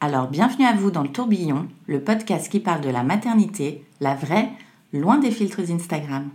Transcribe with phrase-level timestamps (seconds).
[0.00, 4.14] Alors bienvenue à vous dans le tourbillon, le podcast qui parle de la maternité, la
[4.14, 4.48] vraie,
[4.92, 6.30] loin des filtres Instagram.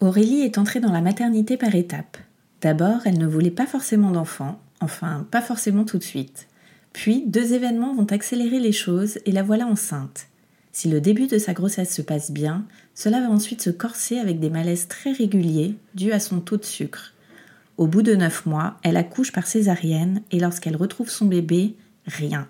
[0.00, 2.16] Aurélie est entrée dans la maternité par étapes.
[2.60, 6.48] D'abord, elle ne voulait pas forcément d'enfants, enfin pas forcément tout de suite.
[6.92, 10.26] Puis, deux événements vont accélérer les choses et la voilà enceinte.
[10.72, 12.64] Si le début de sa grossesse se passe bien,
[12.96, 16.64] cela va ensuite se corser avec des malaises très réguliers dus à son taux de
[16.64, 17.14] sucre.
[17.76, 21.76] Au bout de neuf mois, elle accouche par césarienne et lorsqu'elle retrouve son bébé,
[22.10, 22.48] rien.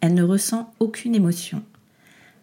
[0.00, 1.62] Elle ne ressent aucune émotion.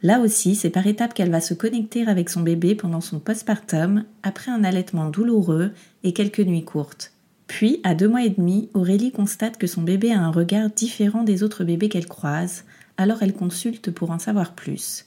[0.04, 4.04] Là aussi, c'est par étapes qu'elle va se connecter avec son bébé pendant son postpartum,
[4.22, 5.72] après un allaitement douloureux
[6.04, 7.14] et quelques nuits courtes.
[7.48, 11.24] Puis, à deux mois et demi, Aurélie constate que son bébé a un regard différent
[11.24, 12.66] des autres bébés qu'elle croise,
[12.98, 15.06] alors elle consulte pour en savoir plus.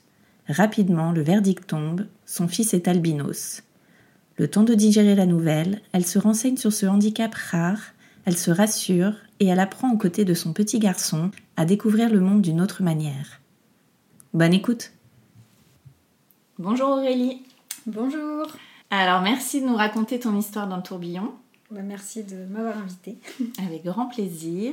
[0.48, 3.62] Rapidement, le verdict tombe, son fils est albinos.
[4.36, 7.92] Le temps de digérer la nouvelle, elle se renseigne sur ce handicap rare,
[8.24, 12.20] elle se rassure et elle apprend aux côtés de son petit garçon à découvrir le
[12.20, 13.40] monde d'une autre manière.
[14.34, 14.92] Bonne écoute
[16.58, 17.42] Bonjour Aurélie
[17.86, 18.46] Bonjour.
[18.90, 21.32] Alors merci de nous raconter ton histoire dans le tourbillon.
[21.70, 23.18] Bah, merci de m'avoir invitée.
[23.64, 24.72] Avec grand plaisir.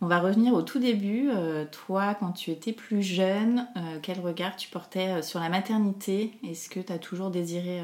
[0.00, 1.28] On va revenir au tout début.
[1.30, 5.50] Euh, toi, quand tu étais plus jeune, euh, quel regard tu portais euh, sur la
[5.50, 6.32] maternité?
[6.48, 7.82] Est-ce que tu as toujours désiré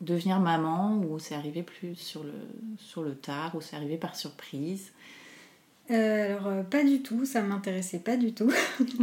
[0.00, 2.32] devenir maman ou c'est arrivé plus sur le,
[2.78, 4.92] sur le tard ou c'est arrivé par surprise?
[5.88, 7.24] Alors, pas du tout.
[7.24, 8.52] Ça m'intéressait pas du tout.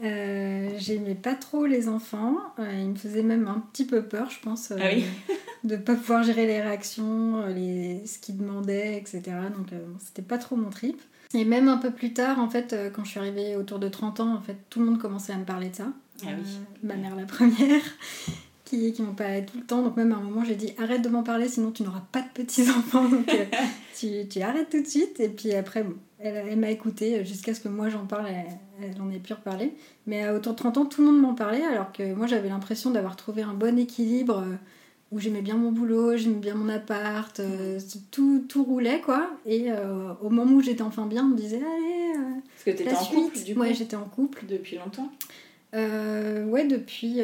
[0.00, 0.76] Ouais.
[0.78, 2.36] J'aimais pas trop les enfants.
[2.58, 4.70] ils me faisaient même un petit peu peur, je pense.
[4.72, 5.04] Ah oui
[5.64, 9.22] de pas pouvoir gérer les réactions, les, ce qu'ils demandaient, etc.
[9.56, 9.68] Donc
[9.98, 11.00] c'était pas trop mon trip.
[11.34, 13.88] Et même un peu plus tard, en fait, euh, quand je suis arrivée autour de
[13.88, 15.88] 30 ans, en fait, tout le monde commençait à me parler de ça.
[16.22, 16.32] Ah oui.
[16.32, 17.82] Euh, ma mère la première,
[18.64, 19.82] qui, qui m'en parlait tout le temps.
[19.82, 22.20] Donc même à un moment, j'ai dit arrête de m'en parler, sinon tu n'auras pas
[22.20, 23.08] de petits-enfants.
[23.08, 23.44] Donc euh,
[23.98, 25.20] tu, tu, arrêtes tout de suite.
[25.20, 28.90] Et puis après, bon, elle, elle m'a écoutée jusqu'à ce que moi j'en parle, elle,
[28.90, 29.74] elle, en ait pu reparler.
[30.06, 32.90] Mais autour de 30 ans, tout le monde m'en parlait, alors que moi j'avais l'impression
[32.90, 34.44] d'avoir trouvé un bon équilibre
[35.14, 37.78] où j'aimais bien mon boulot, j'aimais bien mon appart, euh,
[38.10, 39.30] tout, tout roulait quoi.
[39.46, 42.18] Et euh, au moment où j'étais enfin bien, on me disait allez.
[42.18, 44.44] Euh, Parce que t'étais en couple du coup Ouais, j'étais en couple.
[44.48, 45.12] Depuis longtemps
[45.74, 47.20] Ouais, depuis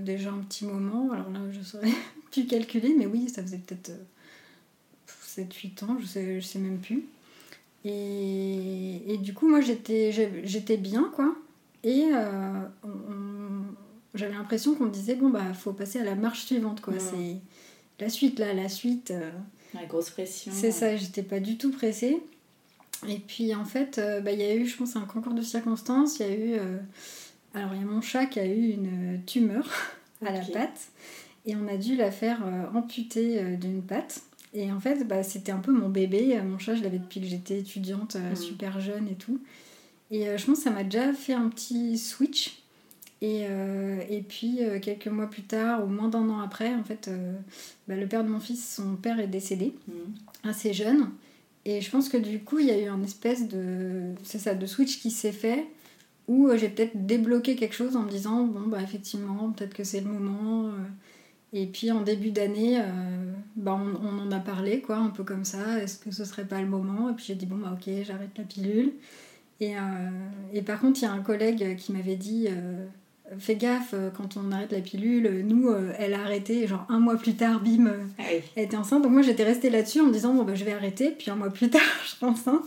[0.00, 1.10] déjà un petit moment.
[1.12, 1.90] Alors là, je saurais
[2.30, 3.92] plus calculer, mais oui, ça faisait peut-être
[5.08, 7.04] 7-8 ans, je sais, je sais même plus.
[7.84, 10.12] Et, et du coup, moi j'étais,
[10.44, 11.34] j'étais bien quoi.
[11.84, 12.04] Et
[14.16, 16.94] j'avais l'impression qu'on me disait bon bah faut passer à la marche suivante quoi.
[16.98, 17.36] C'est
[18.00, 19.10] la suite là, la suite.
[19.10, 19.30] Euh,
[19.74, 20.52] la grosse pression.
[20.54, 22.22] C'est ça, j'étais pas du tout pressée.
[23.06, 25.42] Et puis en fait, euh, bah, il y a eu, je pense, un concours de
[25.42, 26.18] circonstances.
[26.18, 26.52] Il y a eu.
[26.54, 26.78] Euh,
[27.56, 29.68] alors il y a mon chat qui a eu une tumeur
[30.24, 30.88] à la patte.
[31.44, 32.42] Et on a dû la faire
[32.74, 34.22] amputer d'une patte.
[34.52, 36.40] Et en fait, bah, c'était un peu mon bébé.
[36.42, 38.34] Mon chat, je l'avais depuis que j'étais étudiante, mm.
[38.34, 39.40] super jeune et tout.
[40.10, 42.64] Et je pense que ça m'a déjà fait un petit switch
[43.22, 46.84] et, euh, et puis euh, quelques mois plus tard, ou moins d'un an après, en
[46.84, 47.32] fait, euh,
[47.88, 50.48] bah, le père de mon fils, son père est décédé, mmh.
[50.48, 51.10] assez jeune.
[51.64, 54.66] Et je pense que du coup, il y a eu un espèce de, ça, de
[54.66, 55.66] switch qui s'est fait,
[56.28, 60.00] où j'ai peut-être débloqué quelque chose en me disant, bon, bah effectivement, peut-être que c'est
[60.00, 60.72] le moment.
[61.52, 62.82] Et puis en début d'année,
[63.54, 65.78] bah, on, on, en a parlé, quoi, un peu comme ça.
[65.80, 68.36] Est-ce que ce serait pas le moment Et puis j'ai dit, bon, bah ok, j'arrête
[68.36, 68.92] la pilule.
[69.60, 69.74] Et,
[70.52, 72.48] et, par contre, il y a un collègue qui m'avait dit
[73.38, 75.44] fais gaffe euh, quand on arrête la pilule.
[75.46, 78.22] Nous, euh, elle a arrêté, genre un mois plus tard, bim, euh, ah
[78.54, 79.02] elle était enceinte.
[79.02, 81.10] Donc moi, j'étais restée là-dessus en me disant, bon, bah, je vais arrêter.
[81.10, 82.64] Puis un mois plus tard, je suis enceinte.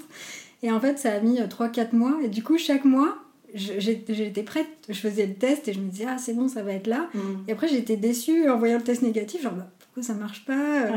[0.62, 2.18] Et en fait, ça a mis 3-4 mois.
[2.24, 3.18] Et du coup, chaque mois,
[3.54, 4.68] j'étais prête.
[4.88, 7.10] Je faisais le test et je me disais, ah, c'est bon, ça va être là.
[7.14, 7.20] Mm.
[7.48, 10.88] Et après, j'étais déçue en voyant le test négatif, genre, bah, pourquoi ça marche pas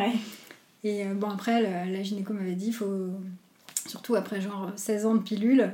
[0.84, 3.10] Et bon, après, la, la gynéco m'avait dit, faut,
[3.86, 5.72] surtout après genre 16 ans de pilule,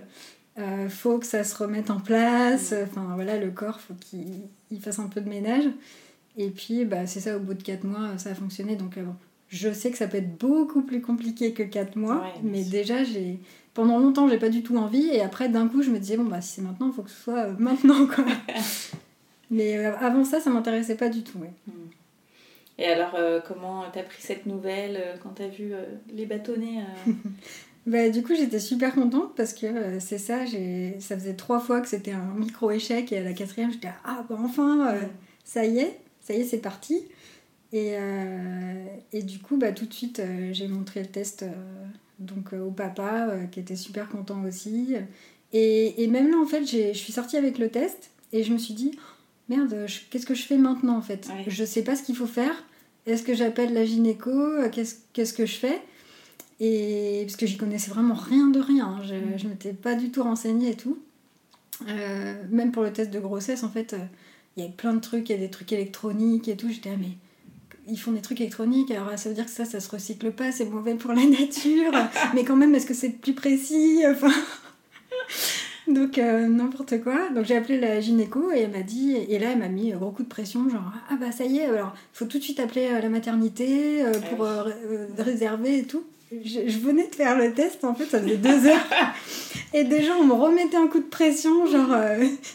[0.58, 2.74] Euh, faut que ça se remette en place.
[2.82, 5.62] Enfin voilà, le corps, faut qu'il fasse un peu de ménage.
[6.36, 8.74] Et puis, bah, c'est ça, au bout de 4 mois, ça a fonctionné.
[8.74, 9.14] Donc, bon,
[9.48, 13.38] je sais que ça peut être beaucoup plus compliqué que 4 mois, mais déjà, j'ai
[13.78, 15.06] pendant longtemps, j'ai pas du tout envie.
[15.06, 17.10] Et après, d'un coup, je me disais, bon, bah, si c'est maintenant, il faut que
[17.10, 18.24] ce soit maintenant, quoi.
[19.52, 21.52] mais avant ça, ça m'intéressait pas du tout, ouais.
[22.76, 26.82] Et alors, euh, comment t'as pris cette nouvelle euh, quand t'as vu euh, les bâtonnets
[27.86, 30.38] bah, Du coup, j'étais super contente parce que c'est ça,
[30.98, 34.38] ça faisait trois fois que c'était un micro-échec et à la quatrième, j'étais ah bah
[34.40, 34.92] enfin,
[35.44, 37.04] ça y est, ça y est, c'est parti.
[37.72, 37.94] Et,
[39.12, 40.20] et, du coup, bah, tout de suite,
[40.50, 41.44] j'ai montré le test
[42.18, 44.94] donc, au papa qui était super content aussi.
[45.52, 48.58] Et, et même là, en fait, je suis sortie avec le test et je me
[48.58, 48.98] suis dit,
[49.48, 51.28] merde, qu'est-ce que je fais maintenant en fait?
[51.46, 52.64] Je sais pas ce qu'il faut faire.
[53.06, 54.30] Est-ce que j'appelle la gynéco?
[54.70, 55.80] Qu'est-ce que je fais?
[56.60, 59.02] Et parce que j'y connaissais vraiment rien de rien, hein.
[59.04, 59.38] je, mm.
[59.38, 60.98] je m'étais pas du tout renseignée et tout.
[61.88, 64.04] Euh, même pour le test de grossesse, en fait, euh,
[64.56, 66.68] il y a plein de trucs, il y a des trucs électroniques et tout.
[66.68, 67.12] J'étais, ah, mais
[67.88, 70.52] ils font des trucs électroniques, alors ça veut dire que ça, ça se recycle pas,
[70.52, 71.92] c'est mauvais pour la nature.
[72.34, 74.32] mais quand même, est-ce que c'est plus précis Enfin?
[75.88, 77.30] Donc euh, n'importe quoi.
[77.30, 79.96] Donc j'ai appelé la gynéco et elle m'a dit, et là elle m'a mis un
[79.96, 82.60] gros coup de pression, genre ah bah ça y est, alors faut tout de suite
[82.60, 84.46] appeler euh, la maternité euh, pour
[85.18, 86.04] réserver et tout.
[86.30, 88.86] Je, venais de faire le test, en fait ça faisait deux heures.
[89.74, 91.94] Et déjà on me remettait un coup de pression, genre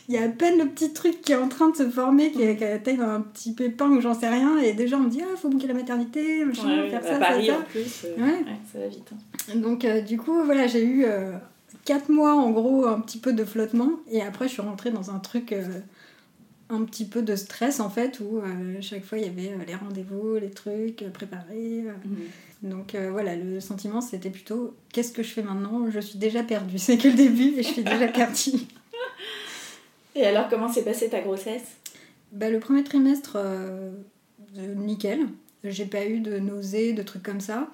[0.07, 2.31] il y a à peine le petit truc qui est en train de se former,
[2.31, 4.57] qui est, à la taille d'un petit pépin ou j'en sais rien.
[4.59, 7.59] Et déjà on me dit ah faut bouquer la maternité, machin, faire ça, Paris, ça,
[7.59, 8.45] en plus, ouais.
[8.71, 9.11] ça va vite.
[9.11, 9.55] Hein.
[9.55, 11.05] Donc du coup voilà j'ai eu
[11.85, 15.11] 4 mois en gros un petit peu de flottement et après je suis rentrée dans
[15.11, 15.79] un truc euh,
[16.69, 19.65] un petit peu de stress en fait où euh, chaque fois il y avait euh,
[19.67, 21.83] les rendez-vous, les trucs préparés.
[22.05, 22.17] Mhm.
[22.63, 25.89] Donc voilà, le sentiment c'était plutôt qu'est-ce que je fais maintenant?
[25.89, 28.51] Je suis déjà perdue, c'est que le début et je suis déjà perdue.
[30.15, 31.75] et alors comment s'est passée ta grossesse?
[32.31, 33.37] Bah, Le premier trimestre,
[34.55, 35.27] nickel.
[35.63, 37.69] J'ai pas eu de nausées, de trucs comme ça.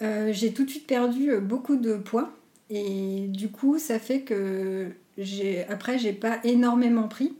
[0.00, 2.30] j'ai tout de suite perdu beaucoup de poids.
[2.70, 7.34] Et du coup, ça fait que j'ai après, j'ai pas énormément pris.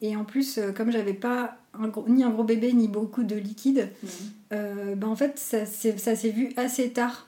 [0.00, 1.58] Et en plus, euh, comme j'avais pas
[2.08, 4.06] ni un gros bébé ni beaucoup de liquide, mmh.
[4.52, 7.26] euh, ben en fait, ça s'est vu assez tard.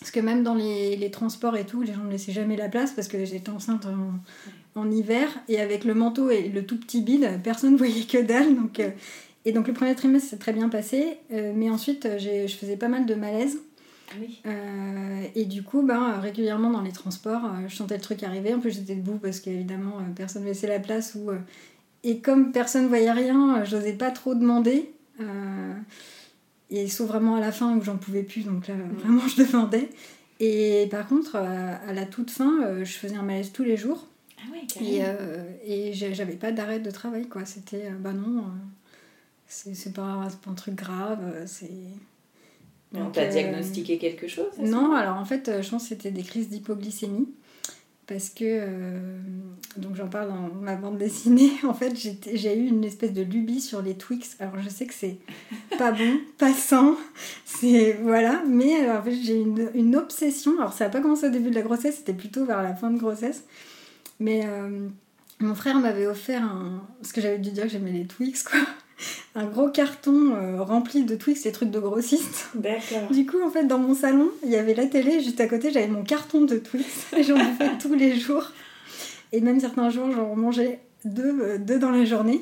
[0.00, 2.68] Parce que même dans les, les, transports et tout, les gens ne laissaient jamais la
[2.68, 5.28] place parce que j'étais enceinte en, en, hiver.
[5.48, 8.54] Et avec le manteau et le tout petit bide, personne ne voyait que dalle.
[8.54, 8.90] Donc, euh,
[9.46, 11.18] et donc le premier trimestre s'est très bien passé.
[11.30, 13.58] mais ensuite, je faisais pas mal de malaise.
[14.46, 18.54] Euh, et du coup, ben, régulièrement dans les transports, euh, je sentais le truc arriver.
[18.54, 21.16] En plus, j'étais debout parce qu'évidemment, euh, personne ne laissait la place.
[21.16, 21.30] Où,
[22.04, 24.92] et comme personne ne voyait rien, je n'osais pas trop demander.
[26.70, 28.96] et sauf vraiment à la fin où j'en pouvais plus, donc là, mm.
[28.98, 29.88] vraiment, je demandais.
[30.40, 34.06] Et par contre, à la toute fin, je faisais un malaise tous les jours.
[34.38, 35.08] Ah ouais,
[35.64, 37.44] et, et j'avais pas d'arrêt de travail, quoi.
[37.44, 38.44] C'était, bah non,
[39.46, 41.70] c'est pas, pas un truc grave, c'est
[42.94, 46.10] on t'a euh, diagnostiqué quelque chose Non, alors en fait, euh, je pense que c'était
[46.10, 47.28] des crises d'hypoglycémie.
[48.06, 49.18] Parce que, euh,
[49.78, 53.60] donc j'en parle dans ma bande dessinée, en fait j'ai eu une espèce de lubie
[53.60, 54.36] sur les Twix.
[54.40, 55.16] Alors je sais que c'est
[55.78, 56.96] pas bon, pas sain,
[57.44, 60.58] c'est voilà, mais en fait j'ai une, une, obsession.
[60.58, 62.90] Alors ça n'a pas commencé au début de la grossesse, c'était plutôt vers la fin
[62.90, 63.44] de grossesse.
[64.20, 64.46] Mais
[65.40, 66.86] mon frère m'avait offert un.
[67.00, 68.60] Parce que j'avais dû dire que j'aimais les Twix, quoi
[69.34, 72.50] un gros carton euh, rempli de Twix, les trucs de grossistes.
[72.54, 73.10] D'accord.
[73.10, 75.70] Du coup, en fait, dans mon salon, il y avait la télé, juste à côté,
[75.70, 77.06] j'avais mon carton de Twix.
[77.22, 78.52] J'en bouffais tous les jours.
[79.32, 82.40] Et même certains jours, j'en mangeais deux, euh, deux dans la journée.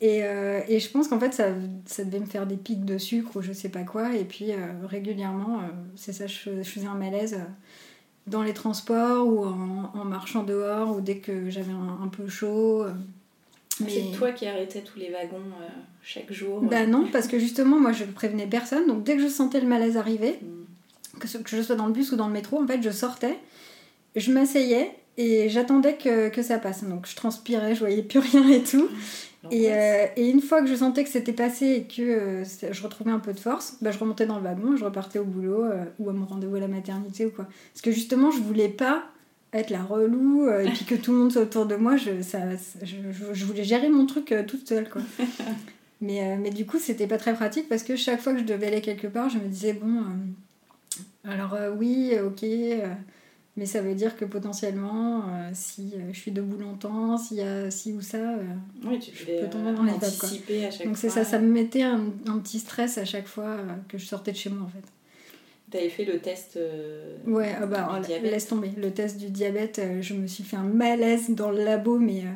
[0.00, 1.48] Et, euh, et, je pense qu'en fait, ça,
[1.86, 4.14] ça, devait me faire des pics de sucre ou je sais pas quoi.
[4.14, 4.52] Et puis,
[4.84, 5.60] régulièrement,
[5.96, 7.38] c'est ça, je, faisais un malaise
[8.26, 12.84] dans les transports ou en, marchant dehors ou dès que j'avais un, un, peu chaud.
[13.78, 15.68] C'est toi qui arrêtais tous les wagons euh,
[16.02, 16.86] chaque jour Bah euh.
[16.86, 18.86] non, parce que justement, moi je prévenais personne.
[18.86, 21.18] Donc dès que je sentais le malaise arriver, mm.
[21.18, 23.36] que, que, je sois dans le bus ou dans le métro, en fait, je sortais,
[24.14, 26.84] je m'asseyais et j'attendais que, que, ça passe.
[26.84, 28.88] Donc je transpirais, je voyais plus rien et tout.
[29.50, 33.10] Et, euh, et, une fois que je sentais que c'était passé et que je retrouvais
[33.10, 35.64] un peu de force, bah, je remontais dans le wagon, je repartais au boulot
[35.98, 37.46] ou à mon rendez-vous à la maternité ou quoi.
[37.72, 39.04] Parce que justement, je voulais pas
[39.54, 42.22] être la relou euh, et puis que tout le monde soit autour de moi je,
[42.22, 42.40] ça,
[42.82, 42.96] je,
[43.32, 45.02] je, voulais gérer mon truc euh, toute seule quoi.
[46.00, 48.44] Mais, euh, mais du coup c'était pas très pratique parce que chaque fois que je
[48.44, 50.02] devais aller quelque part je me disais bon
[51.24, 52.44] alors oui ok
[53.56, 55.22] mais ça veut dire que potentiellement
[55.54, 58.18] si je suis debout longtemps s'il y a ci ou ça
[58.84, 62.38] oui, tu je peux tomber dans les donc c'est ça ça me mettait un, un,
[62.38, 63.56] petit stress à chaque fois
[63.88, 64.84] que je sortais de chez moi en fait
[65.74, 68.30] T'avais fait le test euh, Ouais, ah bah, du alors, diabète.
[68.30, 68.70] laisse tomber.
[68.76, 72.20] Le test du diabète, euh, je me suis fait un malaise dans le labo, mais
[72.20, 72.26] euh,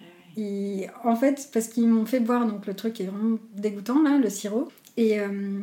[0.00, 0.04] Ah
[0.38, 0.42] ouais.
[0.42, 4.16] ils- en fait, parce qu'ils m'ont fait boire, donc le truc est vraiment dégoûtant, là,
[4.16, 4.70] le sirop.
[4.96, 5.60] Et euh,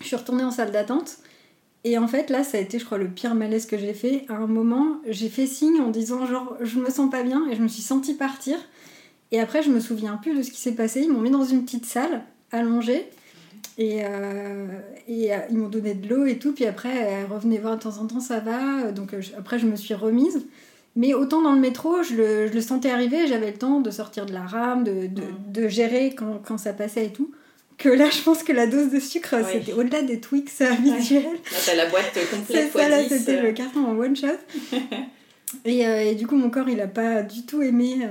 [0.00, 1.18] je suis retournée en salle d'attente.
[1.84, 4.24] Et en fait, là, ça a été, je crois, le pire malaise que j'ai fait.
[4.28, 7.54] À un moment, j'ai fait signe en disant, genre, je me sens pas bien, et
[7.54, 8.56] je me suis sentie partir.
[9.30, 11.02] Et après, je me souviens plus de ce qui s'est passé.
[11.02, 13.06] Ils m'ont mis dans une petite salle, allongée.
[13.78, 14.66] Et, euh,
[15.06, 16.52] et euh, ils m'ont donné de l'eau et tout.
[16.52, 18.90] Puis après, elle revenait voir de temps en temps, ça va.
[18.92, 20.46] Donc euh, je- après, je me suis remise.
[20.98, 23.90] Mais autant dans le métro, je le, je le sentais arriver, j'avais le temps de
[23.90, 25.52] sortir de la rame, de, de, Mm.
[25.52, 27.30] de gérer quand, quand ça passait et tout.
[27.76, 29.44] Que là, je pense que la dose de sucre, Ouais.
[29.52, 31.24] c'était au-delà des Twix euh, habituels.
[31.24, 33.18] Là, t'as la boîte C'est complète ça, là, x 10.
[33.18, 34.28] c'était le carton en one shot.
[35.66, 37.98] et, euh, et du coup, mon corps, il a pas du tout aimé.
[38.02, 38.08] euh,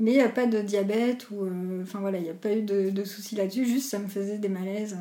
[0.00, 1.44] mais il n'y a pas de diabète ou.
[1.44, 4.38] euh, Enfin voilà, il n'y a pas eu de, soucis là-dessus, juste ça me faisait
[4.38, 4.96] des malaises.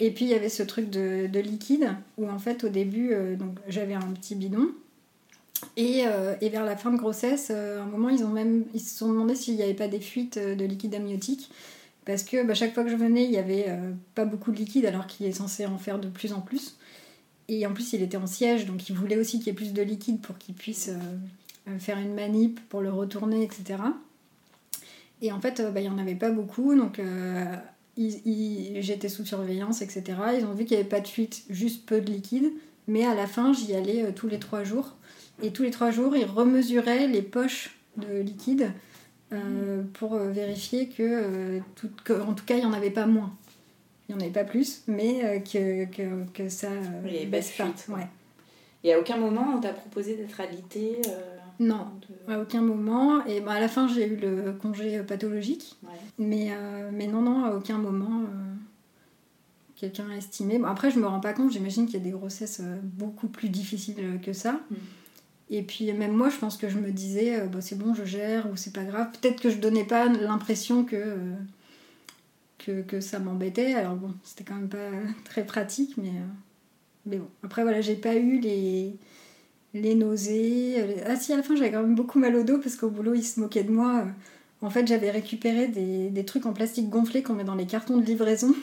[0.00, 3.12] Et puis il y avait ce truc de, de liquide où en fait au début,
[3.12, 3.36] euh,
[3.68, 4.68] j'avais un petit bidon.
[5.76, 8.98] Et, euh, et vers la fin de grossesse, à un moment, ils, ont même, se
[8.98, 11.50] sont demandé s'il n'y avait pas des fuites de liquide amniotique.
[12.04, 13.66] Parce que bah, chaque fois que je venais, il n'y avait
[14.14, 16.76] pas beaucoup de liquide alors qu'il est censé en faire de plus en plus.
[17.48, 19.72] Et en plus, il était en siège, donc il voulait aussi qu'il y ait plus
[19.72, 20.90] de liquide pour qu'il puisse
[21.78, 23.76] faire une manip pour le retourner, etc.
[25.22, 27.56] Et en fait, euh, bah, il n'y en avait pas beaucoup, donc euh,
[27.96, 30.02] j'étais sous surveillance, etc.
[30.38, 32.52] Ils ont vu qu'il n'y avait pas de fuite, juste peu de liquide.
[32.86, 34.96] Mais à la fin, j'y allais euh, tous les trois jours.
[35.42, 38.70] Et tous les trois jours, ils remesuraient les poches de liquide
[39.32, 42.90] euh, pour euh, vérifier que, euh, tout, que, en tout cas, il n'y en avait
[42.90, 43.34] pas moins.
[44.08, 47.72] Il n'y en avait pas plus, mais euh, que, que, que ça euh, baisse pas.
[47.88, 48.06] Ouais.
[48.84, 51.86] Et à aucun moment on t'a proposé d'être alité euh, Non,
[52.26, 53.24] de- à aucun moment.
[53.26, 55.76] Et bah, à la fin, j'ai eu le congé pathologique.
[55.82, 55.90] Ouais.
[56.18, 58.54] Mais, euh, mais non, non, à aucun moment, euh,
[59.76, 60.58] quelqu'un a estimé.
[60.58, 63.28] Bon, après, je me rends pas compte, j'imagine qu'il y a des grossesses euh, beaucoup
[63.28, 64.60] plus difficiles euh, que ça.
[64.70, 64.74] Mm.
[65.50, 68.04] Et puis, même moi, je pense que je me disais, euh, bah, c'est bon, je
[68.04, 69.08] gère, ou c'est pas grave.
[69.20, 71.34] Peut-être que je donnais pas l'impression que, euh,
[72.58, 73.74] que, que ça m'embêtait.
[73.74, 74.90] Alors bon, c'était quand même pas
[75.24, 76.26] très pratique, mais, euh,
[77.06, 77.28] mais bon.
[77.42, 78.96] Après, voilà, j'ai pas eu les
[79.74, 80.76] les nausées.
[80.78, 82.88] euh, Ah si, à la fin, j'avais quand même beaucoup mal au dos parce qu'au
[82.88, 84.04] boulot, ils se moquaient de moi.
[84.62, 87.98] En fait, j'avais récupéré des, des trucs en plastique gonflé qu'on met dans les cartons
[87.98, 88.54] de livraison.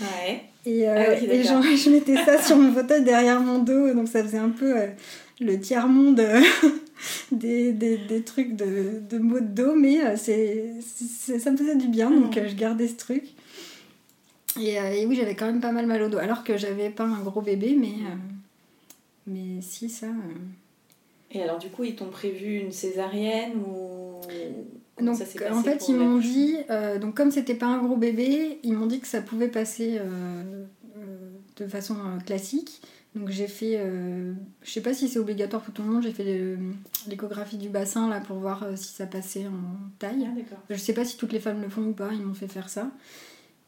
[0.00, 0.42] Ouais.
[0.66, 3.94] Et, euh, Ah oui, et genre, je mettais ça sur mon fauteuil derrière mon dos.
[3.94, 4.86] Donc ça faisait un peu euh,
[5.40, 6.42] le tiers-monde euh,
[7.32, 9.74] des, des, des trucs de, de maux de dos.
[9.74, 10.74] Mais euh, c'est,
[11.38, 12.10] ça me faisait du bien.
[12.10, 13.22] Donc euh, je gardais ce truc.
[14.60, 16.18] Et, euh, et oui, j'avais quand même pas mal mal au dos.
[16.18, 18.16] Alors que j'avais pas un gros bébé, mais, euh,
[19.26, 20.06] mais si, ça...
[20.06, 24.20] euh, Et alors du coup ils t'ont prévu une césarienne ou
[24.96, 27.96] comment Donc, ça en fait, ils m'ont dit, euh, donc comme c'était pas un gros
[27.96, 30.64] bébé, ils m'ont dit que ça pouvait passer euh,
[31.56, 32.80] de façon classique.
[33.14, 36.12] Donc j'ai fait, euh, je sais pas si c'est obligatoire pour tout le monde, j'ai
[36.12, 36.58] fait
[37.08, 40.26] l'échographie du bassin là pour voir si ça passait en taille.
[40.30, 40.58] Ah, d'accord.
[40.68, 42.68] Je sais pas si toutes les femmes le font ou pas, ils m'ont fait faire
[42.68, 42.90] ça.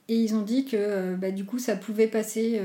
[0.09, 2.61] Et ils ont dit que bah, du coup ça pouvait passer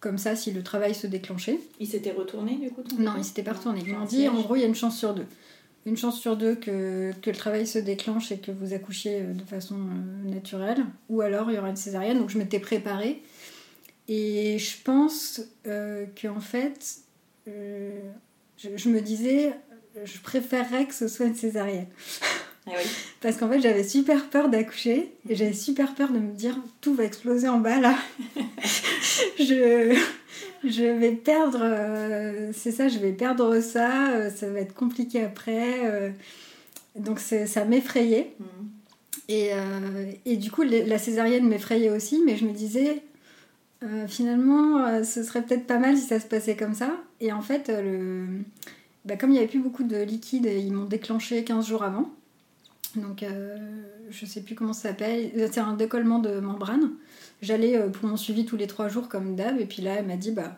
[0.00, 1.60] comme ça si le travail se déclenchait.
[1.78, 3.82] Il s'était retourné du coup Non, bébé ils s'étaient pas retournés.
[3.86, 5.26] Ils m'ont dit, en gros, il y a une chance sur deux.
[5.86, 9.32] Une chance sur deux que, que le travail se déclenche et que vous accouchiez euh,
[9.32, 10.84] de façon euh, naturelle.
[11.08, 12.18] Ou alors, il y aura une césarienne.
[12.18, 13.22] Donc, je m'étais préparée.
[14.06, 16.96] Et je pense euh, qu'en fait,
[17.48, 17.98] euh,
[18.58, 19.54] je, je me disais,
[20.04, 21.86] je préférerais que ce soit une césarienne.
[22.70, 22.90] Oui.
[23.20, 26.94] Parce qu'en fait, j'avais super peur d'accoucher et j'avais super peur de me dire tout
[26.94, 27.94] va exploser en bas là.
[29.38, 29.98] je,
[30.64, 35.22] je vais perdre, euh, c'est ça, je vais perdre ça, euh, ça va être compliqué
[35.22, 35.84] après.
[35.84, 36.10] euh.
[36.96, 38.34] donc ça m'effrayait.
[38.38, 38.68] Mhm.
[39.28, 39.50] Et,
[40.26, 43.00] et du coup, la césarienne m'effrayait aussi, mais je me disais,
[44.08, 46.90] finalement, ce serait peut-être pas mal si ça se passait comme ça.
[47.20, 48.26] Et en fait, le...
[49.04, 52.10] bah, comme il n'y avait plus beaucoup de liquide, ils m'ont déclenché 15 jours avant.
[52.96, 53.56] Donc, euh,
[54.10, 55.30] je sais plus comment ça s'appelle.
[55.52, 56.90] C'est un décollement de membrane.
[57.42, 60.06] J'allais euh, pour mon suivi tous les 3 jours comme d'hab, et puis là, elle
[60.06, 60.56] m'a dit, bah.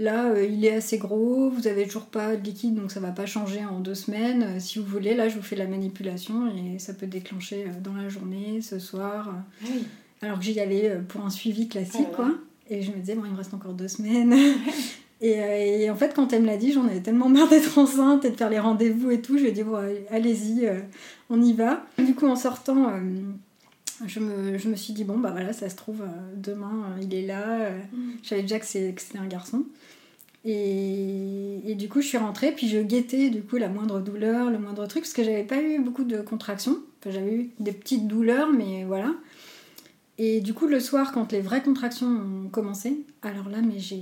[0.00, 3.10] Là, euh, il est assez gros, vous avez toujours pas de liquide, donc ça va
[3.10, 4.60] pas changer en deux semaines.
[4.60, 8.08] Si vous voulez, là, je vous fais la manipulation et ça peut déclencher dans la
[8.08, 9.34] journée, ce soir.
[9.34, 9.84] Ah oui.
[10.22, 12.14] Alors que j'y allais pour un suivi classique, Ah ouais.
[12.14, 12.30] quoi.
[12.70, 14.34] Et je me disais, bon, il me reste encore deux semaines.
[15.20, 17.76] et, euh, et en fait, quand elle me l'a dit, j'en avais tellement marre d'être
[17.78, 19.36] enceinte et de faire les rendez-vous et tout.
[19.36, 20.80] Je lui ai dit, bon, allez- allez-y, euh,
[21.30, 21.84] on y va.
[21.98, 23.00] Du coup, en sortant, euh,
[24.06, 26.06] je, me, je me suis dit, bon, bah voilà, ça se trouve, euh,
[26.36, 27.42] demain, euh, il est là.
[27.62, 28.12] euh, Mhm.
[28.22, 29.64] je savais déjà que c'était un garçon.
[30.44, 34.50] Et, et du coup, je suis rentrée, puis je guettais du coup la moindre douleur,
[34.50, 36.78] le moindre truc, parce que j'avais pas eu beaucoup de contractions.
[37.00, 39.12] Enfin, j'avais eu des petites douleurs, mais voilà.
[40.16, 44.00] Et du coup, le soir, quand les vraies contractions ont commencé, alors là, mais j'ai,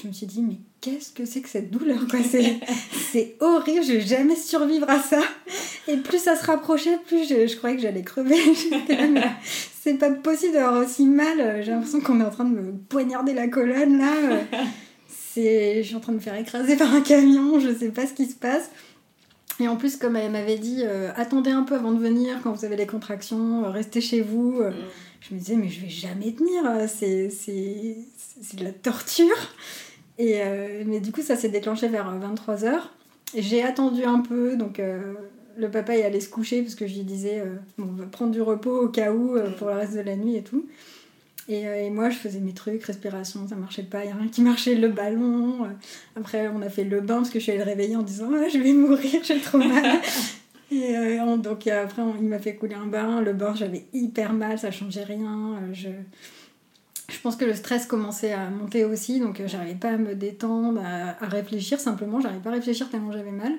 [0.00, 2.20] je me suis dit, mais qu'est-ce que c'est que cette douleur quoi
[3.12, 5.20] c'est, horrible, je vais jamais survivre à ça.
[5.88, 8.36] Et plus ça se rapprochait, plus je, je croyais que j'allais crever.
[9.80, 11.62] c'est pas possible d'avoir aussi mal.
[11.64, 14.12] J'ai l'impression qu'on est en train de me poignarder la colonne là.
[15.08, 18.06] C'est, je suis en train de me faire écraser par un camion, je sais pas
[18.06, 18.70] ce qui se passe.
[19.58, 22.52] Et en plus, comme elle m'avait dit, euh, attendez un peu avant de venir quand
[22.52, 24.58] vous avez les contractions, euh, restez chez vous.
[24.60, 24.74] Euh, mm.
[25.20, 27.96] Je me disais, mais je vais jamais tenir, c'est, c'est,
[28.40, 29.34] c'est de la torture.
[30.18, 30.40] Et,
[30.86, 32.72] mais du coup, ça s'est déclenché vers 23h.
[33.36, 34.80] J'ai attendu un peu, donc
[35.58, 37.42] le papa est allé se coucher parce que je lui disais,
[37.76, 40.36] bon, on va prendre du repos au cas où pour le reste de la nuit
[40.36, 40.66] et tout.
[41.48, 44.16] Et, euh, et, moi, je faisais mes trucs, respiration, ça marchait pas, il y a
[44.16, 45.64] rien qui marchait, le ballon.
[45.64, 45.68] Euh.
[46.16, 48.30] Après, on a fait le bain parce que je suis allée le réveiller en disant
[48.34, 50.00] ah, Je vais mourir, j'ai trop mal.
[50.72, 53.20] et euh, donc, après, il m'a fait couler un bain.
[53.20, 55.60] Le bain, j'avais hyper mal, ça changeait rien.
[55.72, 55.88] je,
[57.08, 60.80] je pense que le stress commençait à monter aussi, donc j'arrivais pas à me détendre,
[60.84, 62.20] à, réfléchir simplement.
[62.20, 63.52] J'arrivais pas à réfléchir tellement j'avais mal.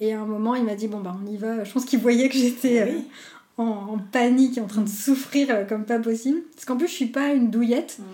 [0.00, 1.62] Et à un moment, il m'a dit Bon, bah, on y va.
[1.62, 5.84] Je pense qu'il voyait que j'étais ah en, panique, en train de souffrir euh, comme
[5.84, 6.40] pas possible.
[6.54, 7.98] Parce qu'en plus, je suis pas une douillette.
[7.98, 8.04] Mm.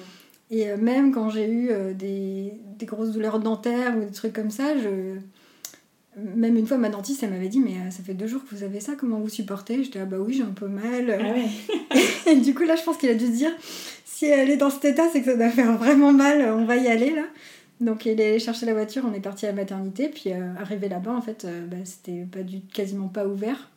[0.51, 4.33] Et euh, même quand j'ai eu euh, des, des, grosses douleurs dentaires ou des trucs
[4.33, 5.19] comme ça, je...
[6.17, 8.65] même une fois, ma dentiste, elle m'avait dit Mais ça fait deux jours que vous
[8.65, 9.85] avez ça, comment vous supportez?
[9.85, 11.17] J'étais Ah bah oui, j'ai un peu mal.
[11.21, 11.95] Ah
[12.31, 13.53] et du coup, là, je pense qu'il a dû se dire
[14.17, 16.77] Si elle est dans cet état, c'est que ça doit faire vraiment mal, on va
[16.77, 17.25] y aller là.
[17.81, 20.89] Donc il est allé chercher la voiture, on est parti à la maternité, puis arrivé
[20.89, 23.69] là-bas, en fait, bah, c'était pas du, quasiment pas ouvert.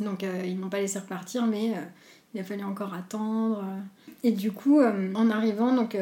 [0.00, 1.82] Donc euh, ils m'ont pas laissé repartir, mais euh,
[2.34, 3.64] il a fallu encore attendre.
[4.22, 5.96] Et du coup, euh, en arrivant, donc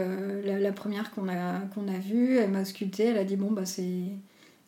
[0.44, 3.66] la, première qu'on a, qu'on a vue, elle m'a sculpté, elle a dit bon bah
[3.66, 4.08] c'est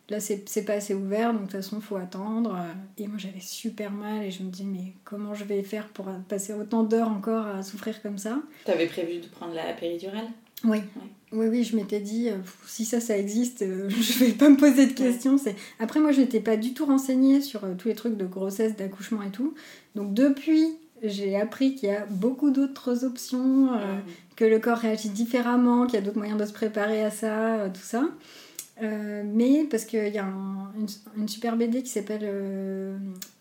[0.08, 2.56] là c'est pas assez ouvert, donc de toute façon faut attendre.
[2.99, 6.06] Et moi j'avais super mal et je me dis mais comment je vais faire pour
[6.28, 8.40] passer autant d'heures encore à souffrir comme ça?
[8.64, 10.28] T'avais prévu de prendre la péridurale?
[10.64, 10.78] Oui.
[11.32, 14.56] Oui, oui, je m'étais dit, euh, si ça, ça existe, euh, je vais pas me
[14.56, 15.37] poser de questions.
[15.80, 18.76] Après, moi, je n'étais pas du tout renseignée sur euh, tous les trucs de grossesse,
[18.76, 19.54] d'accouchement et tout.
[19.96, 23.69] Donc, depuis, j'ai appris qu'il y a beaucoup d'autres options,
[24.36, 27.69] que le corps réagit différemment, qu'il y a d'autres moyens de se préparer à ça,
[27.69, 28.08] tout ça.
[28.80, 30.26] Mais parce qu'il y a
[31.17, 32.28] une, super BD qui s'appelle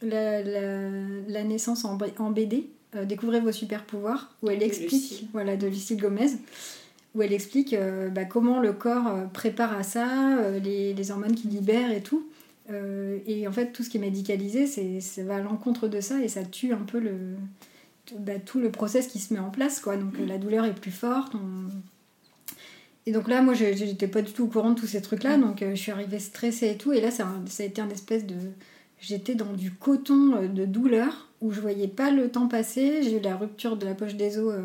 [0.02, 2.70] la, la, naissance en, en BD,
[3.08, 6.30] Découvrez vos super pouvoirs, où elle explique, voilà, de Lucie Gomez
[7.16, 11.12] où elle explique euh, bah, comment le corps euh, prépare à ça, euh, les, les,
[11.12, 12.28] hormones qu'il libère et tout.
[13.28, 16.24] et en fait, tout ce qui est médicalisé, c'est, ça va à l'encontre de ça
[16.24, 17.36] et ça tue un peu le,
[18.18, 19.80] bah, tout le process qui se met en place.
[19.80, 19.98] Quoi.
[19.98, 21.34] Donc la douleur est plus forte.
[23.06, 25.62] Et donc là, moi, j'étais pas du tout au courant de tous ces trucs-là, donc
[25.62, 26.94] je suis arrivée stressée et tout.
[26.94, 28.36] Et là, ça, ça a été un espèce de.
[29.02, 33.04] J'étais dans du coton de douleur où je voyais pas le temps passer.
[33.04, 34.56] J'ai eu la rupture de la poche des os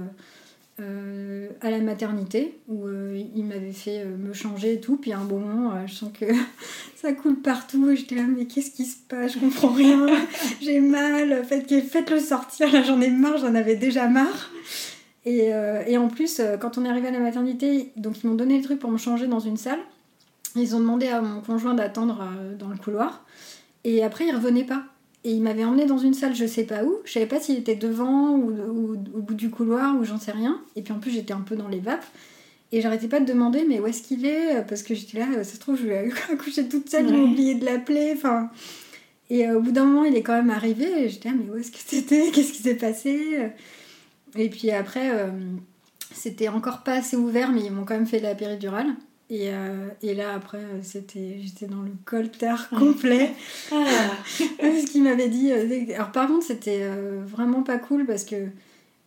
[0.81, 4.97] euh, à la maternité où euh, il m'avait fait euh, me changer et tout.
[4.97, 6.27] Puis à un bon moment, je sens que
[6.95, 7.91] ça coule partout.
[7.91, 9.35] Et j'étais là, mais qu'est-ce qui se passe?
[9.35, 10.07] Je comprends rien.
[10.61, 11.45] J'ai mal.
[11.45, 12.71] Faites-le sortir.
[12.73, 13.39] Là, j'en ai marre.
[13.39, 14.53] J'en avais déjà marre.
[15.31, 15.51] Et,
[15.87, 18.65] et, en plus, quand on est arrivé à la maternité, donc ils m'ont donné le
[18.65, 19.81] truc pour me changer dans une salle.
[20.57, 22.25] Ils ont demandé à mon conjoint d'attendre
[22.59, 23.27] dans le couloir.
[23.85, 24.85] Et après, il revenait pas.
[25.25, 26.99] Et il m'avait emmené dans une salle, je sais pas où.
[27.05, 30.61] Je savais pas s'il était devant ou, au bout du couloir ou j'en sais rien.
[30.77, 32.07] Et puis en plus, j'étais un peu dans les vapes.
[32.71, 34.65] Et j'arrêtais pas de demander, mais où est-ce qu'il est?
[34.69, 37.65] Parce que j'étais là, ça se trouve, je vais accoucher toute seule, j'ai oublié de
[37.65, 38.13] l'appeler.
[38.15, 38.51] Enfin.
[39.31, 41.05] Et euh, au bout d'un moment, il est quand même arrivé.
[41.05, 42.31] Et j'étais là, mais où est-ce que c'était?
[42.31, 43.51] Qu'est-ce qui s'est passé?
[44.37, 45.31] Et puis après, euh,
[46.13, 48.95] c'était encore pas assez ouvert, mais ils m'ont quand même fait la péridurale.
[49.31, 53.33] Et, euh, et, là, après, c'était, j'étais dans le coltard complet.
[53.73, 53.77] ah.
[54.29, 55.53] ce qu'il m'avait dit.
[55.53, 58.47] Euh, alors, par contre, c'était euh, vraiment pas cool parce que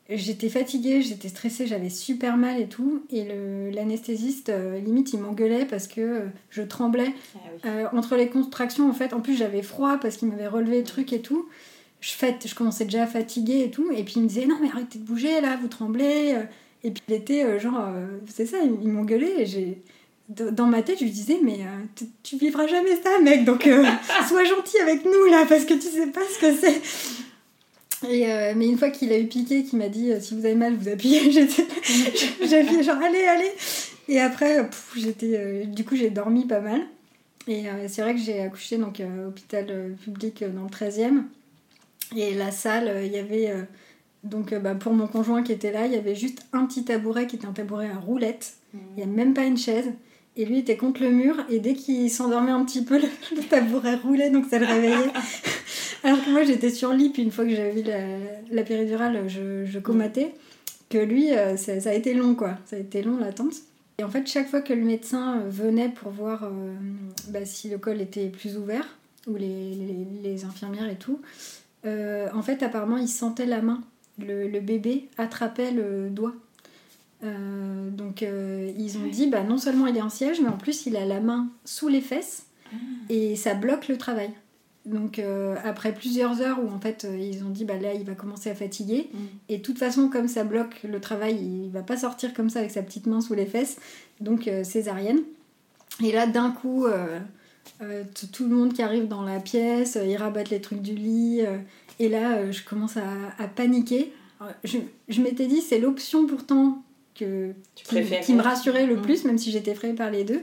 [0.10, 3.04] j'étais fatiguée, j'étais stressée, j'avais super mal et tout.
[3.10, 4.52] Et le, l'anesthésiste,
[4.86, 7.14] limite, il m'engueulait parce que je tremblais.
[7.64, 10.84] Ah entre les contractions, en fait, en plus, j'avais froid parce qu'il m'avait relevé le
[10.84, 11.48] truc et tout.
[12.02, 13.92] Je, fait, je commençais déjà à fatiguer et tout.
[13.92, 16.36] Et puis, il me disait Non, mais arrêtez de bouger là, vous tremblez.
[16.84, 17.88] Et puis, il était genre.
[18.28, 19.82] c'est ça, il, il m'engueulait et j'ai
[20.32, 23.84] dans ma tête, je lui disais, mais euh, tu vivras jamais ça, mec, donc euh,
[24.28, 28.10] sois gentil avec nous là, parce que tu sais pas ce que c'est.
[28.10, 30.56] Et euh, mais une fois qu'il a eu piqué, qu'il m'a dit si vous avez
[30.56, 33.52] mal, vous appuyez, j'ai appuyé genre allez, allez.
[34.08, 36.82] Et après, j'étais, du coup, j'ai dormi pas mal.
[37.48, 41.24] Et c'est vrai que j'ai accouché donc à hôpital public dans le 13e.
[42.16, 43.54] Et la salle, il y avait
[44.24, 47.26] donc bah, pour mon conjoint qui était là, il y avait juste un petit tabouret
[47.28, 48.54] qui était un tabouret à roulette.
[48.74, 48.78] Mmh.
[48.92, 49.92] Il n'y a même pas une chaise.
[50.38, 53.96] Et lui était contre le mur et dès qu'il s'endormait un petit peu, le, tabouret
[53.96, 55.12] roulait donc ça le réveillait.
[56.04, 57.84] Alors que moi j'étais sur lit, puis une fois que j'avais vu
[58.52, 60.34] la, péridurale, je, je comatais.
[60.90, 62.58] que lui, euh, ça, ça a été long, quoi.
[62.66, 63.54] Ça a été long, l'attente.
[64.00, 66.74] Et en fait, chaque fois que le médecin euh, venait pour voir euh,
[67.30, 68.98] bah, si le col était plus ouvert,
[69.28, 71.20] ou les, les- les infirmières et tout,
[71.86, 73.82] euh, en fait, apparemment, il sentait la main.
[74.20, 76.34] Le, le bébé attrapait le doigt.
[77.24, 80.58] Euh, donc, euh, ils ont dit, bah, non seulement il est en siège, mais en
[80.58, 82.46] plus, il a la main sous les fesses,
[83.10, 84.32] et ça bloque le travail.
[84.86, 85.22] Donc,
[85.64, 88.56] après plusieurs heures où, en fait, ils ont dit, bah, là, il va commencer à
[88.56, 89.18] fatiguer, Mm.
[89.50, 92.60] et de toute façon, comme ça bloque le travail, il va pas sortir comme ça
[92.60, 93.78] avec sa petite main sous les fesses.
[94.20, 95.20] Donc césarienne.
[96.04, 96.86] Et là, d'un coup,
[98.32, 101.42] tout le monde qui arrive dans la pièce, euh, ils rabattent les trucs du lit.
[101.42, 101.58] euh,
[102.00, 103.04] et là, euh, je commence à,
[103.38, 104.12] à paniquer.
[104.64, 106.82] Je, je m'étais dit, c'est l'option pourtant
[107.14, 109.02] que, qui, me rassurait le Mm.
[109.04, 110.42] plus, même si j'étais effrayée par les deux.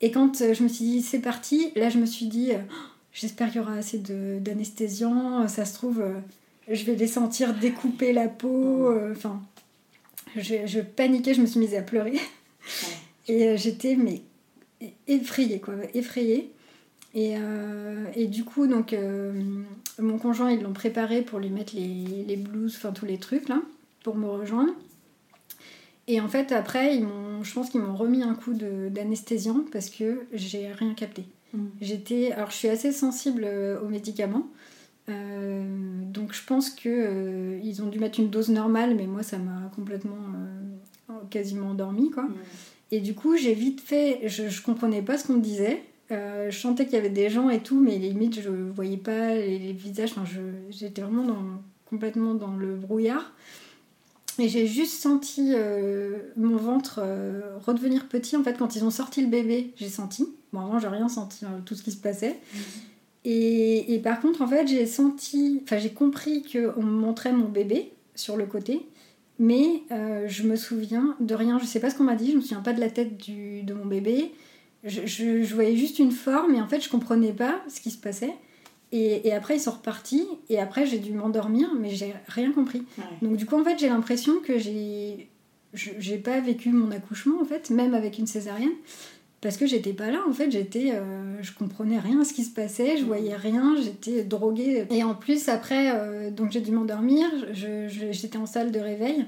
[0.00, 2.58] Et quand euh, je me suis dit, c'est parti, là, je me suis dit, euh,
[2.70, 2.74] Oh,
[3.12, 5.48] j'espère qu'il y aura assez d'anesthésiants.
[5.48, 6.14] Ça se trouve, euh,
[6.70, 8.88] je vais les sentir découper la peau.
[8.88, 9.40] euh, Enfin,
[10.36, 12.18] je, je paniquais, je me suis mise à pleurer.
[13.26, 14.22] Et euh, j'étais, mais
[15.06, 16.52] effrayée, quoi, effrayée.
[17.14, 19.32] Et, euh, et du coup, donc, euh,
[19.98, 23.48] mon conjoint, ils l'ont préparé pour lui mettre les, les blouses, enfin tous les trucs,
[23.48, 23.62] là,
[24.02, 24.72] pour me rejoindre.
[26.06, 29.90] Et en fait, après, ils m'ont, je pense qu'ils m'ont remis un coup d'anesthésiant parce
[29.90, 31.24] que j'ai rien capté.
[31.52, 31.66] Mm.
[31.80, 34.46] J'étais, alors je suis assez sensible euh, aux médicaments,
[35.10, 35.64] Euh,
[36.12, 39.70] donc je pense que ils ont dû mettre une dose normale, mais moi ça m'a
[39.74, 40.18] complètement
[41.30, 42.24] quasiment endormi quoi.
[42.24, 42.34] Mm.
[42.90, 45.82] Et du coup j'ai vite fait, je, je comprenais pas ce qu'on me disait.
[46.10, 49.34] Euh, je sentais qu'il y avait des gens et tout, mais limite je voyais pas
[49.34, 50.12] les, les visages.
[50.12, 50.24] Enfin,
[50.70, 51.44] j'étais vraiment dans,
[51.84, 53.32] complètement dans le brouillard.
[54.38, 58.36] Et j'ai juste senti euh, mon ventre euh, redevenir petit.
[58.36, 60.28] En fait, quand ils ont sorti le bébé, j'ai senti.
[60.52, 62.36] Bon, avant, j'ai rien senti, hein, tout ce qui se passait.
[63.24, 67.48] Et, et par contre, en fait, j'ai senti, enfin, j'ai compris qu'on me montrait mon
[67.48, 68.86] bébé sur le côté,
[69.38, 71.58] mais euh, je me souviens de rien.
[71.58, 73.62] Je sais pas ce qu'on m'a dit, je me souviens pas de la tête du,
[73.62, 74.32] de mon bébé.
[74.84, 77.90] Je, je- je voyais juste une forme, et en fait, je comprenais pas ce qui
[77.90, 78.34] se passait.
[78.90, 82.82] Et, et après, ils sont repartis, et après, j'ai dû m'endormir, mais j'ai rien compris.
[82.96, 83.04] Ouais.
[83.22, 85.28] Donc, du coup, en fait, j'ai l'impression que j'ai.
[85.74, 88.72] J'ai pas vécu mon accouchement, en fait, même avec une césarienne.
[89.40, 92.42] Parce que j'étais pas là, en fait, j'étais, euh, je comprenais rien à ce qui
[92.42, 94.86] se passait, je voyais rien, j'étais droguée.
[94.90, 99.26] Et en plus, après, euh, donc j'ai dû m'endormir, j'étais en salle de réveil.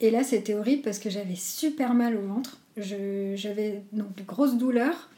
[0.00, 2.58] Et là, c'était horrible parce que j'avais super mal au ventre.
[2.76, 5.08] J'avais donc de grosses douleurs.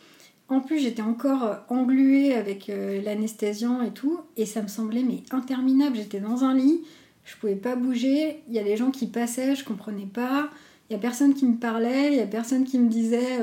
[0.49, 4.21] En plus, j'étais encore euh, engluée avec euh, l'anesthésiant et tout.
[4.37, 5.97] Et ça me semblait mais interminable.
[5.97, 6.83] J'étais dans un lit,
[7.25, 8.43] je pouvais pas bouger.
[8.49, 10.51] Il y a des gens qui passaient, je comprenais pas.
[10.91, 13.39] Il y a personne qui me parlait, il y a personne qui me disait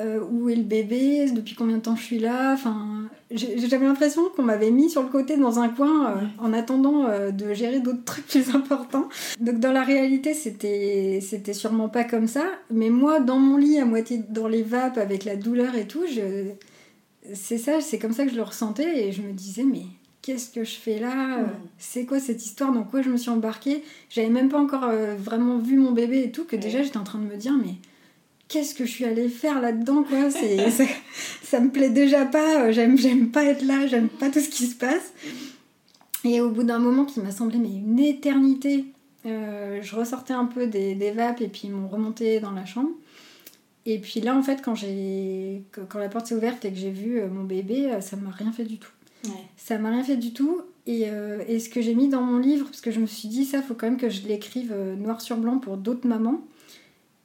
[0.00, 2.52] euh, où est le bébé, depuis combien de temps je suis là.
[2.52, 6.52] Enfin, j'ai- j'avais l'impression qu'on m'avait mis sur le côté dans un coin euh, en
[6.52, 9.08] attendant euh, de gérer d'autres trucs plus importants.
[9.40, 12.44] Donc dans la réalité, c'était c'était sûrement pas comme ça.
[12.70, 16.04] Mais moi, dans mon lit, à moitié dans les vapes, avec la douleur et tout,
[16.06, 16.50] je...
[17.32, 19.82] c'est ça, c'est comme ça que je le ressentais et je me disais mais
[20.22, 21.38] qu'est-ce que je fais là.
[21.78, 23.82] C'est quoi cette histoire Dans quoi je me suis embarquée?
[24.10, 27.18] J'avais même pas encore vraiment vu mon bébé et tout que déjà j'étais en train
[27.20, 27.74] de me dire mais
[28.48, 30.84] qu'est-ce que je suis allée faire là-dedans quoi c'est ça,
[31.42, 34.48] ça me plaît déjà pas euh, j'aime j'aime pas être là j'aime pas tout ce
[34.48, 35.12] qui se passe
[36.24, 38.84] et au bout d'un moment qui m'a semblé mais une éternité
[39.26, 42.64] euh, je ressortais un peu des, des vapes et puis ils m'ont remonté dans la
[42.64, 42.90] chambre
[43.84, 46.90] et puis là en fait quand j'ai quand la porte s'est ouverte et que j'ai
[46.90, 48.90] vu euh, mon bébé ça m'a rien fait du tout
[49.24, 49.44] Ouais.
[49.56, 50.60] ça m'a rien fait du tout.
[50.86, 53.28] Et, euh, et ce que j'ai mis dans mon livre, parce que je me suis
[53.28, 56.42] dit, ça, faut quand même que je l'écrive noir sur blanc pour d'autres mamans.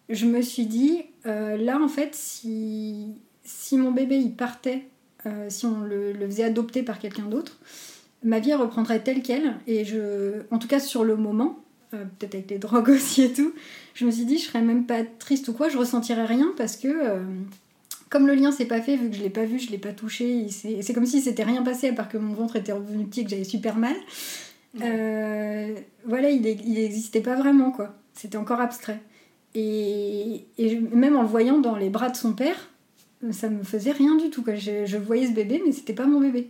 [0.10, 4.88] Je me suis dit, euh, là, en fait, si, si mon bébé, il partait,
[5.26, 7.58] euh, si on le, le faisait adopter par quelqu'un d'autre,
[8.24, 9.56] ma vie elle reprendrait telle qu'elle.
[9.68, 11.60] Et je, en tout cas, sur le moment,
[11.94, 13.54] euh, peut-être avec les drogues aussi et tout,
[13.94, 16.78] je me suis dit, je serais même pas triste ou quoi, je ressentirais rien parce
[16.78, 16.90] que.
[18.10, 19.94] comme le lien s'est pas fait, vu que je l'ai pas vu, je l'ai pas
[19.94, 23.22] touché, c'est comme si c'était rien passé à part que mon ventre était revenu petit
[23.22, 23.96] et que j'avais super mal.
[24.74, 27.96] Voilà, il n'existait pas vraiment quoi.
[28.14, 29.00] C'était encore abstrait.
[29.56, 32.70] Et, et je- même en le voyant dans les bras de son père,
[33.32, 34.44] ça me faisait rien du tout.
[34.44, 34.56] Quoi.
[34.56, 36.48] Je, je voyais ce bébé, mais c'était pas mon bébé.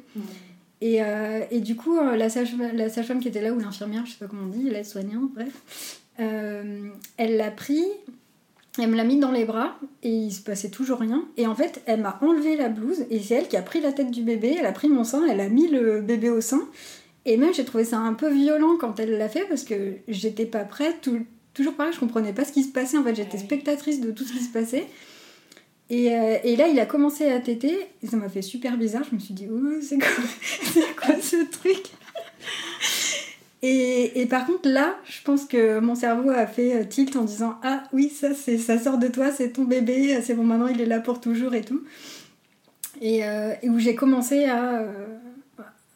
[0.81, 4.17] Et, euh, et du coup, euh, la sage-femme qui était là, ou l'infirmière, je sais
[4.19, 7.83] pas comment on dit, l'aide-soignante, bref, euh, elle l'a pris,
[8.79, 11.23] elle me l'a mis dans les bras, et il se passait toujours rien.
[11.37, 13.91] Et en fait, elle m'a enlevé la blouse, et c'est elle qui a pris la
[13.91, 16.61] tête du bébé, elle a pris mon sein, elle a mis le bébé au sein.
[17.25, 19.75] Et même, j'ai trouvé ça un peu violent quand elle l'a fait, parce que
[20.07, 23.15] j'étais pas prête, tout- toujours pareil, je comprenais pas ce qui se passait, en fait,
[23.15, 24.87] j'étais spectatrice de tout ce qui se passait.
[25.89, 29.03] Et, euh, et là, il a commencé à téter, et ça m'a fait super bizarre.
[29.09, 30.07] Je me suis dit, oh, c'est quoi,
[31.05, 31.83] quoi ce truc?
[33.63, 37.59] Et, par contre, là, je pense que mon cerveau a fait euh, tilt en disant
[37.61, 40.87] Ah oui, ça, ça sort de toi, c'est ton bébé, c'est bon, maintenant il est
[40.87, 41.83] là pour toujours et tout.
[43.01, 44.87] Et, euh, et où j'ai commencé à,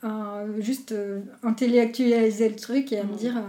[0.04, 0.94] à juste
[1.42, 3.18] intellectualiser le truc et à me Mhm.
[3.18, 3.42] dire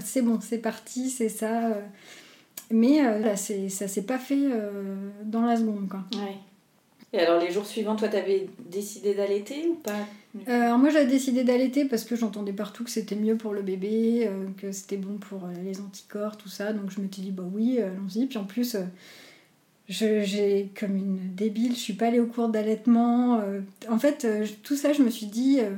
[0.00, 1.76] c'est bon, c'est parti, c'est ça.
[2.70, 4.38] Mais là, c'est, ça s'est pas fait
[5.24, 6.00] dans la seconde, quoi.
[6.12, 6.36] Ouais.
[7.12, 10.06] Et alors, les jours suivants, toi, t'avais décidé d'allaiter ou pas?
[10.48, 13.62] Euh, alors moi j'avais décidé d'allaiter parce que j'entendais partout que c'était mieux pour le
[13.62, 16.72] bébé, euh, que c'était bon pour euh, les anticorps, tout ça.
[16.72, 18.26] Donc je m'étais dit bah oui, euh, allons-y.
[18.26, 18.80] Puis en plus, euh,
[19.88, 23.38] je- j'ai comme une débile, je suis pas allée au cours d'allaitement.
[23.40, 25.70] euh, en fait, euh, tout ça, je me suis dit, euh,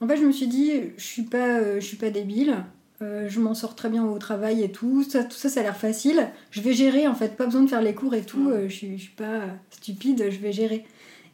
[0.00, 2.56] en fait, je me suis dit, je suis pas, euh, je suis pas débile.
[3.02, 5.02] Euh, je m'en sors très bien au travail et tout.
[5.02, 6.28] Ça, tout ça, ça a l'air facile.
[6.50, 8.50] Je vais gérer en fait, pas besoin de faire les cours et tout.
[8.50, 10.84] euh, je, suis, suis pas stupide, je vais gérer.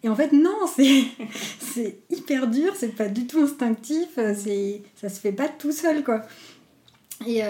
[0.03, 4.35] Et en fait, non, c'est hyper dur, c'est pas du tout instinctif, euh,
[4.95, 6.23] ça se fait pas tout seul quoi.
[7.27, 7.43] Et,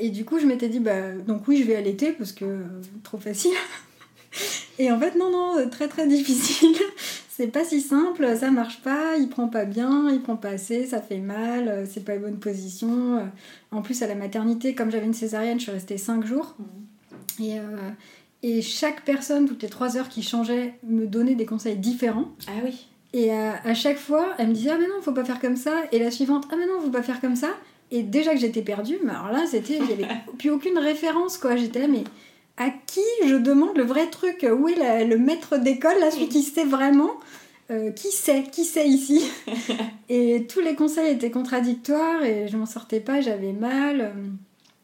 [0.00, 2.62] et du coup, je m'étais dit, bah, donc oui, je vais allaiter parce que
[3.02, 3.52] trop facile.
[4.78, 6.76] Et en fait, non, non, très très difficile.
[7.38, 10.86] C'est pas si simple, ça marche pas, il prend pas bien, il prend pas assez,
[10.86, 13.18] ça fait mal, euh, c'est pas une bonne position.
[13.18, 13.20] euh.
[13.70, 16.56] En plus, à la maternité, comme j'avais une césarienne, je suis restée 5 jours.
[17.40, 17.62] Et, euh,
[18.42, 22.26] et chaque personne, toutes les 3 heures qui changeait, me donnait des conseils différents.
[22.48, 22.88] Ah oui.
[23.12, 25.54] Et à, à chaque fois, elle me disait Ah, mais non, faut pas faire comme
[25.56, 25.82] ça.
[25.92, 27.50] Et la suivante Ah, mais non, faut pas faire comme ça.
[27.92, 29.78] Et déjà que j'étais perdue, mais alors là, c'était.
[29.78, 31.54] Il y avait plus aucune référence, quoi.
[31.54, 32.02] J'étais là, mais
[32.60, 34.44] à qui je demande le vrai truc?
[34.52, 37.12] Où est la- le maître d'école, là, celui qui sait vraiment?
[37.70, 39.22] Euh, Qui sait Qui sait ici
[40.08, 44.12] Et tous les conseils étaient contradictoires et je m'en sortais pas, j'avais mal.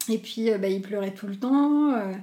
[0.09, 1.93] Et puis, euh, bah, il pleurait tout le temps.
[1.93, 2.13] euh,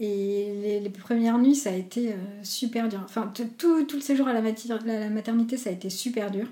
[0.00, 3.00] et les, les premières nuits, ça a été euh, super dur.
[3.04, 6.30] Enfin, tout, tout le séjour à la, mati- la- la maternité, ça a été super
[6.30, 6.46] dur.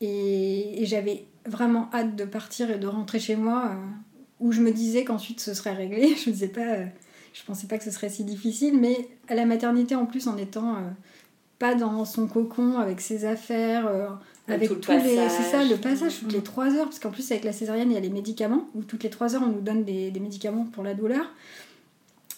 [0.00, 3.76] Et, et j'avais vraiment hâte de partir et de rentrer chez moi, euh,
[4.40, 6.14] où je me disais qu'ensuite ce serait réglé.
[6.24, 6.84] Je ne sais pas, euh,
[7.32, 10.36] je pensais pas que ce serait si difficile, mais à la maternité en plus, en
[10.36, 10.80] étant euh,
[11.58, 14.08] pas dans son cocon avec ses affaires, euh,
[14.48, 15.16] avec tout le tous les.
[15.16, 15.30] passage.
[15.30, 17.94] C'est ça, le passage toutes les 3 heures, parce qu'en plus, avec la césarienne, il
[17.94, 20.66] y a les médicaments, où toutes les 3 heures, on nous donne des, des médicaments
[20.72, 21.24] pour la douleur.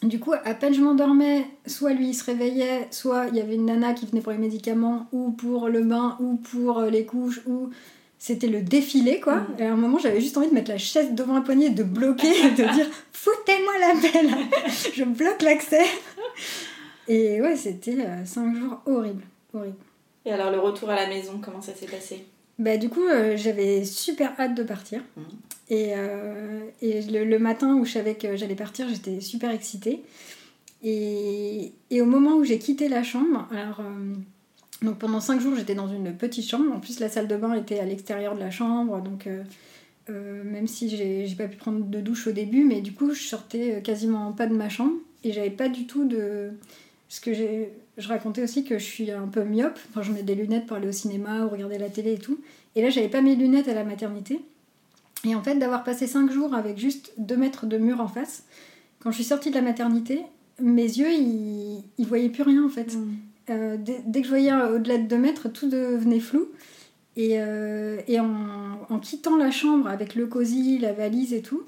[0.02, 3.54] Du coup, à peine je m'endormais, soit lui il se réveillait, soit il y avait
[3.54, 7.06] une nana qui venait pour les médicaments, ou pour le bain, ou pour euh, les
[7.06, 7.70] couches, ou
[8.18, 9.36] c'était le défilé quoi.
[9.36, 9.46] Mhm.
[9.58, 11.82] Et à un moment, j'avais juste envie de mettre la chaise devant la poignée, de
[11.82, 14.36] bloquer, et de dire foutez-moi la belle,
[14.94, 15.84] je bloque l'accès.
[17.08, 19.76] Et ouais, c'était 5 jours horribles, horribles.
[20.24, 22.24] Et alors, le retour à la maison, comment ça s'est passé?
[22.58, 25.02] Bah, du coup, euh, j'avais super hâte de partir.
[25.16, 25.24] Mhm.
[25.68, 30.02] Et, euh, et le, le matin où je savais que j'allais partir, j'étais super excitée.
[30.82, 34.14] Et, et au moment où j'ai quitté la chambre, alors euh,
[34.82, 36.72] donc pendant 5 jours j'étais dans une petite chambre.
[36.72, 39.00] En plus, la salle de bain était à l'extérieur de la chambre.
[39.00, 39.42] Donc, euh,
[40.10, 43.12] euh, même si j'ai j'ai pas pu prendre de douche au début, mais du coup,
[43.12, 44.94] je sortais quasiment pas de ma chambre.
[45.24, 46.50] Et j'avais pas du tout de.
[47.08, 49.78] Parce que je racontais aussi que je suis un peu myope.
[49.90, 52.40] Enfin, je mets des lunettes pour aller au cinéma ou regarder la télé et tout.
[52.74, 54.40] Et là, j'avais pas mes lunettes à la maternité.
[55.24, 58.44] Et en fait, d'avoir passé 5 jours avec juste 2 mètres de mur en face,
[59.00, 60.22] quand je suis sortie de la maternité,
[60.60, 62.96] mes yeux, ils, ils voyaient plus rien en fait.
[63.50, 66.48] Euh, dès, dès que je voyais au-delà de 2 mètres, tout devenait flou.
[67.16, 68.34] Et, euh, et en,
[68.90, 71.62] en quittant la chambre avec le cosy, la valise et tout,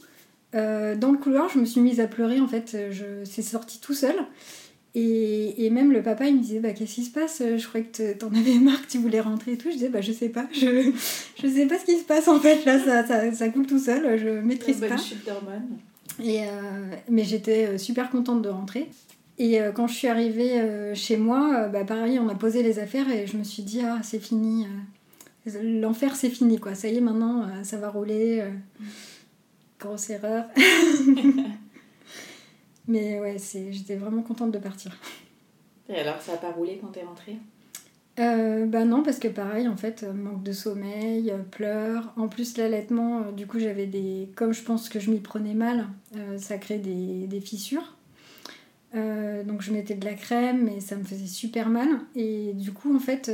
[0.54, 2.76] euh, dans le couloir, je me suis mise à pleurer en fait.
[2.90, 4.16] Je, c'est sorti tout seul.
[4.94, 7.42] Et, et même le papa, il me disait bah, Qu'est-ce qui se passe?
[7.56, 9.68] Je croyais que t'en avais marre, que tu voulais rentrer et tout.
[9.70, 10.46] Je disais Bah, je sais pas.
[10.52, 10.90] Je,
[11.40, 12.64] je sais pas ce qui se passe en fait.
[12.64, 14.18] Là, ça, ça, ça coule tout seul.
[14.18, 14.96] Je maîtrise pas.
[16.22, 16.46] Et, euh,
[17.08, 18.88] mais j'étais euh, super contente de rentrer.
[19.38, 22.80] Et euh, quand je suis arrivée euh, chez moi, bah, pareil, on a posé les
[22.80, 24.66] affaires et je me suis dit, ah, c'est fini.
[25.62, 26.74] L'enfer, c'est fini, quoi.
[26.74, 28.40] Ça y est, maintenant, ça va rouler.
[28.40, 28.50] euh.
[29.80, 30.44] Grosse erreur.
[32.88, 34.96] mais ouais, c'est- j'étais vraiment contente de partir.
[35.88, 37.36] Et alors, ça a pas roulé quand t'es rentrée?
[38.18, 42.12] Euh, bah non, parce que pareil, en fait, euh, manque de sommeil, euh, pleurs.
[42.16, 44.28] En plus, l'allaitement, euh, du coup, j'avais des.
[44.34, 47.94] Comme je pense que je m'y prenais mal, euh, ça crée des, des fissures.
[48.94, 51.88] Euh, donc, je mettais de la crème, mais ça me faisait super mal.
[52.16, 53.30] Et du coup, en fait,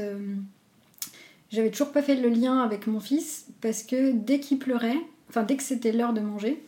[1.50, 4.98] j'avais toujours pas fait le lien avec mon fils, parce que dès qu'il pleurait,
[5.30, 6.62] enfin, dès que c'était l'heure de manger,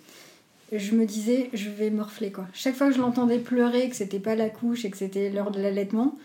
[0.72, 2.46] je me disais, je vais morfler, quoi.
[2.52, 5.50] Chaque fois que je l'entendais pleurer, que c'était pas la couche et que c'était l'heure
[5.50, 6.18] de l'allaitement,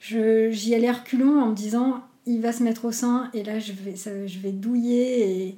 [0.00, 3.58] je- j'y allais reculons en me disant il va se mettre au sein et là
[3.58, 5.56] je vais, ça- je vais douiller et,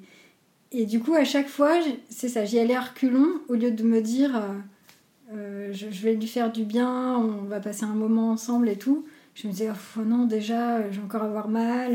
[0.72, 1.72] et du coup à chaque fois
[2.09, 6.02] c'est ça j'y allais à reculons au lieu de me dire euh, euh, je, je
[6.02, 9.52] vais lui faire du bien on va passer un moment ensemble et tout je me
[9.52, 11.94] disais oh, non déjà je vais encore avoir mal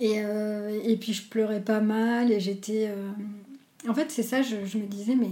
[0.00, 2.88] Et, euh, et puis je pleurais pas mal et j'étais.
[2.88, 3.10] euh,
[3.88, 5.30] En fait, c'est ça, je, je me disais, mais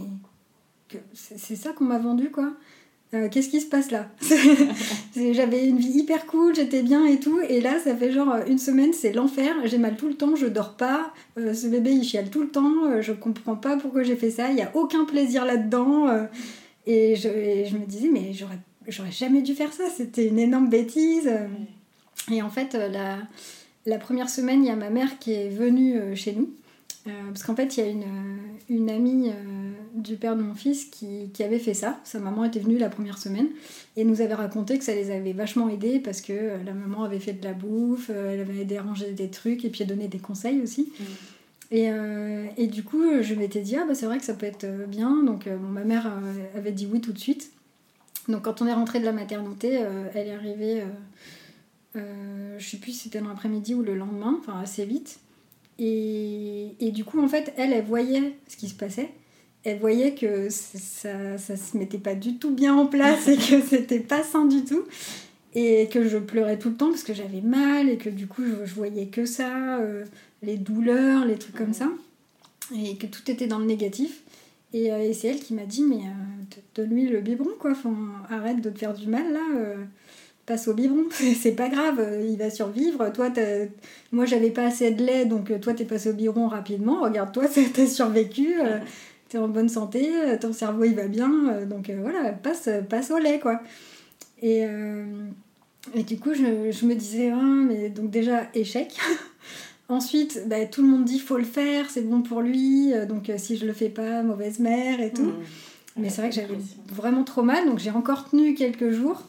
[1.12, 2.52] c'est ça qu'on m'a vendu quoi.
[3.14, 4.08] Euh, Qu'est-ce qui se passe là?
[5.16, 8.44] J'avais une vie hyper cool, j'étais bien et tout, et là ça fait genre euh,
[8.48, 11.92] une semaine, c'est l'enfer, j'ai mal tout le temps, je dors pas, euh, ce bébé
[11.92, 14.62] il chiale tout le temps, euh, je comprends pas pourquoi j'ai fait ça, il y
[14.62, 16.08] a aucun plaisir là-dedans,
[16.86, 18.32] et, je, et je me disais, mais
[18.88, 21.30] j'aurais jamais dû faire ça, c'était une énorme bêtise.
[22.30, 23.18] Et en fait, la,
[23.86, 26.50] la première semaine, il y a ma mère qui est venue chez nous.
[27.06, 28.36] Euh, parce qu'en fait, il y a une, euh,
[28.70, 32.00] une amie euh, du père de mon fils qui, qui avait fait ça.
[32.04, 33.48] Sa maman était venue la première semaine
[33.96, 37.04] et nous avait raconté que ça les avait vachement aidés parce que euh, la maman
[37.04, 39.88] avait fait de la bouffe, elle avait aidé à ranger des trucs et puis elle
[39.88, 40.92] donnait des conseils aussi.
[41.70, 44.46] Et, euh, et du coup, je m'étais dit, ah bah c'est vrai que ça peut
[44.46, 45.22] être bien.
[45.22, 46.10] Donc bon, ma mère
[46.56, 47.50] avait dit oui tout de suite.
[48.28, 49.80] Donc quand on est rentré de la maternité,
[50.14, 50.84] elle est arrivée,
[51.94, 55.18] je sais plus si c'était dans l'après-midi ou le lendemain, enfin assez vite.
[55.78, 59.10] Et, et du coup, en fait, elle, elle voyait ce qui se passait.
[59.64, 63.60] Elle voyait que ça, ça se mettait pas du tout bien en place et que
[63.66, 64.84] c'était pas sain du tout.
[65.56, 68.42] Et que je pleurais tout le temps parce que j'avais mal et que du coup,
[68.44, 70.04] je, je voyais que ça, euh,
[70.42, 71.90] les douleurs, les trucs comme ça.
[72.74, 74.22] Et que tout était dans le négatif.
[74.72, 77.72] Et, euh, c'est elle qui m'a dit, mais euh, donne-lui le biberon, quoi.
[78.28, 79.76] Arrête de te faire du mal, là.
[80.46, 81.04] Passe au biberon.
[81.10, 83.10] c'est pas grave, euh, il va survivre.
[83.12, 83.30] Toi,
[84.12, 87.02] moi, j'avais pas assez de lait, donc euh, toi, t'es passé au biberon rapidement.
[87.02, 88.54] Regarde-toi, t'as survécu.
[88.60, 88.78] euh,
[89.28, 91.48] t'es en bonne santé, ton cerveau, il va bien.
[91.48, 93.60] euh, donc euh, voilà, passe, passe au lait, quoi.
[94.42, 94.64] Et,
[95.94, 98.98] et du coup, je, je me disais, ah, mais donc déjà, échec.
[99.88, 103.56] Ensuite, bah, tout le monde dit faut le faire, c'est bon pour lui, donc si
[103.56, 105.32] je le fais pas, mauvaise mère et tout.
[105.96, 106.58] Mais c'est vrai que j'avais
[106.92, 109.22] vraiment trop mal, donc j'ai encore tenu quelques jours.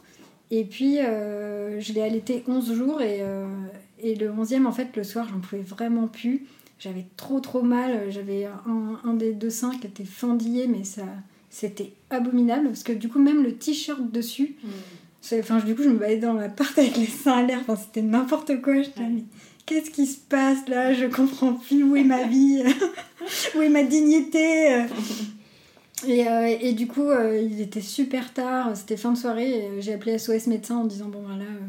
[0.51, 3.45] Et puis, euh, je l'ai allaité 11 jours, et, euh,
[4.01, 6.45] et le 11e, en fait, le soir, j'en pouvais vraiment plus.
[6.79, 11.03] J'avais trop trop mal, j'avais un, un des deux seins qui était fendillé, mais ça
[11.49, 14.57] c'était abominable, parce que du coup, même le t-shirt dessus,
[15.21, 17.59] c'est- Enfin, du coup, je me baladais dans l'appart avec les seins à l'air.
[17.61, 18.81] Enfin, c'était n'importe quoi.
[18.81, 19.23] J'étais là, mais
[19.65, 20.93] qu'est-ce qui se passe là?
[20.93, 21.81] Je comprends plus.
[21.83, 22.61] Où est ma vie
[23.57, 24.83] Où est ma dignité
[26.07, 28.75] et, euh, et du coup, euh, il était super tard.
[28.75, 29.65] C'était fin de soirée.
[29.67, 31.59] euh, J'ai appelé SOS médecin en disant Bon, voilà, euh,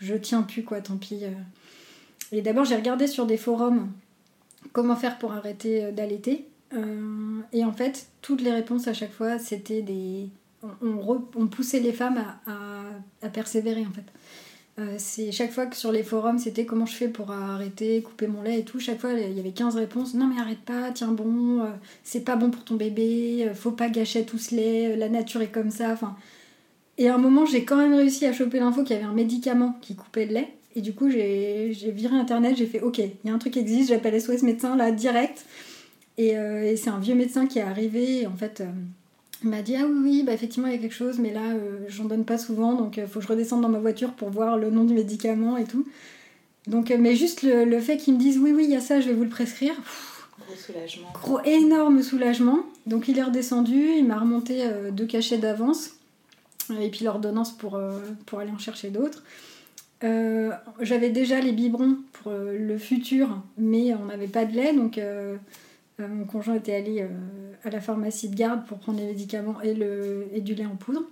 [0.00, 1.20] je tiens plus, quoi, tant pis.
[2.32, 3.90] Et d'abord, j'ai regardé sur des forums
[4.72, 6.46] comment faire pour arrêter d'allaiter.
[7.52, 10.28] Et en fait, toutes les réponses à chaque fois, c'était des.
[10.82, 14.04] On, on poussait les femmes à- à persévérer en fait.
[14.78, 18.28] Euh, c'est chaque fois que sur les forums c'était comment je fais pour arrêter, couper
[18.28, 18.78] mon lait et tout.
[18.78, 20.14] Chaque fois il y avait 15 réponses.
[20.14, 21.70] Non mais arrête pas, tiens bon, euh,
[22.04, 25.42] c'est pas bon pour ton bébé, euh, faut pas gâcher tout ce lait, la nature
[25.42, 25.90] est comme ça.
[25.92, 26.16] Enfin,
[26.96, 29.14] et à un moment j'ai quand même réussi à choper l'info qu'il y avait un
[29.14, 30.54] médicament qui coupait le lait.
[30.76, 33.58] Et du coup j'ai viré internet, j'ai fait ok, il y a un truc qui
[33.58, 35.44] existe, j'appelle SOS médecin là direct.
[36.18, 36.34] Et,
[36.76, 38.26] c'est un vieux médecin qui est arrivé.
[38.26, 38.62] En fait,
[39.42, 41.78] m'a dit Ah oui, oui, bah, effectivement, il y a quelque chose, mais là, euh,
[41.88, 44.56] j'en donne pas souvent, donc il faut que je redescende dans ma voiture pour voir
[44.56, 45.86] le nom du médicament et tout.
[46.66, 48.80] Donc, euh, mais juste le, le fait qu'ils me disent Oui, oui, il y a
[48.80, 49.74] ça, je vais vous le prescrire.
[49.74, 51.08] pff, Gros soulagement.
[51.14, 52.60] Gros, énorme soulagement.
[52.86, 55.90] Donc, il est redescendu, il m'a remonté euh, deux cachets d'avance,
[56.70, 59.22] euh, et puis l'ordonnance pour, euh, pour aller en chercher d'autres.
[60.04, 64.72] Euh, J'avais déjà les biberons pour euh, le futur, mais on n'avait pas de lait,
[64.72, 65.36] donc euh, euh,
[65.98, 67.08] mon conjoint était allé euh,
[67.64, 70.76] à la pharmacie de garde pour prendre les médicaments et, le, et du lait en
[70.76, 71.02] poudre.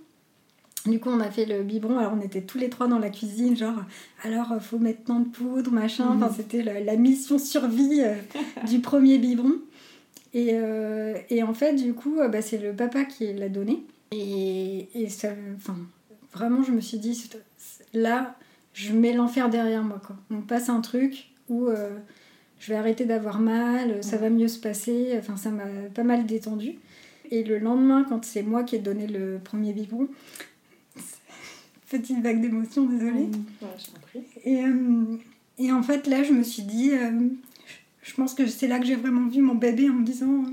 [0.85, 1.97] Du coup, on a fait le biberon.
[1.97, 3.83] Alors, on était tous les trois dans la cuisine, genre,
[4.23, 6.07] alors, euh, faut mettre tant de poudre, machin.
[6.07, 8.15] Enfin, c'était la, la mission survie euh,
[8.67, 9.55] du premier biberon.
[10.33, 13.83] Et, euh, et en fait, du coup, euh, bah, c'est le papa qui l'a donné.
[14.11, 15.75] Et, et ça, enfin,
[16.33, 17.29] vraiment, je me suis dit,
[17.93, 18.35] là,
[18.73, 20.15] je mets l'enfer derrière moi, quoi.
[20.29, 21.97] On passe un truc où euh,
[22.59, 25.13] je vais arrêter d'avoir mal, ça va mieux se passer.
[25.17, 26.75] Enfin, ça m'a pas mal détendu.
[27.31, 30.07] Et le lendemain, quand c'est moi qui ai donné le premier biberon,
[31.89, 33.29] petite vague d'émotion, désolée.
[33.61, 34.21] Ouais.
[34.45, 35.17] Et, euh,
[35.57, 37.11] et en fait, là, je me suis dit, euh,
[38.03, 40.45] je pense que c'est là que j'ai vraiment vu mon bébé en me disant,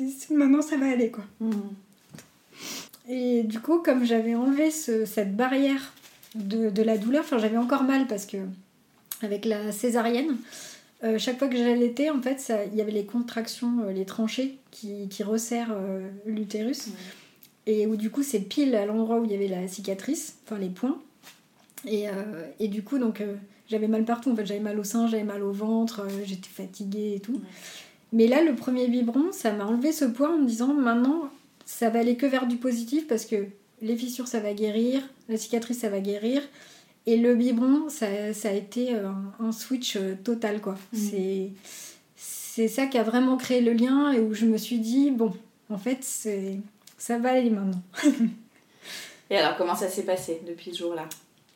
[0.00, 0.04] euh,
[0.34, 1.24] maintenant ça va aller, quoi.
[3.08, 5.92] Et du coup, comme j'avais enlevé ce- cette barrière
[6.34, 8.36] de, de la douleur, enfin, j'avais encore mal parce que,
[9.22, 10.36] avec la césarienne,
[11.02, 14.58] euh, chaque fois que j'allaitais, en fait, il y avait les contractions, euh, les tranchées
[14.70, 16.88] qui, qui resserrent euh, l'utérus.
[17.66, 20.58] Et où du coup, c'est pile à l'endroit où il y avait la cicatrice, enfin
[20.58, 21.00] les points.
[21.86, 22.06] Et,
[22.58, 23.22] et du coup, donc,
[23.68, 24.30] j'avais mal partout.
[24.30, 27.40] En fait, j'avais mal au sein, j'avais mal au ventre, j'étais fatiguée et tout.
[28.12, 31.30] Mais là, le premier biberon, ça m'a enlevé ce poids en me disant maintenant,
[31.64, 33.46] ça va aller que vers du positif parce que
[33.82, 36.42] les fissures, ça va guérir, la cicatrice, ça va guérir.
[37.06, 40.76] Et le biberon, ça, a été un, switch total, quoi.
[40.92, 40.96] Mmh.
[40.96, 41.50] C'est
[42.16, 45.32] c'est ça qui a vraiment créé le lien et où je me suis dit, bon,
[45.70, 46.58] en fait, c'est
[46.98, 47.80] ça va aller maintenant.
[49.30, 51.08] et alors, comment ça s'est passé depuis ce jour-là?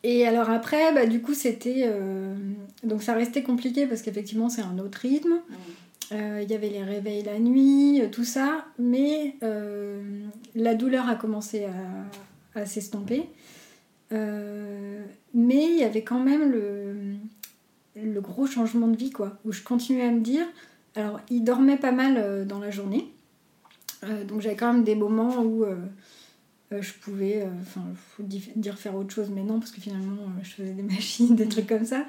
[0.03, 1.83] Et alors après, bah, du coup, c'était...
[1.87, 2.35] Euh,
[2.83, 5.41] donc ça restait compliqué parce qu'effectivement, c'est un autre rythme.
[6.13, 9.37] Euh, il y avait les réveils la nuit, euh, tout ça, mais
[10.55, 13.29] la douleur a commencé à, à s'estomper.
[14.11, 17.17] Mais il y avait quand même le,
[17.97, 20.47] le gros changement de vie, quoi, où je continuais à me dire,
[20.97, 23.09] alors, il dormait pas mal euh, dans la journée.
[24.05, 25.77] Euh, donc, j'avais quand même des moments où euh,
[26.71, 27.83] je pouvais, enfin,
[28.55, 31.67] dire faire autre chose, mais non, parce que finalement, je faisais des machines, des trucs
[31.67, 32.07] comme ça.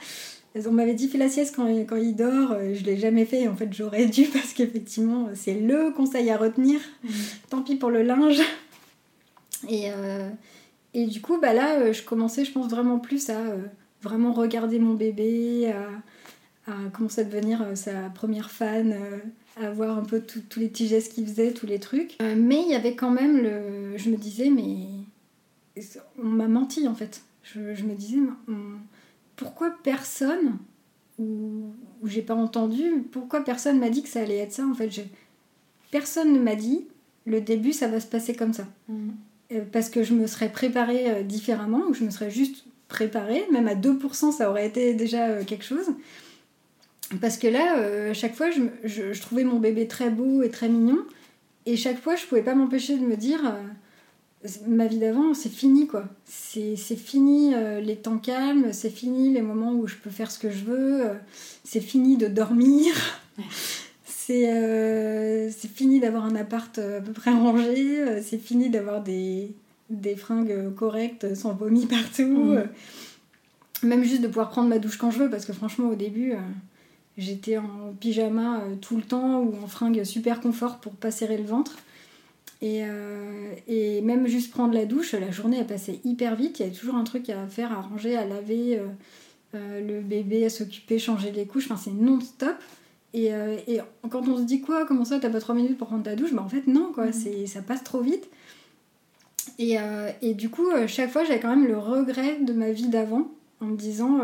[0.67, 3.47] On m'avait dit fais la sieste quand, quand il dort, je l'ai jamais fait, et
[3.49, 6.79] en fait, j'aurais dû, parce qu'effectivement, c'est le conseil à retenir.
[7.03, 7.09] Mmh.
[7.49, 8.41] Tant pis pour le linge.
[9.67, 9.89] Et,
[10.95, 13.39] et du coup, bah là, je commençais, je pense, vraiment plus à
[14.01, 15.89] vraiment regarder mon bébé, à
[16.67, 19.17] à commencer à devenir euh, sa première fan, euh,
[19.63, 22.15] à voir un peu tous les petits gestes qu'il faisait, tous les trucs.
[22.21, 23.97] Euh, mais il y avait quand même le.
[23.97, 24.87] Je me disais, mais.
[26.17, 27.21] On m'a menti en fait.
[27.43, 28.17] Je, me disais,
[29.35, 30.57] pourquoi personne,
[31.19, 31.73] ou,
[32.05, 34.89] j'ai pas entendu, pourquoi personne m'a dit que ça allait être ça en fait?
[35.91, 36.87] Personne ne m'a dit,
[37.25, 38.65] le début ça va se passer comme ça.
[38.87, 39.09] Mmh.
[39.71, 43.75] Parce que je me serais préparée différemment, ou je me serais juste préparée, même à
[43.75, 45.87] 2% ça aurait été déjà quelque chose.
[47.21, 50.99] Parce que là, euh, chaque fois, je, trouvais mon bébé très beau et très mignon.
[51.65, 55.49] Et chaque fois, je pouvais pas m'empêcher de me dire euh, ma vie d'avant, c'est
[55.49, 56.05] fini quoi.
[56.25, 60.39] C'est fini euh, les temps calmes, c'est fini les moments où je peux faire ce
[60.39, 61.03] que je veux,
[61.63, 62.93] c'est fini de dormir.
[64.27, 69.51] c'est fini d'avoir un appart à peu près rangé, c'est fini d'avoir des,
[69.89, 72.55] des fringues correctes sans vomi partout.
[73.83, 76.33] Même juste de pouvoir prendre ma douche quand je veux, parce que franchement, au début
[77.17, 81.37] J'étais en pyjama euh, tout le temps ou en fringue super confort pour pas serrer
[81.37, 81.77] le ventre.
[82.61, 86.59] Et, euh, et, même juste prendre la douche, la journée a passé hyper vite.
[86.59, 88.81] Il y avait toujours un truc à faire, à ranger, à laver
[89.53, 91.65] euh, le bébé, à s'occuper, changer les couches.
[91.71, 92.55] Enfin, c'est non-stop.
[93.17, 93.31] Et,
[93.67, 96.15] et, quand on se dit quoi, comment ça, t'as pas 3 minutes pour prendre ta
[96.15, 97.13] douche Bah en fait, non, quoi.
[97.13, 98.27] C'est Ça passe trop vite.
[99.57, 99.77] Et,
[100.21, 103.67] et du coup, chaque fois, j'avais quand même le regret de ma vie d'avant en
[103.67, 104.19] me disant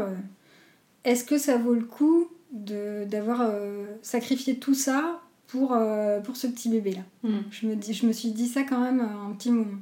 [1.04, 6.48] est-ce que ça vaut le coup d'avoir euh, sacrifié tout ça pour, euh, pour ce
[6.48, 7.02] petit bébé-là?
[7.24, 7.40] Mm.
[7.50, 9.78] Je, me dis, je me suis dit ça quand même un petit moment.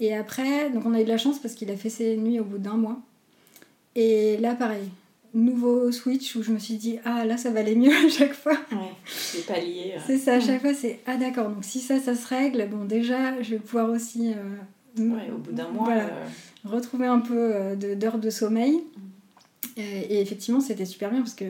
[0.00, 2.40] Et après, donc on a eu de la chance parce qu'il a fait ses nuits
[2.40, 2.98] au bout d'un mois.
[3.94, 4.88] Et là, pareil,
[5.34, 8.34] nouveau switch où je me suis dit, ah là, ça va aller mieux à chaque
[8.34, 8.56] fois.
[9.06, 9.94] c'est pas lié.
[10.06, 12.84] C'est ça, à chaque fois, c'est, ah d'accord, donc si ça, ça se règle, bon,
[12.84, 14.32] déjà, je vais pouvoir aussi.
[14.32, 15.92] Euh, au bout d'un mois.
[16.64, 18.76] Retrouver un peu d'heures de, sommeil.
[18.76, 19.00] Mm.
[19.76, 21.44] Et, effectivement, c'était super bien parce que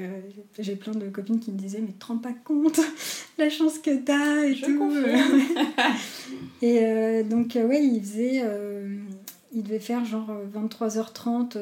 [0.59, 2.81] j'ai plein de copines qui me disaient Mais te rends pas compte
[3.39, 4.93] la chance que t'as et tout.
[6.63, 8.43] et euh, donc, euh, ouais, il faisait.
[9.55, 11.57] Euh, il devait faire genre 23h30,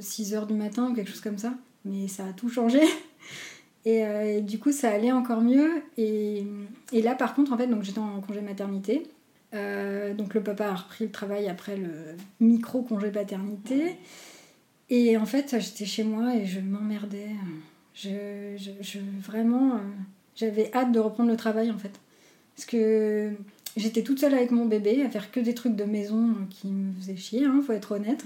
[0.00, 1.54] 6h du matin ou quelque chose comme ça.
[1.84, 2.80] Mais ça a tout changé.
[3.84, 5.82] Et, du coup, ça allait encore mieux.
[5.98, 6.46] Et,
[6.92, 9.02] et là, par contre, en fait, donc j'étais en congé maternité.
[9.52, 11.90] donc le papa a repris le travail après le
[12.38, 13.96] micro congé paternité.
[14.92, 17.30] Et en fait, j'étais chez moi et je m'emmerdais.
[17.94, 19.78] Je, je, vraiment, euh,
[20.36, 21.92] j'avais hâte de reprendre le travail en fait.
[22.54, 23.32] Parce que
[23.76, 26.92] j'étais toute seule avec mon bébé à faire que des trucs de maison qui me
[27.00, 28.24] faisaient chier, hein, faut être honnête.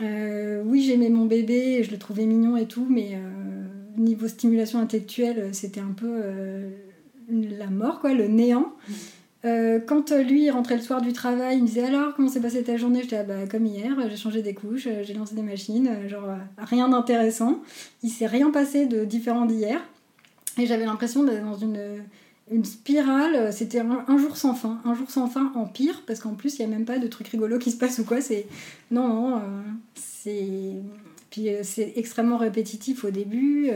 [0.00, 3.20] Euh, oui, j'aimais mon bébé, je le trouvais mignon et tout, mais euh,
[3.96, 6.22] niveau stimulation intellectuelle, c'était un peu
[7.30, 8.72] la mort, quoi, le néant.
[9.46, 12.40] Euh, quand euh, lui rentrait le soir du travail, il me disait alors comment s'est
[12.40, 13.00] passée ta journée?
[13.02, 16.28] J'étais ah, bah, comme hier, j'ai changé des couches, euh, j'ai lancé des machines, genre
[16.58, 17.60] rien d'intéressant.
[18.02, 19.80] Il s'est rien passé de différent d'hier.
[20.58, 21.78] Et j'avais l'impression d'être dans une,
[22.50, 26.34] une spirale, c'était un, jour sans fin, un jour sans fin en pire, parce qu'en
[26.34, 28.20] plus il n'y a même pas de trucs rigolos qui se passent ou quoi.
[28.20, 28.46] C'est
[28.90, 29.42] non, non,
[29.94, 30.74] c'est
[31.30, 33.70] puis c'est extrêmement répétitif au début.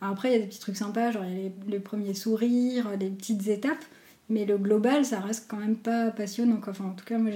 [0.00, 2.90] après il y a des petits trucs sympas, genre il y a les, premiers sourires,
[2.98, 3.84] les petites étapes.
[4.28, 6.60] Mais le global, ça reste quand même pas passionnant.
[6.66, 7.32] Enfin, en tout cas, moi,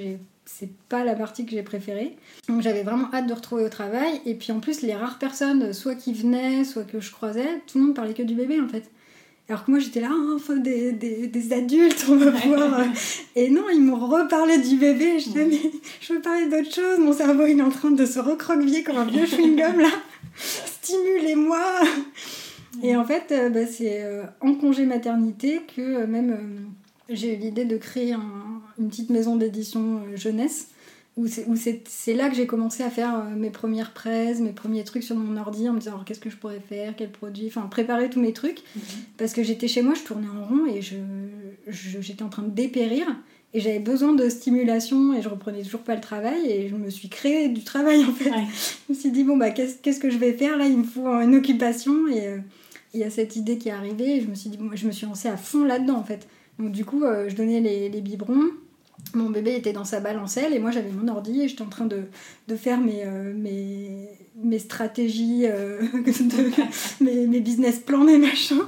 [0.47, 2.17] c'est pas la partie que j'ai préférée.
[2.49, 4.21] Donc j'avais vraiment hâte de retrouver au travail.
[4.25, 7.79] Et puis en plus, les rares personnes, soit qui venaient, soit que je croisais, tout
[7.79, 8.89] le monde parlait que du bébé en fait.
[9.49, 12.81] Alors que moi j'étais là, oh, des, des, des, adultes, on va pouvoir.
[13.37, 15.21] et non, ils m'ont reparlé du bébé.
[15.21, 15.71] Je disais, mais
[16.01, 16.99] je veux parler d'autre chose.
[16.99, 19.91] Mon cerveau il est en train de se recroqueviller comme un vieux chewing-gum là.
[20.37, 21.63] Stimulez-moi.
[22.83, 26.71] Et en fait, euh, bah, c'est euh, en congé maternité que euh, même
[27.09, 28.15] j'ai eu l'idée de créer
[28.79, 30.69] une petite maison d'édition jeunesse
[31.17, 35.03] où c'est là que j'ai commencé à faire euh, mes premières presses, mes premiers trucs
[35.03, 37.63] sur mon ordi en me disant alors qu'est-ce que je pourrais faire, quel produit, enfin
[37.63, 38.63] préparer tous mes trucs.
[38.75, 38.83] Mhm.
[39.17, 40.99] Parce que j'étais chez moi, je tournais en rond et j'étais
[41.69, 43.07] je, en train de dépérir.
[43.55, 46.91] Et j'avais besoin de stimulation et je reprenais toujours pas le travail et je me
[46.91, 48.31] suis créé du travail en fait.
[48.31, 50.59] Je me suis dit bon bah qu'est-ce que je vais faire?
[50.59, 52.39] Là Il me faut une occupation et euh,
[52.93, 54.87] il y a cette idée qui est arrivée et je me suis dit bon, je
[54.87, 56.29] me suis lancée à fond là-dedans en fait.
[56.59, 58.51] Donc du coup euh, je donnais les, les biberons,
[59.15, 61.87] mon bébé était dans sa balancelle et moi j'avais mon ordi et j'étais en train
[61.87, 62.03] de,
[62.49, 64.09] de faire mes, euh, mes,
[64.43, 65.47] mes, stratégies,
[67.01, 68.63] mes, mes, business plans, mes machins.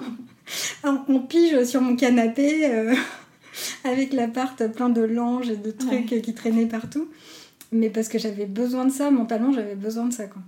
[0.84, 2.64] On, pige sur mon canapé
[3.84, 7.08] avec l'appart plein de langes et de trucs qui traînaient partout.
[7.72, 10.26] Mais parce que j'avais besoin de ça, mentalement, j'avais besoin de ça.
[10.26, 10.40] Quoi.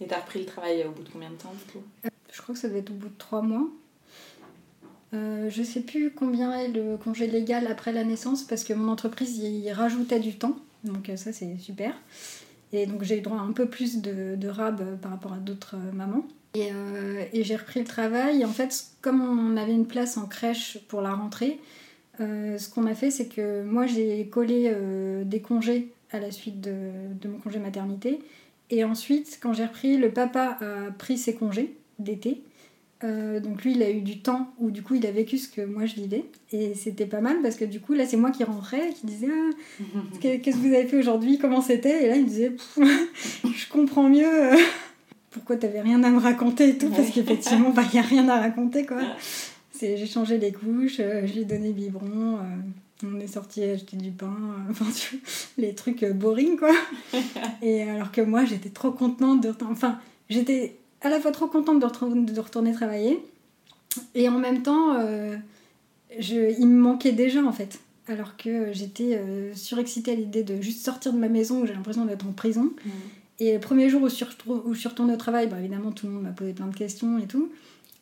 [0.00, 1.84] Et t'as repris le travail au bout de combien de temps du coup?
[2.04, 3.66] Euh, Je crois que ça devait être au bout de trois mois.
[5.14, 8.90] Euh, je sais plus combien est le congé légal après la naissance parce que mon
[8.90, 10.56] entreprise y rajoutait du temps.
[10.84, 11.94] Donc euh, ça c'est super.
[12.72, 15.38] Et donc j'ai eu droit à un peu plus de, de rab par rapport à
[15.38, 16.26] d'autres mamans.
[17.32, 18.44] Et, j'ai repris le travail.
[18.44, 21.58] En fait, comme on avait une place en crèche pour la rentrée,
[22.20, 26.30] euh, ce qu'on a fait, c'est que moi j'ai collé euh, des congés à la
[26.30, 28.20] suite de, mon congé maternité.
[28.70, 32.42] Et ensuite, quand j'ai repris, le papa a pris ses congés d'été.
[33.04, 35.48] Euh, donc lui, il a eu du temps où du coup il a vécu ce
[35.48, 36.24] que moi je vivais.
[36.52, 39.28] Et c'était pas mal parce que du coup, là, c'est moi qui rentrais, qui disais
[39.30, 39.86] ah,
[40.20, 41.38] Qu'est-ce que vous avez fait aujourd'hui?
[41.38, 42.04] Comment c'était?
[42.04, 44.26] Et là, il disait Je comprends mieux
[45.36, 48.26] pourquoi t'avais rien à me raconter et tout, parce qu'effectivement, bah, il n'y a rien
[48.28, 49.02] à raconter quoi.
[49.78, 54.34] J'ai changé les couches, euh, j'ai donné biberon, euh, on est sorti acheter du pain,
[54.70, 54.86] enfin
[55.58, 56.72] les trucs boring quoi.
[57.60, 59.98] Et alors que moi j'étais trop contente de enfin
[60.30, 63.18] j'étais à la fois trop contente de, retourner, de retourner travailler
[64.14, 64.96] et en même temps
[66.18, 67.80] je, il me manquait déjà en fait.
[68.08, 69.20] Alors que j'étais
[69.54, 72.64] surexcitée à l'idée de juste sortir de ma maison où j'ai l'impression d'être en prison.
[72.84, 72.90] Mmh.
[73.38, 76.22] Et le premier jour où je suis retournée au travail, bah, évidemment tout le monde
[76.22, 77.50] m'a posé plein de questions et tout.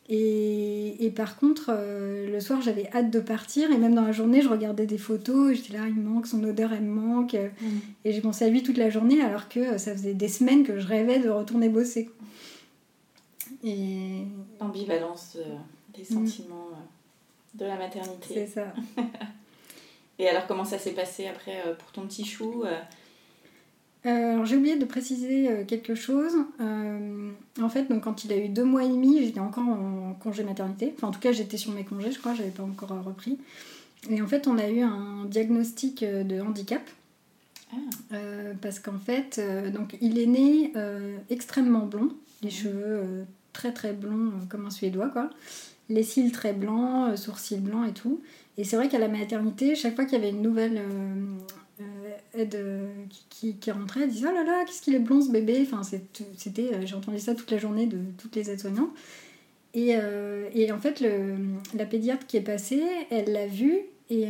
[0.07, 3.71] Et, par contre, euh, le soir, j'avais hâte de partir.
[3.71, 5.51] Et même dans la journée, je regardais des photos.
[5.51, 7.33] Et j'étais là, il me manque, son odeur, elle me manque.
[7.33, 7.65] Mm.
[8.05, 10.79] Et j'ai pensé à lui toute la journée, alors que ça faisait des semaines que
[10.79, 12.09] je rêvais de retourner bosser.
[13.65, 14.23] Et...
[14.61, 15.55] L'ambivalence euh,
[15.93, 16.27] des mm.
[16.27, 18.33] sentiments euh, de la maternité.
[18.33, 18.73] C'est ça.
[20.19, 22.63] et alors, comment ça s'est passé après pour ton petit chou
[24.05, 26.33] euh, j'ai oublié de préciser euh, quelque chose.
[26.61, 30.15] Euh, en fait, donc, quand il a eu deux mois et demi, j'étais encore en
[30.21, 30.93] congé maternité.
[30.95, 33.39] Enfin, en tout cas, j'étais sur mes congés, je crois, j'avais pas encore repris.
[34.09, 36.81] Et en fait, on a eu un diagnostic de handicap.
[37.73, 38.15] Ah.
[38.61, 39.41] parce qu'en fait,
[39.73, 40.71] donc, il est né
[41.31, 42.09] extrêmement blond,
[42.43, 43.25] les cheveux
[43.55, 45.29] très très blonds comme un suédois, quoi.
[45.89, 48.21] Les cils très blancs, sourcils blancs et tout.
[48.57, 50.81] Et c'est vrai qu'à la maternité, chaque fois qu'il y avait une nouvelle
[52.33, 52.87] aide euh,
[53.29, 55.81] qui, qui, rentrait, elle disait Oh là là, qu'est-ce qu'il est blond ce bébé Enfin,
[55.83, 58.91] c'était, euh, j'ai entendu ça toute la journée de toutes les aides-soignantes.
[59.73, 61.35] Et, euh, et, en fait, le,
[61.73, 63.79] la pédiatre qui est passée, elle l'a vu
[64.09, 64.25] et,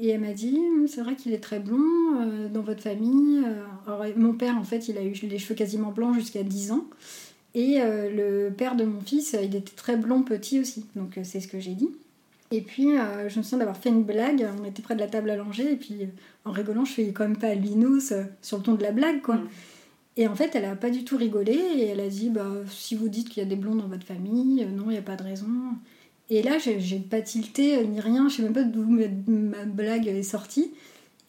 [0.00, 3.44] et elle m'a dit C'est vrai qu'il est très blond dans votre famille.
[3.86, 6.86] Alors, mon père, en fait, il a eu les cheveux quasiment blancs jusqu'à 10 ans.
[7.54, 10.86] Et le père de mon fils, il était très blond petit aussi.
[10.96, 11.90] Donc, c'est ce que j'ai dit.
[12.52, 14.46] Et puis, euh, je me souviens d'avoir fait une blague.
[14.60, 15.72] On était près de la table à langer.
[15.72, 16.06] Et puis, euh,
[16.44, 19.22] en rigolant, je fais quand même pas albinos euh, sur le ton de la blague,
[19.22, 19.36] quoi.
[19.36, 19.48] Mm.
[20.18, 21.54] Et en fait, elle a pas du tout rigolé.
[21.54, 24.04] Et elle a dit bah, si vous dites qu'il y a des blonds dans votre
[24.04, 25.48] famille, non, il n'y a pas de raison.
[26.28, 28.28] Et là, j'ai pas tilté ni rien.
[28.28, 30.72] Je sais même pas d'où ma blague est sortie.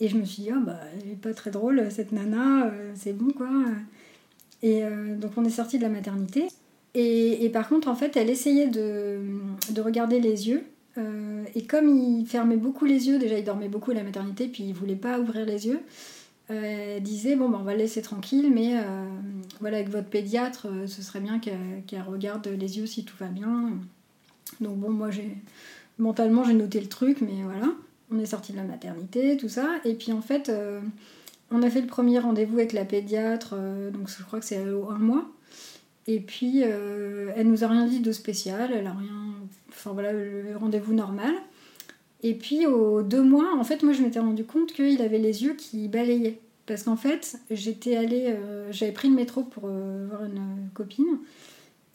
[0.01, 3.13] Et je me suis dit oh, bah, elle est pas très drôle, cette nana, c'est
[3.13, 3.47] bon, quoi.
[4.63, 4.81] Et
[5.17, 6.47] donc, on est sorti de la maternité.
[6.95, 9.19] Et, par contre, en fait, elle essayait de,
[9.71, 10.63] de regarder les yeux.
[10.97, 14.47] Euh, et comme il fermait beaucoup les yeux, déjà il dormait beaucoup à la maternité,
[14.47, 15.79] puis il voulait pas ouvrir les yeux,
[16.51, 19.05] euh, elle disait bon ben on va le laisser tranquille, mais euh,
[19.59, 23.71] voilà avec votre pédiatre, ce serait bien qu'elle regarde les yeux si tout va bien.
[24.61, 25.35] Donc bon moi j'ai
[25.97, 27.73] mentalement j'ai noté le truc, mais voilà,
[28.11, 30.51] on est sorti de la maternité, tout ça, et puis en fait
[31.53, 33.55] on a fait le premier rendez-vous avec la pédiatre,
[33.91, 35.25] donc je crois que c'est un mois.
[36.07, 39.35] Et puis, elle nous a rien dit de spécial, elle a rien
[39.69, 41.33] enfin voilà, le rendez-vous normal.
[42.21, 45.43] Et puis aux deux mois, en fait, moi je m'étais rendu compte qu'il avait les
[45.43, 46.39] yeux qui balayaient.
[46.65, 51.19] Parce qu'en fait, j'étais allée, euh, j'avais pris le métro pour euh, voir une copine.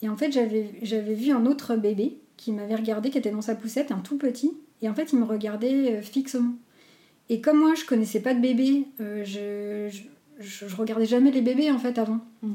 [0.01, 3.55] Et en fait, j'avais, vu un autre bébé qui m'avait regardé, qui était dans sa
[3.55, 4.53] poussette, un tout petit.
[4.81, 6.53] Et en fait, il me regardait euh, fixement.
[7.29, 11.69] Et comme moi, je connaissais pas de bébé, je, je, je, regardais jamais les bébés
[11.71, 12.19] en fait avant.
[12.41, 12.53] Mmh.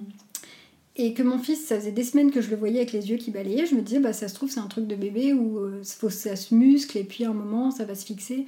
[0.96, 3.16] Et que mon fils, ça faisait des semaines que je le voyais avec les yeux
[3.16, 5.58] qui balayaient, je me disais, bah ça se trouve, c'est un truc de bébé où
[5.58, 8.46] euh, ça se muscle et puis à un moment, ça va se fixer.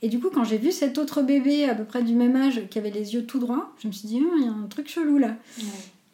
[0.00, 2.62] Et du coup, quand j'ai vu cet autre bébé à peu près du même âge
[2.70, 4.66] qui avait les yeux tout droits, je me suis dit, Ah, il y a un
[4.68, 5.36] truc chelou là.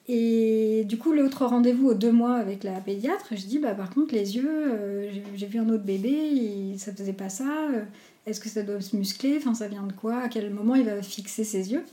[0.09, 3.91] Et du coup, l'autre rendez-vous aux deux mois avec la pédiatre, je dis, bah par
[3.91, 7.69] contre, les yeux, euh, j'ai- vu un autre bébé, il- ça faisait pas ça.
[7.73, 7.85] euh,
[8.27, 10.85] Est-ce que ça doit se muscler Enfin, ça vient de quoi À quel moment il
[10.85, 11.85] va fixer ses yeux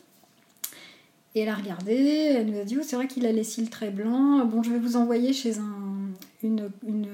[1.36, 3.70] Et elle a regardé, elle nous a dit, oh, c'est vrai qu'il a les cils
[3.70, 4.50] très blancs.
[4.50, 6.10] Bon, je vais vous envoyer chez un,
[6.44, 7.08] une, une,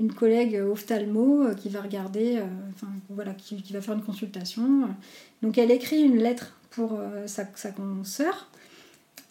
[0.00, 2.44] une collègue ophtalmo euh, qui va regarder, euh,
[2.74, 4.88] enfin voilà, qui, va faire une consultation.
[5.42, 8.48] Donc elle écrit une lettre pour euh, sa, sa consoeur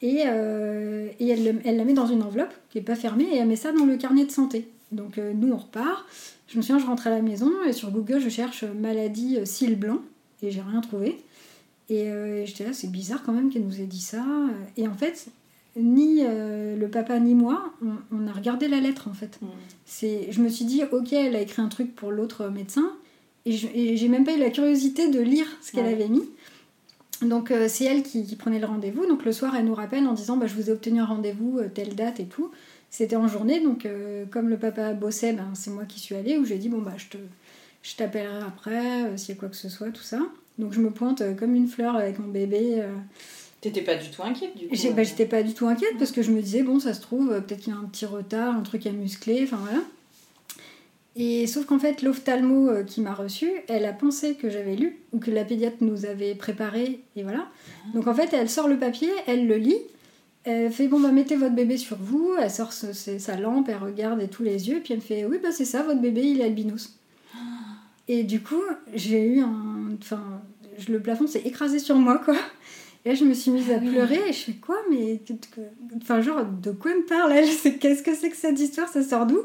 [0.02, 3.38] et, et elle, le- elle la met dans une enveloppe qui n'est pas fermée et
[3.38, 4.68] elle met ça dans le carnet de santé.
[4.92, 6.06] Donc nous on repart.
[6.52, 9.46] Je me souviens, je rentre à la maison et sur Google je cherche maladie euh,
[9.46, 10.02] cils blancs
[10.44, 11.18] et j'ai rien trouvé.
[11.90, 14.26] Et euh, j'étais là, c'est bizarre quand même qu'elle nous ait dit ça.
[14.78, 15.28] Et en fait,
[15.78, 19.40] ni euh, le papa ni moi, on, on a regardé la lettre en fait.
[19.86, 22.92] C'est, je me suis dit, ok, elle a écrit un truc pour l'autre médecin,
[23.46, 25.94] et, je- et j'ai même pas eu la curiosité de lire ce qu'elle Ouais.
[25.94, 26.24] avait mis.
[27.22, 29.06] Donc euh, c'est elle qui, qui prenait le rendez-vous.
[29.06, 31.60] Donc le soir, elle nous rappelle en disant, bah, je vous ai obtenu un rendez-vous,
[31.74, 32.52] telle date et tout.
[32.94, 36.38] C'était en journée, donc euh, comme le papa bossait, ben, c'est moi qui suis allée,
[36.38, 37.18] où j'ai dit, bon, bah, je, te,
[37.84, 40.20] je t'appellerai après, euh, s'il y a quoi que ce soit, tout ça.
[40.60, 42.84] Donc je me pointe euh, comme une fleur avec mon bébé.
[43.62, 46.12] T'étais pas du tout inquiète du coup j'ai- bah, J'étais pas du tout inquiète parce
[46.12, 48.56] que je me disais, bon, ça se trouve, peut-être qu'il y a un petit retard,
[48.56, 49.80] un truc à muscler, enfin voilà.
[51.16, 55.20] Et sauf qu'en fait, l'ophtalmo qui m'a reçue, elle a pensé que j'avais lu ou
[55.20, 57.48] que la pédiatre nous avait préparé, et voilà.
[57.94, 59.78] Donc en fait, elle sort le papier, elle le lit,
[60.44, 63.78] elle fait, bon, bah mettez votre bébé sur vous, elle sort ce- sa lampe, elle
[63.78, 66.22] regarde et tous les yeux, puis elle me fait, oui, bah c'est ça, votre bébé,
[66.24, 66.98] il est albinos.
[68.08, 68.62] Et du coup,
[68.94, 69.90] j'ai eu un.
[70.02, 70.42] Enfin,
[70.90, 72.36] le plafond s'est écrasé sur moi, quoi.
[73.06, 73.90] Et là, je me suis mise à Ah oui.
[73.90, 75.22] pleurer et je fais quoi Mais.
[76.02, 77.48] Enfin, genre, de quoi elle me parle elle?
[77.80, 78.90] Qu'est-ce que c'est que cette histoire?
[78.90, 79.40] Ça sort d'où?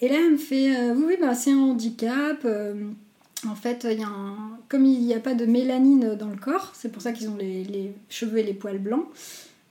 [0.00, 2.40] Et là, elle me fait euh, Oui, oui, bah, c'est un handicap.
[2.44, 2.74] euh,
[3.46, 4.58] en fait, il y a un...
[4.68, 7.36] comme il n'y a pas de mélanine dans le corps, c'est pour ça qu'ils ont
[7.36, 9.06] les, les cheveux et les poils blancs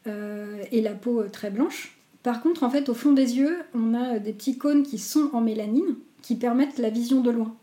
[0.08, 1.98] euh, et la peau euh, très blanche.
[2.24, 4.98] Par contre, en fait, au fond des yeux, on a euh, des petits cônes qui
[4.98, 7.56] sont en mélanine qui permettent la vision de loin.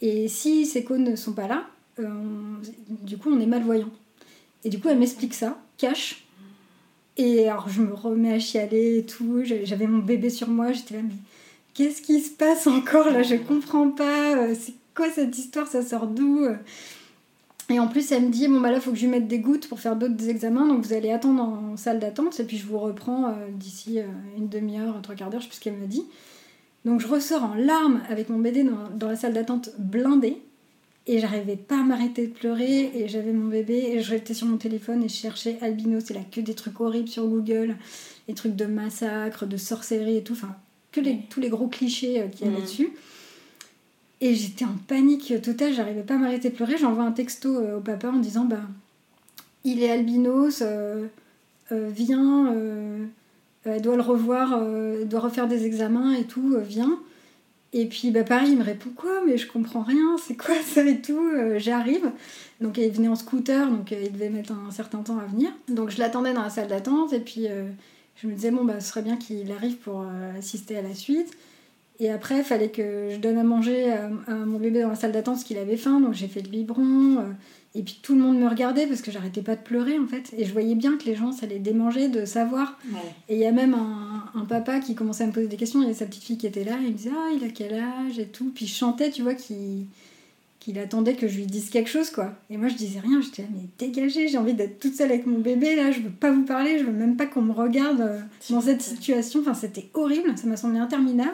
[0.00, 1.66] Et si ces cônes ne sont pas là,
[3.02, 3.90] du coup, on est malvoyant.
[4.64, 6.24] Et du coup, elle m'explique ça, cache.
[7.18, 9.42] Et alors, je me remets à chialer et tout.
[9.44, 10.72] J'avais mon bébé sur moi.
[10.72, 11.14] J'étais là, mais
[11.74, 13.22] qu'est-ce qui se passe encore là?
[13.22, 14.54] Je comprends pas.
[14.54, 15.68] C'est quoi cette histoire?
[15.68, 16.46] Ça sort d'où?
[17.70, 19.38] Et en plus, elle me dit bon, bah là, faut que je lui mette des
[19.38, 20.66] gouttes pour faire d'autres examens.
[20.66, 22.38] Donc, vous allez attendre en salle d'attente.
[22.40, 24.04] Et puis, je vous reprends euh, d'ici euh,
[24.36, 26.02] une demi-heure, trois quarts d'heure, je sais plus ce qu'elle me dit.
[26.84, 30.36] Donc, je ressors en larmes avec mon bébé dans, dans la salle d'attente blindée.
[31.06, 32.90] Et j'arrivais pas à m'arrêter de pleurer.
[32.94, 33.74] Et j'avais mon bébé.
[33.92, 35.98] Et j'étais sur mon téléphone et je cherchais albino.
[36.00, 37.76] C'est là que des trucs horribles sur Google.
[38.28, 40.32] Les trucs de massacre, de sorcellerie et tout.
[40.34, 40.54] Enfin,
[40.92, 42.64] que les, tous les gros clichés euh, qu'il y avait Mhm.
[42.64, 42.90] dessus.
[44.20, 45.72] Et j'étais en panique totale.
[45.72, 46.76] J'arrivais pas à m'arrêter de pleurer.
[46.76, 48.60] J'envoie un texto euh, au papa en disant Bah,
[49.64, 50.62] il est albinos.
[50.62, 51.06] euh,
[51.72, 52.54] euh, viens.
[53.64, 54.60] elle doit le revoir.
[54.62, 56.56] elle doit refaire des examens et tout.
[56.62, 56.98] viens.
[57.72, 60.82] Et puis bah pareil, il me répond quoi Mais je comprends rien, c'est quoi ça
[60.84, 62.10] et tout J'arrive.
[62.60, 65.52] Donc il venait en scooter, donc il devait mettre un certain temps à venir.
[65.68, 67.46] Donc je l'attendais dans la salle d'attente et puis
[68.16, 70.04] je me disais bon bah ce serait bien qu'il arrive pour
[70.36, 71.30] assister à la suite.
[72.00, 74.94] Et après, il fallait que je donne à manger à, à mon bébé dans la
[74.94, 77.18] salle d'attente parce qu'il avait faim, donc j'ai fait le biberon.
[77.18, 77.22] euh,
[77.76, 80.32] et puis tout le monde me regardait parce que j'arrêtais pas de pleurer en fait.
[80.36, 82.98] Et je voyais bien que les gens, ça les démangeait de savoir Ouais.
[83.28, 85.80] et il y a même un, un papa qui commençait à me poser des questions.
[85.82, 86.72] Il y a sa petite fille qui était là.
[86.82, 88.50] Et il me disait Ah, il a quel âge et tout.
[88.54, 89.84] Puis je chantais, tu vois, qu'il
[90.58, 92.34] qu'il attendait que je lui dise quelque chose, quoi.
[92.50, 93.22] Et moi, je disais rien.
[93.22, 95.90] J'étais là, mais dégagez, j'ai envie d'être toute seule avec mon bébé, là.
[95.90, 96.78] Je veux pas vous parler.
[96.78, 98.18] Je veux même pas qu'on me regarde euh,
[98.50, 99.40] dans cette situation.
[99.40, 100.36] Enfin, c'était horrible.
[100.36, 101.32] Ça m'a semblé interminable.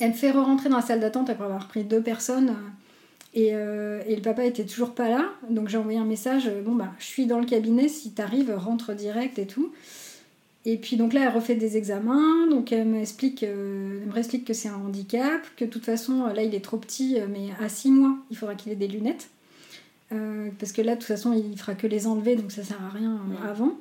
[0.00, 2.48] Elle me fait re-rentrer dans la salle d'attente après avoir pris deux personnes.
[2.50, 2.54] euh,
[3.34, 5.26] Et, euh, et le papa était toujours pas là.
[5.48, 7.88] Donc j'ai envoyé un message euh, Bon, bah, je suis dans le cabinet.
[7.88, 9.72] Si t'arrives, rentre direct et tout.
[10.66, 14.52] Et puis donc là, elle refait des examens, donc elle m'explique, euh, me explique que
[14.52, 17.90] c'est un handicap, que de toute façon, là, il est trop petit, mais à 6
[17.90, 19.30] mois, il faudra qu'il ait des lunettes.
[20.12, 22.76] Euh, parce que là, de toute façon, il fera que les enlever, donc ça sert
[22.84, 23.48] à rien Ouais.
[23.48, 23.72] avant.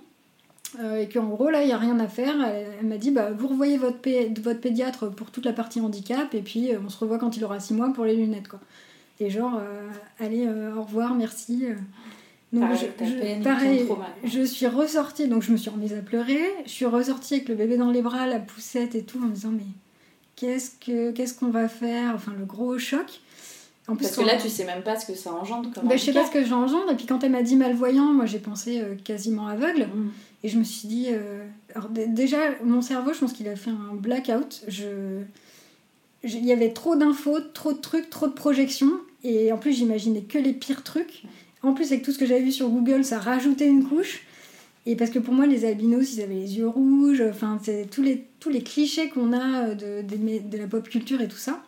[0.79, 2.35] Euh, et qu'en gros, là, il n'y a rien à faire.
[2.45, 5.81] Elle, elle m'a dit, bah, vous revoyez votre, pé- votre pédiatre pour toute la partie
[5.81, 8.47] handicap, et puis euh, on se revoit quand il aura 6 mois pour les lunettes,
[8.47, 8.59] quoi.
[9.19, 9.89] Et genre, euh,
[10.19, 10.47] allez,
[10.77, 11.65] au revoir, merci.
[12.53, 13.85] Donc, Pareil, je- pareil,
[14.47, 16.41] suis ressortie, donc je me suis remise à pleurer.
[16.65, 19.33] Je suis ressortie avec le bébé dans les bras, la poussette et tout, en me
[19.33, 19.65] disant mais
[20.35, 22.13] qu'est-ce que qu'est-ce qu'on va faire?
[22.15, 23.21] Enfin le gros choc.
[23.89, 26.03] En Parce que là, tu sais même pas ce que ça engendre comme bah, je
[26.03, 26.91] sais pas ce que j'engendre.
[26.91, 29.83] Et puis quand elle m'a dit malvoyant, moi j'ai pensé euh, quasiment aveugle.
[29.87, 30.09] Mm.
[30.43, 31.43] Et je me suis dit, euh,
[31.75, 34.61] alors déjà, mon cerveau, je pense qu'il a fait un blackout.
[34.67, 35.19] Je,
[36.23, 38.93] je- il y avait trop d'infos, trop de trucs, trop de projections.
[39.23, 41.23] Et en plus, j'imaginais que les pires trucs.
[41.61, 44.21] En plus, avec tout ce que j'avais vu sur Google, ça rajoutait une couche.
[44.85, 48.01] Et parce que pour moi, les albinos, ils avaient les yeux rouges, enfin, c'est tous
[48.01, 51.61] les, tous les clichés qu'on a de, de, de, la pop culture et tout ça.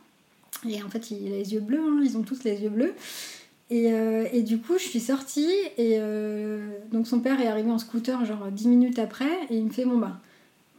[0.68, 2.94] Et en fait, il a les yeux bleus, hein, ils ont tous les yeux bleus.
[3.70, 7.72] Et, euh, et, du coup, je suis sortie, et euh, donc son père est arrivé
[7.72, 10.20] en scooter, genre 10 minutes après, et il me fait Bon, bah,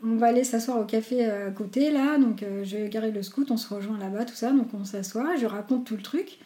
[0.05, 3.51] on va aller s'asseoir au café à côté, là, donc euh, je vais le scoot,
[3.51, 6.39] on se rejoint là-bas, tout ça, donc on s'assoit, je raconte tout le truc.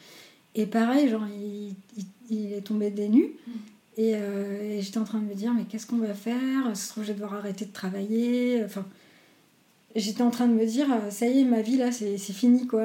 [0.55, 1.75] Et pareil, genre, il,
[2.31, 3.33] il, est tombé des nues.
[3.99, 6.65] Euh, et, j'étais en train de me dire, mais qu'est-ce qu'on va faire?
[6.69, 8.63] Ça se trouve, je vais devoir arrêter de travailler.
[8.65, 8.87] Enfin,
[9.97, 12.85] j'étais en train de me dire, ça y est, ma vie là, c'est fini quoi.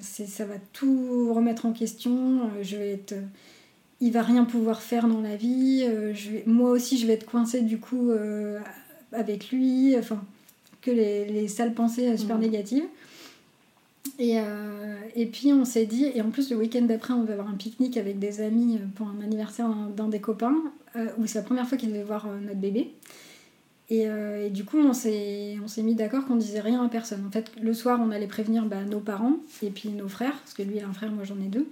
[0.00, 2.50] Ça va tout remettre en question.
[2.62, 3.14] Je vais être.
[4.00, 5.84] Il va rien pouvoir faire dans la vie.
[6.14, 8.58] Je vais, moi aussi, je vais être coincée du coup euh,
[9.12, 9.96] avec lui.
[9.96, 10.22] Enfin,
[10.80, 12.40] que les, les sales pensées super mmh.
[12.40, 12.84] négatives.
[14.18, 17.32] Et, euh, et puis on s'est dit, et en plus le week-end d'après on va
[17.32, 20.56] avoir un pique-nique avec des amis pour un anniversaire d'un des copains,
[20.96, 22.92] euh, où c'est la première fois qu'ils devaient voir euh, notre bébé.
[23.92, 27.26] Et, et, du coup on s'est mis d'accord qu'on disait rien à personne.
[27.26, 30.54] En fait le soir on allait prévenir bah, nos parents et puis nos frères, parce
[30.54, 31.66] que lui il a un frère, moi j'en ai deux,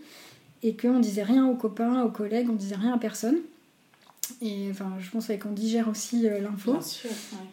[0.62, 3.36] et qu'on disait rien aux copains, aux collègues, on disait rien à personne.
[4.42, 6.78] Et enfin, je pense qu'on digère aussi euh, l'info.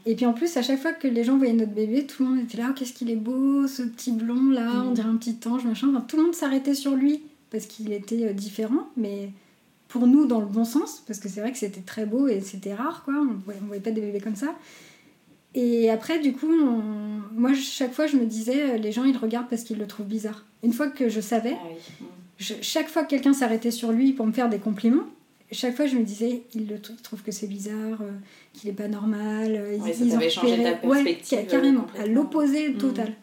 [0.06, 2.30] Et puis en plus, à chaque fois que les gens voyaient notre bébé, tout le
[2.30, 4.94] monde était là, oh, qu'est-ce qu'il est beau, ce petit blond là, on mm.
[4.94, 5.90] dirait un petit ange, machin.
[5.90, 9.32] Enfin, tout le monde s'arrêtait sur lui parce qu'il était euh, différent, mais
[9.88, 12.42] pour nous dans le bon sens, parce que c'est vrai que c'était très beau et
[12.42, 13.14] c'était rare, quoi.
[13.16, 14.56] On voyait, voyait pas des bébés comme ça.
[15.56, 16.52] Et après, du coup,
[17.34, 20.06] moi, chaque fois, je me disais, euh, les gens, ils regardent parce qu'ils le trouvent
[20.06, 20.46] bizarre.
[20.62, 24.32] Une fois que je savais, ah chaque fois que quelqu'un s'arrêtait sur lui pour me
[24.32, 25.06] faire des compliments,
[25.52, 28.12] chaque fois, je me disais, il, le trouve que c'est bizarre, euh,
[28.54, 29.56] qu'il n'est pas normal.
[29.56, 31.38] Euh, ouais, ils, ça changé ta perspective.
[31.40, 32.78] Ouais, carrément, à l'opposé mm.
[32.78, 33.14] total.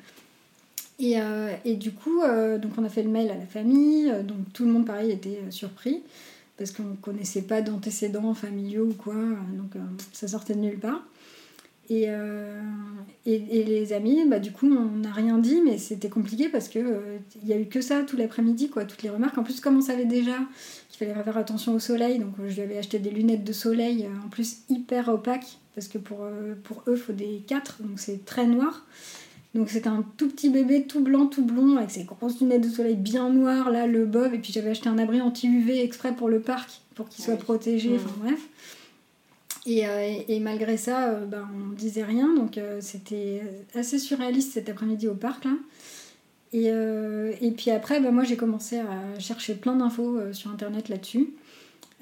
[0.99, 2.21] Et, euh, et, du coup,
[2.61, 5.41] donc on a fait le mail à la famille, donc tout le monde, pareil, était
[5.51, 6.03] surpris,
[6.57, 9.75] parce qu'on ne connaissait pas d'antécédents familiaux ou quoi, donc
[10.13, 11.03] ça sortait de nulle part.
[11.91, 12.05] Et,
[13.27, 16.69] et, et, les amis, bah, du coup, on n'a rien dit, mais c'était compliqué parce
[16.69, 16.87] qu'il
[17.43, 19.37] il y a eu que ça tout l'après-midi, quoi, toutes les remarques.
[19.37, 20.39] En plus, comme on savait déjà
[20.95, 24.07] il fallait faire attention au soleil, donc je lui avais acheté des lunettes de soleil,
[24.07, 27.83] euh, en plus hyper opaques, parce que pour, euh, pour eux, il faut des 4,
[27.83, 28.87] donc c'est très noir.
[29.55, 32.69] Donc c'était un tout petit bébé, tout blanc, tout blond, avec ses grosses lunettes de
[32.69, 36.29] soleil bien noires, là, le bob, et puis j'avais acheté un abri anti-UV exprès pour
[36.29, 37.95] le parc, pour qu'il soit protégé, mmh.
[37.95, 38.41] enfin bref.
[39.67, 43.43] Et, euh, et, malgré ça, ben, on disait rien, donc c'était
[43.75, 45.53] assez surréaliste cet après-midi au parc, là.
[46.55, 50.53] Et, euh, et puis après, bah, moi j'ai commencé à chercher plein d'infos euh, sur
[50.53, 51.31] internet là-dessus,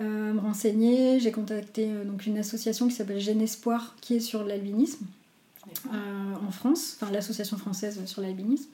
[0.02, 1.18] euh, me renseigner.
[1.20, 5.06] J'ai contacté donc une association qui s'appelle Jeune Espoir qui est sur l'albinisme
[5.90, 8.68] en France, enfin l'association française sur l'albinisme.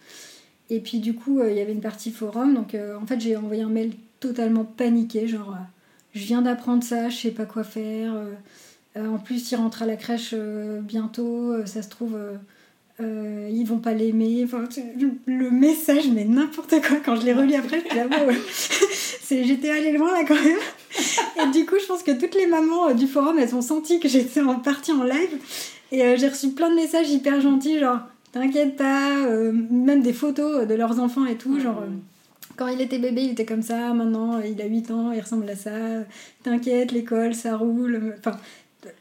[0.70, 3.62] Et puis du coup, il y avait une partie forum, donc en fait j'ai envoyé
[3.62, 5.56] un mail totalement paniqué, genre
[6.14, 8.14] je viens d'apprendre ça, je sais pas quoi faire.
[8.96, 12.18] en plus, il rentre à la crèche bientôt, ça se trouve
[13.00, 14.46] euh, ils vont pas l'aimer.
[15.26, 16.96] Le message, mais n'importe quoi.
[17.04, 17.82] Quand je l'ai relu après,
[19.30, 20.58] j'étais allée loin là quand même.
[21.42, 24.00] Et du coup, je pense que toutes les mamans euh, du forum, elles ont senti
[24.00, 25.38] que j'étais en partie en live.
[25.92, 28.00] Et euh, j'ai reçu plein de messages hyper gentils, genre
[28.32, 29.26] t'inquiète pas,
[29.70, 31.82] même des photos de leurs enfants et tout, genre
[32.56, 35.48] quand il était bébé, il était comme ça, maintenant il a 8 ans, il ressemble
[35.48, 35.70] à ça,
[36.42, 38.16] t'inquiète, l'école, ça roule.
[38.18, 38.36] Enfin,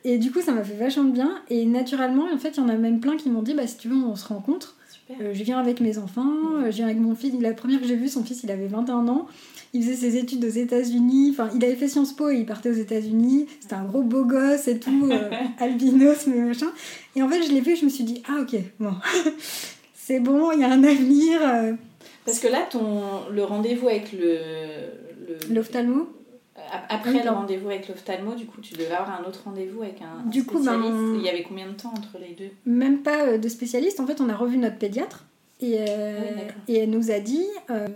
[0.04, 1.42] et du coup, ça m'a fait vachement de bien.
[1.50, 3.78] Et naturellement, en fait, il y en a même plein qui m'ont dit bah, si
[3.78, 4.76] tu veux, on se rencontre.
[5.22, 7.34] Euh, je viens avec mes enfants, euh, je viens avec mon fils.
[7.40, 9.28] La première que j'ai vue, son fils, il avait 21 ans.
[9.74, 11.30] Il faisait ses études aux États-Unis.
[11.32, 13.48] Enfin, il avait fait Sciences Po et il partait aux États-Unis.
[13.60, 16.72] C'était un gros beau gosse et tout, euh, albinos, mais machin.
[17.16, 18.94] Et en fait, je l'ai vu, je me suis dit ah, ok, bon,
[19.94, 21.40] c'est bon, il y a un avenir.
[22.26, 24.38] Parce que là, ton, le rendez-vous avec le.
[25.50, 26.08] L'ophtalmo
[26.90, 30.28] après le rendez-vous avec l'ophtalmo, du coup, tu devais avoir un autre rendez-vous avec un,
[30.28, 31.16] du coup, ben, spécialiste.
[31.16, 32.52] Il y avait combien de temps entre les deux?
[32.66, 34.00] Même pas euh, de spécialiste.
[34.00, 35.26] En fait, on a revu notre pédiatre
[35.60, 37.88] et, euh, et elle nous a dit euh,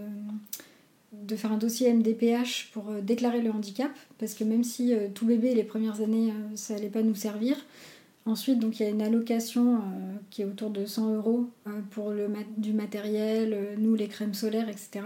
[1.31, 5.55] de faire un dossier MDPH pour déclarer le handicap, parce que même si tout bébé
[5.55, 7.55] les premières années, ça allait pas nous servir.
[8.25, 9.81] Ensuite, donc il y a une allocation
[10.29, 11.49] qui est autour de 100 euros
[11.89, 12.27] pour le
[12.57, 15.01] du matériel, nous les crèmes solaires, etc.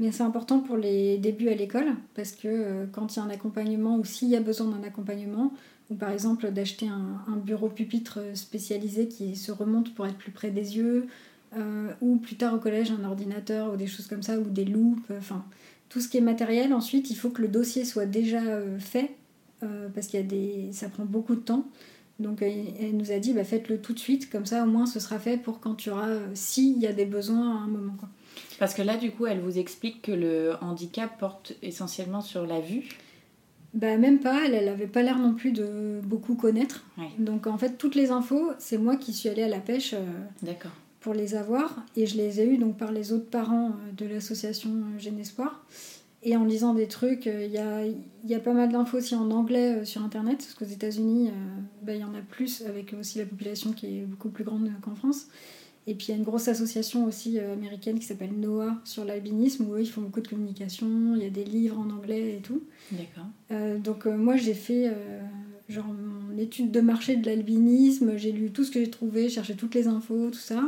[0.00, 3.24] Mais c'est important pour les débuts à l'école parce que euh, quand il y a
[3.24, 5.52] un accompagnement ou s'il y a besoin d'un accompagnement,
[5.90, 10.50] ou par exemple d'acheter un, bureau pupitre spécialisé qui se remonte pour être plus près
[10.50, 11.08] des yeux,
[11.56, 14.64] euh, ou plus tard au collège un ordinateur ou des choses comme ça, ou des
[14.64, 15.44] loupes, enfin
[15.88, 16.72] tout ce qui est matériel.
[16.72, 19.10] Ensuite, il faut que le dossier soit déjà euh, fait
[19.94, 21.68] parce qu'il y a des, ça prend beaucoup de temps.
[22.18, 25.00] Donc elle nous a dit bah, faites-le tout de suite, comme ça au moins ce
[25.00, 27.94] sera fait pour quand tu auras, s'il y a des besoins à un moment.
[27.98, 28.08] Quoi.
[28.58, 32.60] Parce que là, du coup, elle vous explique que le handicap porte essentiellement sur la
[32.60, 32.88] vue.
[33.72, 36.84] Bah même pas, elle, elle avait pas l'air non plus de beaucoup connaître.
[36.98, 37.08] Ouais.
[37.18, 40.04] Donc en fait, toutes les infos, c'est moi qui suis allée à la pêche euh,
[40.42, 40.72] D'accord.
[41.00, 41.84] Pour les avoir.
[41.96, 45.18] Et je les ai eues donc par les autres parents euh, de l'association euh, Jeune
[45.18, 45.64] Espoir.
[46.22, 47.82] Et en lisant des trucs, euh, il y, a,
[48.26, 51.30] y a pas mal d'infos aussi en anglais sur Internet, parce qu'aux États-Unis,
[51.82, 54.70] bah, il y en a plus, avec aussi la population qui est beaucoup plus grande
[54.82, 55.28] qu'en France.
[55.86, 59.66] Et puis il y a une grosse association aussi américaine qui s'appelle NOAA sur l'albinisme,
[59.66, 62.42] où eux, ils font beaucoup de communication, il y a des livres en anglais et
[62.42, 62.62] tout.
[62.92, 63.24] D'accord.
[63.50, 65.20] Euh, donc euh, moi j'ai fait euh,
[65.70, 69.54] genre mon étude de marché de l'albinisme, j'ai lu tout ce que j'ai trouvé, cherché
[69.54, 70.62] toutes les infos, tout ça.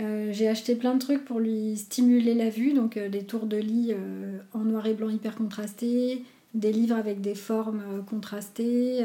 [0.00, 3.46] Euh, j'ai acheté plein de trucs pour lui stimuler la vue, donc euh, des tours
[3.46, 6.22] de lit euh, en noir et blanc hyper contrastés,
[6.54, 9.04] des livres avec des formes contrastées,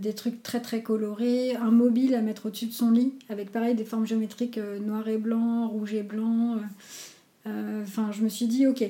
[0.00, 3.74] des trucs très très colorés, un mobile à mettre au-dessus de son lit avec pareil
[3.74, 6.56] des formes géométriques noir et blanc, rouge et blanc.
[7.44, 8.82] Enfin, je me suis dit ok,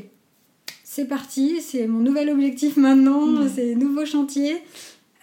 [0.85, 4.63] c'est parti, c'est mon nouvel objectif maintenant, c'est nouveau chantier.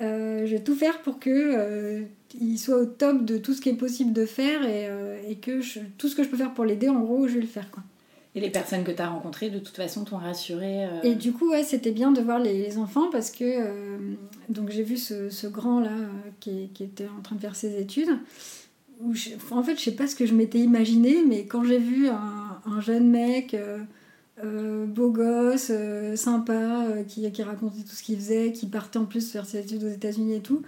[0.01, 2.01] Euh, je vais tout faire pour que euh,
[2.39, 5.35] il soit au top de tout ce qui est possible de faire et, euh, et
[5.35, 7.47] que je- tout ce que je peux faire pour l'aider, en gros, je vais le
[7.47, 7.83] faire quoi.
[8.35, 10.85] Et les personnes que tu as rencontrées, de toute façon, t'ont rassuré.
[10.85, 13.97] euh, Et du coup, ouais, c'était bien de voir les, les enfants parce que euh,
[14.49, 16.07] donc j'ai vu ce, ce grand là euh,
[16.39, 18.09] qui, qui était en train de faire ses études.
[19.01, 21.79] Où je- en fait, je sais pas ce que je m'étais imaginé, mais quand j'ai
[21.79, 23.53] vu un, un jeune mec
[24.43, 28.99] euh, beau gosse, euh, sympa, euh, qui, qui racontait tout ce qu'il faisait, qui partait
[28.99, 30.61] en plus faire ses études aux États-Unis et tout,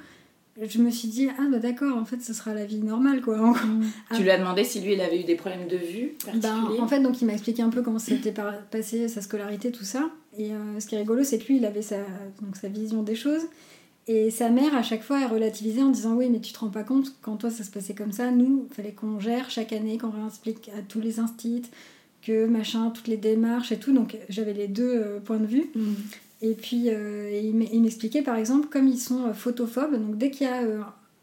[0.62, 3.40] je me suis dit ah bah d'accord, en fait, ce sera la vie normale quoi.
[3.40, 3.54] En
[4.16, 6.80] Tu lui as demandé si lui, il avait eu des problèmes de vue ben, particuliers?
[6.82, 8.34] en fait, donc il m'a expliqué un peu comment s'était
[8.70, 10.10] passé sa scolarité, tout ça.
[10.38, 11.98] Et ce qui est rigolo, c'est que lui, il avait sa,
[12.42, 13.44] donc, sa vision des choses.
[14.08, 16.70] Et sa mère, à chaque fois, elle relativisait en disant Oui, mais tu te rends
[16.70, 19.74] pas compte, quand toi ça se passait comme ça, nous, il fallait qu'on gère chaque
[19.74, 21.64] année, qu'on réexplique à tous les instits,
[22.22, 23.94] que machin, toutes les démarches et tout.
[23.94, 25.70] Donc j'avais les deux euh, points de vue.
[25.76, 25.96] Mhm.
[26.42, 30.48] Et puis euh, il m'expliquait par exemple, comme ils sont euh, photophobes, donc dès qu'il
[30.48, 30.64] y a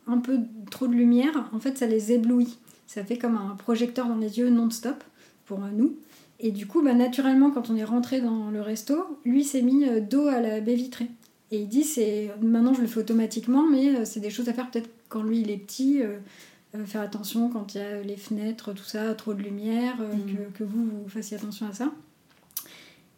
[0.07, 0.39] un peu
[0.71, 2.59] trop de lumière, en fait ça les éblouit.
[2.87, 5.03] Ça fait comme un projecteur dans les yeux non-stop
[5.45, 5.95] pour nous.
[6.41, 9.85] Et du coup, bah, naturellement, quand on est rentré dans le resto, lui s'est mis
[10.09, 11.09] dos à la baie vitrée.
[11.51, 14.71] Et il dit, c'est maintenant je le fais automatiquement, mais c'est des choses à faire
[14.71, 16.03] peut-être quand lui il est petit.
[16.03, 16.19] euh,
[16.75, 20.15] euh, faire attention quand il y a les fenêtres, tout ça, trop de lumière, euh,
[20.15, 20.37] Mhm.
[20.53, 21.93] que, que vous, vous fassiez attention à ça.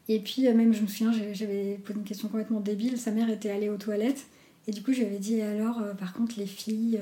[0.08, 2.98] Et puis, euh, même, je me souviens, j'avais posé une question complètement débile.
[2.98, 4.26] Sa mère était allée aux toilettes.
[4.66, 7.00] Et du coup, je lui avais dit, alors, par contre, les filles,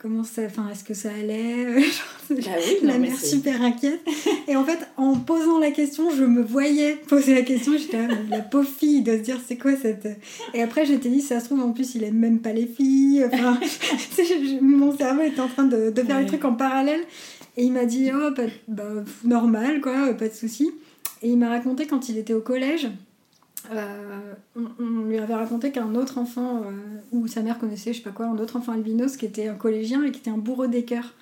[0.00, 0.42] comment ça.
[0.46, 1.90] Enfin, est-ce que ça allait Genre,
[2.30, 4.00] Bah oui, La non, mère super inquiète.
[4.48, 7.72] Et en fait, en posant la question, je me voyais poser la question.
[7.76, 10.08] J'étais la pauvre fille de se dire, c'est quoi cette.
[10.54, 13.24] Et après, j'étais dit, ça se trouve, en plus, il aime même pas les filles.
[13.32, 13.58] Enfin,
[14.62, 16.22] mon cerveau était en train de, de faire Ouais.
[16.22, 17.00] les trucs en parallèle.
[17.56, 18.84] Et il m'a dit, oh, pas- bah,
[19.24, 20.70] normal, quoi, pas de souci.
[21.22, 22.88] Et il m'a raconté quand il était au collège,
[23.72, 26.70] euh, on, on lui avait raconté qu'un autre enfant, euh,
[27.12, 29.54] ou sa mère connaissait, je sais pas quoi, un autre enfant albinos qui était un
[29.54, 31.14] collégien et qui était un bourreau des cœurs.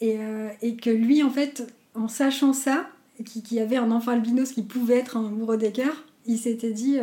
[0.00, 2.88] Et, euh, et que lui, en fait, en sachant ça,
[3.24, 6.72] qui, qui avait un enfant albinos qui pouvait être un bourreau des cœurs, il s'était
[6.72, 6.98] dit,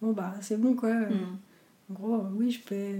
[0.00, 0.94] bon bah c'est bon quoi.
[0.94, 1.36] Mhm.
[1.90, 2.94] En gros, oui, je peux,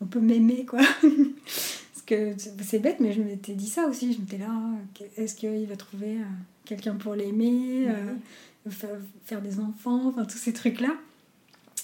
[0.00, 0.80] on peut m'aimer, quoi.
[1.44, 4.12] Parce que c'est- bête, mais je m'étais dit ça aussi.
[4.12, 4.50] Je m'étais là,
[5.16, 6.16] est-ce qu'il va trouver
[6.64, 7.86] quelqu'un pour l'aimer,
[8.70, 10.90] faire des enfants, enfin tous ces trucs-là.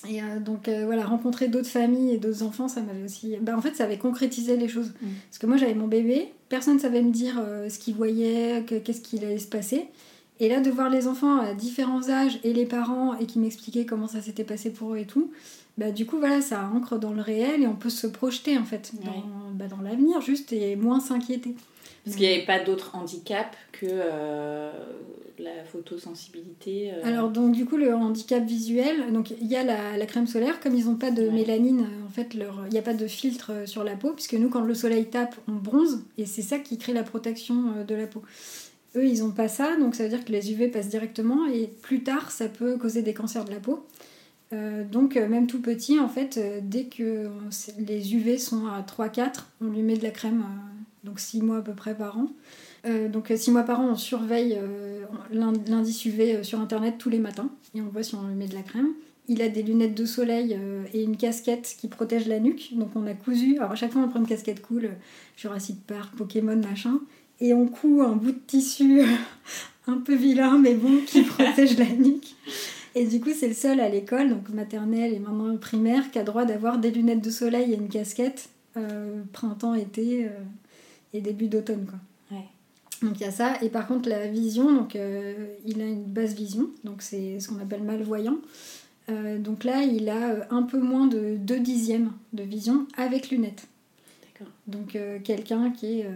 [0.09, 3.37] Et euh, donc euh, voilà, rencontrer d'autres familles et d'autres enfants, ça m'avait aussi.
[3.43, 4.93] Bah, en fait, ça avait concrétisé les choses.
[5.03, 5.07] Mm.
[5.29, 8.65] Parce que moi, j'avais mon bébé, personne ne savait me dire euh, ce qu'il voyait,
[8.67, 9.89] que- qu'est-ce qu'il allait se passer.
[10.43, 13.85] Et là, de voir les enfants à différents âges et les parents et qui m'expliquaient
[13.85, 15.31] comment ça s'était passé pour eux et tout,
[15.77, 18.65] bah, du coup, voilà, ça ancre dans le réel et on peut se projeter en
[18.65, 19.23] fait dans, Ouais.
[19.53, 21.55] bah, dans l'avenir juste et moins s'inquiéter.
[22.05, 24.71] Parce qu'il n'y avait pas d'autres handicaps que euh,
[25.39, 26.93] la photosensibilité.
[26.93, 27.01] euh.
[27.07, 30.61] Alors donc du coup le handicap visuel, donc il y a la, la crème solaire,
[30.61, 31.31] comme ils n'ont pas de Ouais.
[31.31, 34.49] mélanine, euh, en fait il n'y a pas de filtre sur la peau, puisque nous
[34.49, 38.07] quand le soleil tape on bronze et c'est ça qui crée la protection de la
[38.07, 38.23] peau.
[38.97, 41.69] Eux ils n'ont pas ça, donc ça veut dire que les UV passent directement et
[41.83, 43.85] plus tard ça peut causer des cancers de la peau.
[44.53, 48.67] Euh, donc euh, même tout petit en fait, euh, dès que on les UV sont
[48.67, 50.43] à 3-4, on lui met de la crème,
[51.05, 52.27] donc 6 mois à peu près par an.
[52.87, 56.97] Euh, donc 6 mois par an, on surveille euh, l'in- l'indice UV euh, sur internet
[56.99, 58.89] tous les matins et on voit si on lui met de la crème.
[59.29, 62.71] Il a des lunettes de soleil euh, et une casquette qui protège la nuque.
[62.75, 64.91] Donc on a cousu, alors à chaque fois on prend une casquette cool, euh,
[65.37, 67.01] Jurassic Park, Pokémon, machin,
[67.41, 69.03] et on coud un bout de tissu
[69.87, 72.35] un peu vilain mais bon qui protège la nuque.
[72.97, 76.25] Et du coup c'est le seul à l'école, donc maternelle et maintenant primaire, qui a
[76.25, 80.29] droit d'avoir des lunettes de soleil et une casquette euh, printemps, été euh,
[81.13, 81.99] et début d'automne quoi.
[82.31, 82.45] Ouais.
[83.03, 83.55] Donc il y a ça.
[83.63, 87.59] Et par contre, la vision, donc il a une basse vision, donc c'est ce qu'on
[87.59, 88.39] appelle malvoyant.
[89.09, 93.67] donc là, il a un peu moins de 2 dixièmes de vision avec lunettes.
[94.67, 96.07] Donc quelqu'un qui est,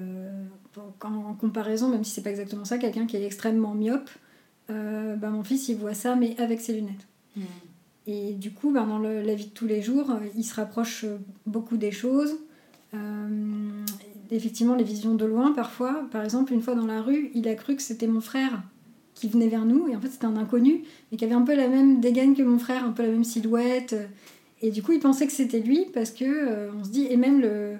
[1.02, 4.10] en comparaison, même si c'est pas exactement ça, quelqu'un qui est extrêmement myope,
[4.68, 7.06] bah, mon fils il voit ça mais avec ses lunettes.
[7.34, 7.42] Hmm.
[8.06, 11.04] Et du coup, ben, dans la vie de tous les jours, euh, il se rapproche
[11.04, 12.36] euh, beaucoup des choses.
[12.92, 13.84] Euh,
[14.36, 16.06] effectivement, les visions de loin, parfois.
[16.10, 18.62] Par exemple, une fois dans la rue, il a cru que c'était mon frère
[19.14, 19.88] qui venait vers nous.
[19.88, 22.42] Et en fait, c'était un inconnu, mais qui avait un peu la même dégaine que
[22.42, 23.96] mon frère, un peu la même silhouette.
[24.62, 27.40] Et du coup, il pensait que c'était lui parce que on se dit, et même
[27.40, 27.76] le,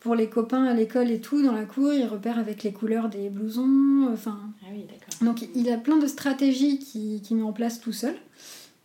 [0.00, 3.08] pour les copains à l'école et tout, dans la cour, il repère avec les couleurs
[3.08, 4.08] des blousons.
[4.12, 4.84] Enfin, ah oui,
[5.24, 8.14] donc il a plein de stratégies qu'il qui met en place tout seul.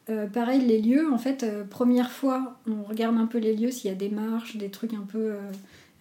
[0.09, 3.71] Euh, pareil, les lieux, en fait, euh, première fois, on regarde un peu les lieux,
[3.71, 5.39] s'il y a des marches, des trucs un peu euh,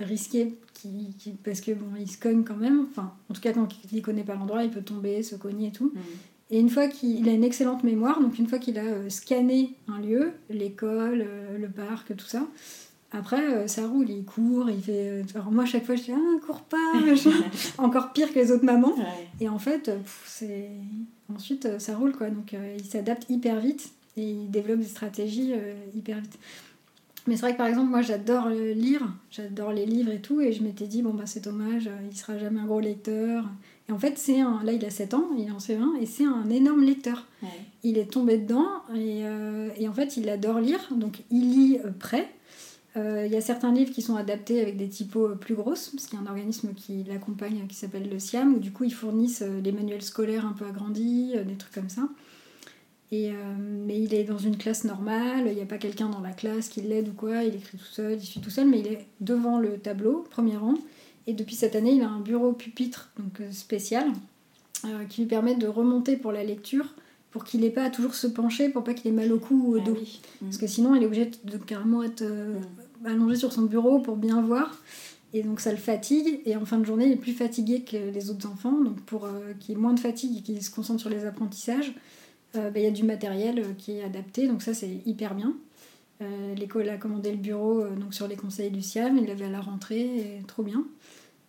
[0.01, 2.87] risqués, qui, parce que bon, il se cogne quand même.
[2.91, 5.73] Enfin, en tout cas, quand il connaît pas l'endroit, il peut tomber, se cogner et
[5.73, 5.93] tout.
[5.95, 6.01] Mm.
[6.51, 10.01] Et une fois qu'il a une excellente mémoire, donc une fois qu'il a scanné un
[10.01, 11.27] lieu, l'école,
[11.59, 12.47] le parc, tout ça,
[13.11, 15.23] après, ça roule, il court, il fait.
[15.35, 16.93] Alors moi, à chaque fois, je dis Ah, cours pas
[17.79, 18.95] Encore pire que les autres mamans.
[19.41, 19.91] Et en fait,
[20.25, 20.71] c'est.
[21.35, 22.31] Ensuite, ça roule, quoi.
[22.31, 26.39] Donc, il s'adapte hyper vite et il développe des stratégies euh, hyper vite.
[27.27, 30.53] Mais c'est vrai que par exemple, moi j'adore lire, j'adore les livres et tout, et
[30.53, 33.45] je m'étais dit, bon bah c'est dommage, euh, il sera jamais un gros lecteur.
[33.89, 34.63] Et en fait, c'est un.
[34.65, 37.25] Là, il a 7 ans, il est en C20, et c'est un énorme lecteur.
[37.85, 41.79] Il est tombé dedans, et, euh, et, en fait, il adore lire, donc il lit
[41.99, 42.29] près.
[42.97, 46.19] Il y a certains livres qui sont adaptés avec des typos plus grosses, parce qu'il
[46.19, 49.43] y a un organisme qui l'accompagne qui s'appelle le SIAM, où du coup ils fournissent
[49.43, 52.09] des manuels scolaires un peu agrandis, des trucs comme ça.
[53.13, 56.21] Et, euh, mais il est dans une classe normale, il n'y a pas quelqu'un dans
[56.21, 58.81] la classe qui l'aide ou quoi, il écrit tout seul, il suit tout seul, mais
[58.81, 60.75] il est devant le tableau, premier rang.
[61.29, 64.09] Et depuis cette année, il a un bureau pupitre donc euh, spécial
[64.85, 66.95] euh, qui lui permet de remonter pour la lecture
[67.31, 69.55] pour qu'il n'ait pas à toujours se pencher, pour pas qu'il ait mal au cou
[69.55, 69.97] ou au ah dos.
[70.41, 73.07] Parce que sinon, il est obligé de carrément être mm.
[73.07, 74.81] allongé sur son bureau pour bien voir.
[75.35, 77.97] Et donc ça le fatigue, et en fin de journée, il est plus fatigué que
[77.97, 78.81] les autres enfants.
[78.81, 79.29] Donc pour
[79.61, 81.93] qu'il ait moins de fatigue et qu'il se concentre sur les apprentissages,
[82.57, 85.35] euh, bah, il y a du matériel euh, qui est adapté, donc ça c'est hyper
[85.35, 85.55] bien.
[86.23, 89.51] Euh, l'école a commandé le bureau donc sur les conseils du CIAM, il l'avait à
[89.51, 90.85] la rentrée, trop bien.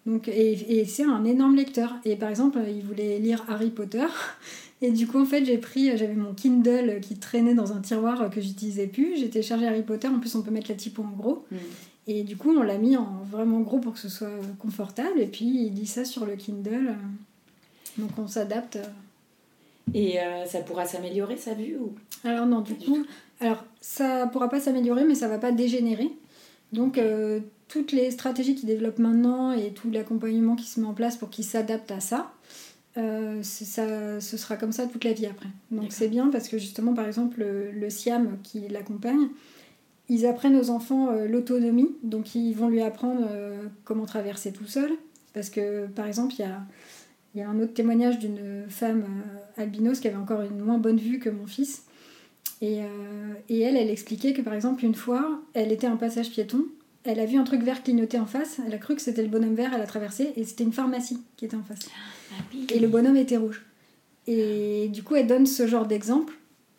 [0.06, 1.96] Donc, et, c'est un énorme lecteur.
[2.06, 4.06] Et par exemple, il voulait lire Harry Potter.
[4.82, 8.30] Et du coup, en fait, j'ai pris, j'avais mon Kindle qui traînait dans un tiroir
[8.30, 9.18] que j'utilisais plus.
[9.18, 10.08] J'ai téléchargé Harry Potter.
[10.08, 11.46] En plus, on peut mettre la typo en gros.
[11.52, 11.56] Mm.
[12.08, 15.20] Et du coup, on l'a mis en vraiment gros pour que ce soit confortable.
[15.20, 16.96] Et puis, il lit ça sur le Kindle.
[17.98, 18.78] Donc, on s'adapte.
[19.94, 21.94] Et euh, ça pourra s'améliorer sa vue ou?
[22.24, 23.06] Alors non, du coup,
[23.40, 26.10] alors ça pourra pas s'améliorer, mais ça va pas dégénérer.
[26.74, 30.94] Donc euh, toutes les stratégies qu'il développe maintenant et tout l'accompagnement qui se met en
[30.94, 32.34] place pour qu'il s'adapte à ça,
[32.98, 35.50] euh, ça, ce sera comme ça toute la vie après.
[35.72, 39.30] Donc c'est bien parce que justement, par exemple, le, le SIAM qui l'accompagne,
[40.10, 43.28] ils apprennent aux enfants l'autonomie, donc ils vont lui apprendre
[43.84, 44.92] comment traverser tout seul.
[45.34, 46.62] Parce que par exemple, il y a
[47.38, 50.80] il y a un autre témoignage d'une femme euh, albinos qui avait encore une moins
[50.80, 51.84] bonne vue que mon fils.
[52.62, 52.86] Et, euh,
[53.48, 56.66] et, elle, elle expliquait que par exemple, une fois, elle était un passage piéton,
[57.04, 59.28] elle a vu un truc vert clignoter en face, elle a cru que c'était le
[59.28, 61.88] bonhomme vert, elle a traversé, et c'était une pharmacie qui était en face.
[62.32, 63.64] Ah et le bonhomme était rouge.
[64.26, 66.34] Et du coup, elle donne ce genre d'exemple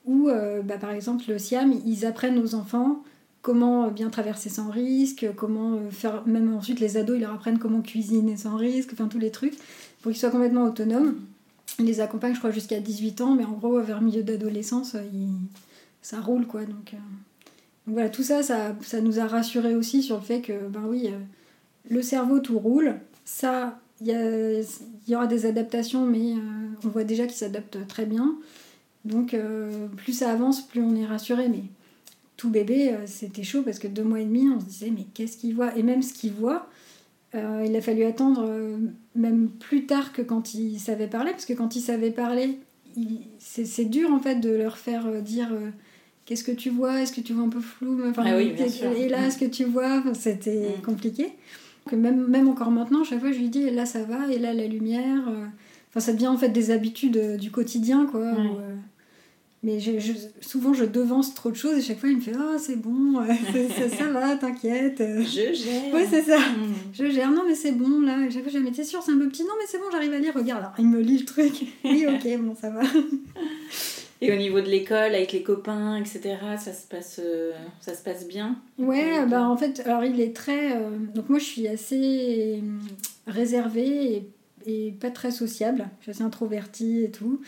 [0.06, 3.04] où, euh, bah, par exemple, le SIAM, ils apprennent aux enfants
[3.42, 7.80] comment bien traverser sans risque, comment faire, même ensuite les ados, ils leur apprennent comment
[7.80, 9.54] cuisiner sans risque, enfin tous les trucs
[10.00, 11.20] pour qu'ils soient complètement autonomes.
[11.78, 14.94] Il les accompagne, je crois, jusqu'à 18 ans, mais en gros, vers le milieu d'adolescence,
[14.94, 15.02] euh,
[16.02, 16.64] ça roule, quoi.
[16.64, 16.96] Donc, euh,
[17.86, 20.82] donc, voilà, tout ça, ça, ça, nous a rassurés aussi sur le fait que, ben
[20.88, 21.18] oui, euh,
[21.88, 22.96] le cerveau, tout roule.
[23.24, 26.34] Ça, il y, y, aura des adaptations, mais
[26.84, 28.36] on voit déjà qu'il s'adapte très bien.
[29.04, 29.36] Donc,
[29.96, 31.48] plus ça avance, plus on est rassuré.
[31.48, 31.64] Mais
[32.36, 35.36] tout bébé, c'était chaud parce que deux mois et demi, on se disait, mais qu'est-ce
[35.36, 35.76] qu'il voit?
[35.76, 36.68] Et même ce qu'il voit,
[37.34, 38.78] euh, il a fallu attendre euh,
[39.14, 42.58] même plus tard que quand il savait parler, parce que quand il savait parler,
[43.38, 45.50] c'est dur en fait de leur faire euh, dire
[46.24, 48.54] qu'est-ce que tu vois, est-ce que tu vois un peu flou, enfin, ah oui,
[48.96, 50.82] et là, est-ce que tu vois, c'était mm.
[50.82, 51.32] compliqué.
[51.86, 54.52] Que même, même encore maintenant, chaque fois je lui dis là ça va, et là
[54.52, 55.22] la lumière,
[55.88, 58.34] enfin ça devient en fait des habitudes du quotidien quoi.
[59.64, 59.90] Mais je,
[60.40, 63.20] souvent, je devance trop de choses et chaque fois, il me fait Ah, c'est bon,
[63.98, 64.98] ça, va, t'inquiète.
[64.98, 65.94] Je gère.
[65.94, 66.38] Oui, c'est ça.
[66.38, 66.74] Hmm.
[66.92, 67.30] Je gère.
[67.32, 68.24] Non, mais c'est bon, là.
[68.24, 69.42] Et chaque fois, je dis Mais t'es sûr, c'est un peu petit?
[69.42, 70.34] Non, mais c'est bon, j'arrive à lire.
[70.34, 71.52] Regarde, alors, il me lit le truc.
[71.84, 72.82] Oui, ok, bon, ça va.
[74.20, 78.02] Et au niveau de l'école, avec les copains, etc., ça se passe, euh, ça se
[78.02, 78.60] passe bien?
[78.78, 80.76] Ouais, bah en fait, alors il est très.
[80.76, 82.62] Euh, donc moi, je suis assez
[83.26, 84.28] réservée et
[84.66, 85.88] et pas très sociable.
[85.98, 87.40] Je suis assez introvertie et tout.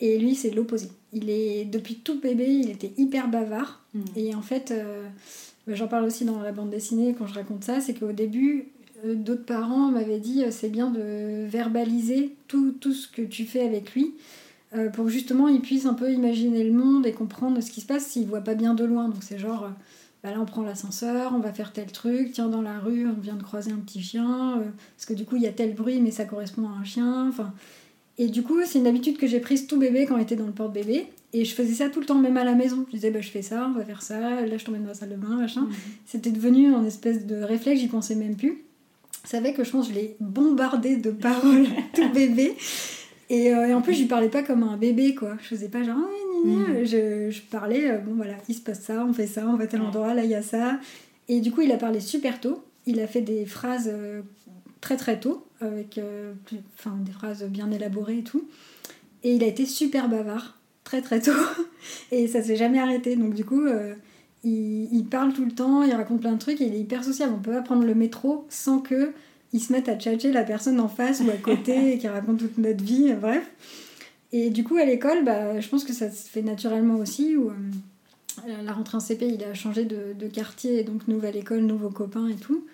[0.00, 0.88] Et lui, c'est l'opposé.
[1.12, 3.82] Il est, depuis tout bébé, il était hyper bavard.
[3.94, 4.00] Mm.
[4.16, 5.06] Et en fait, euh,
[5.66, 8.68] bah, j'en parle aussi dans la bande dessinée quand je raconte ça, c'est qu'au début,
[9.04, 13.44] euh, d'autres parents m'avaient dit euh, c'est bien de verbaliser tout, tout ce que tu
[13.44, 14.14] fais avec lui.
[14.94, 17.86] pour que justement il puisse un peu imaginer le monde et comprendre ce qui se
[17.86, 19.08] passe s'il voit pas bien de loin.
[19.08, 19.68] Donc c'est genre,
[20.22, 23.20] bah là on prend l'ascenseur, on va faire tel truc, tiens dans la rue on
[23.20, 24.62] vient de croiser un petit chien,
[24.96, 27.28] parce que du coup il y a tel bruit mais ça correspond à un chien.
[27.28, 27.52] Enfin,
[28.20, 30.46] et du coup c'est une habitude que j'ai prise tout bébé quand il était dans
[30.46, 31.06] le porte-bébé.
[31.32, 32.84] Et je faisais ça tout le temps, même à la maison.
[32.88, 34.94] Je disais, bah, je fais ça, on va faire ça, là je t'emmène dans la
[34.94, 35.62] salle de bain, machin.
[35.62, 35.72] Mhm.
[36.06, 38.64] C'était devenu un espèce de réflexe, j'y pensais même plus.
[39.24, 42.56] Ça savait que je pense que je l'ai bombardé de paroles tout bébé.
[43.28, 45.36] Et, euh, et en plus, je lui parlais pas comme un bébé, quoi.
[45.40, 45.98] Je faisais pas genre,
[46.44, 46.68] gna, gna.
[46.68, 46.84] Mhm.
[46.84, 49.64] je, je parlais, euh, bon voilà, il se passe ça, on fait ça, on va
[49.64, 50.80] à tel endroit, là il y a ça.
[51.28, 52.64] Et du coup, il a parlé super tôt.
[52.86, 54.22] Il a fait des phrases euh,
[54.80, 58.48] très très tôt, avec euh, plus- enfin, des phrases bien élaborées et tout.
[59.22, 61.32] Et il a été super bavard, très très tôt.
[62.12, 63.16] Et ça s'est jamais arrêté.
[63.16, 63.94] Donc du coup, euh,
[64.44, 67.04] il, il parle tout le temps, il raconte plein de trucs et il est hyper
[67.04, 67.34] sociable.
[67.36, 69.12] On peut pas prendre le métro sans que
[69.52, 72.38] il se mette à tchatcher la personne en face ou à côté et qui raconte
[72.38, 73.50] toute notre vie, bref.
[74.32, 77.36] Et du coup, à l'école, bah, je pense que ça se fait naturellement aussi.
[77.36, 81.60] Où, euh, la rentrée en CP, il a changé de, de quartier, donc nouvelle école,
[81.60, 82.64] nouveaux copains et tout.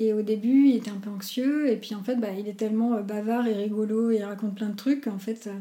[0.00, 2.56] Et au début, il était un peu anxieux, et puis en fait, bah, il est
[2.56, 5.48] tellement euh, bavard et rigolo, et il raconte plein de trucs, en fait.
[5.48, 5.58] euh,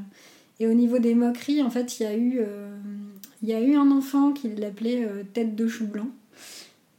[0.60, 2.70] Et au niveau des moqueries, en fait, il y a eu, euh,
[3.42, 6.10] il y a eu un enfant qui l'appelait euh, tête de chou blanc.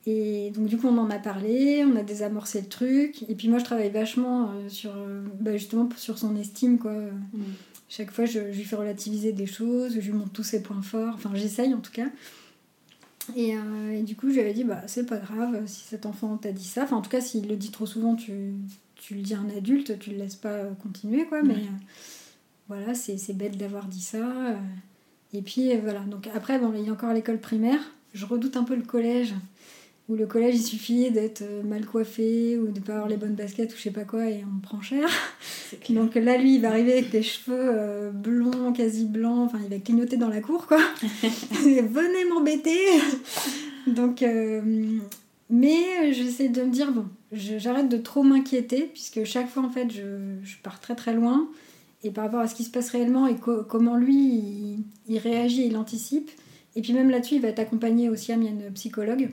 [0.07, 3.23] Et donc, du coup, on en a parlé, on a désamorcé le truc.
[3.29, 4.93] Et puis, moi, je travaille vachement euh, sur,
[5.39, 6.93] bah, justement sur son estime, quoi.
[6.93, 7.43] Mm.
[7.91, 10.83] Chaque fois, je, je lui fais relativiser des choses, je lui montre tous ses points
[10.83, 11.15] forts.
[11.15, 12.07] Enfin, j'essaye en tout cas.
[13.37, 16.07] Et, euh, et du coup, je lui avais dit, bah, c'est pas grave si cet
[16.07, 16.85] enfant t'a dit ça.
[16.85, 18.55] Enfin, en tout cas, s'il le dit trop souvent, tu,
[18.97, 21.43] tu le dis à un adulte, tu le laisses pas euh, continuer, quoi.
[21.43, 21.61] Mais Ouais.
[21.61, 21.85] euh,
[22.69, 24.57] voilà, c'est c'est bête d'avoir dit ça.
[25.33, 26.01] Et puis, voilà.
[26.01, 27.81] Donc, après, bon, il y a encore l'école primaire.
[28.15, 29.35] Je redoute un peu le collège.
[30.09, 33.73] Où le collège, il suffit d'être mal coiffé ou de pas avoir les bonnes baskets
[33.75, 35.07] ou je sais pas quoi et on prend cher.
[35.91, 39.51] Donc là, lui, il va arriver avec des cheveux euh, blonds, quasi blancs.
[39.53, 40.79] Enfin, il va clignoter dans la cour, quoi.
[41.53, 42.79] Venez m'embêter
[43.87, 44.63] Donc, euh,
[45.51, 49.91] mais j'essaie de me dire, bon, j'arrête de trop m'inquiéter, puisque chaque fois, en fait,
[49.91, 51.49] je, je pars très très loin.
[52.03, 55.19] Et par rapport à ce qui se passe réellement et co- comment lui, il, il
[55.19, 56.31] réagit, il anticipe.
[56.77, 59.31] Et puis même là-dessus, il va être accompagné aussi, il y a une psychologue.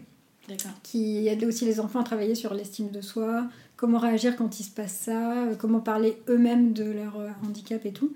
[0.83, 4.63] Qui aide aussi les enfants à travailler sur l'estime de soi, comment réagir quand il
[4.63, 8.13] se passe ça, euh, comment parler eux-mêmes de leur euh, handicap et tout.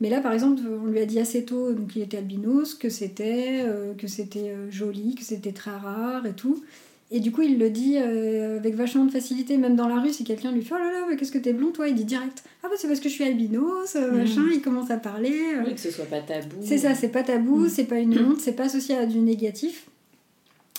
[0.00, 2.88] Mais là, par exemple, on lui a dit assez tôt, donc il était albinos, que
[2.88, 6.62] c'était euh, que c'était joli, que c'était très rare et tout.
[7.14, 10.10] Et du coup, il le dit euh, avec vachement de facilité, même dans la rue,
[10.12, 11.86] si quelqu'un lui fait Oh là là, mais qu'est-ce que t'es blond, toi?
[11.88, 14.18] Il dit direct Ah bah c'est parce que je suis albinos, euh, Mhm.
[14.18, 15.38] machin, il commence à parler.
[15.56, 16.56] euh, Oui, que ce soit pas tabou.
[16.62, 17.68] c'est ça, c'est pas tabou, Mm.
[17.68, 19.88] c'est pas une honte, c'est pas associé à du négatif.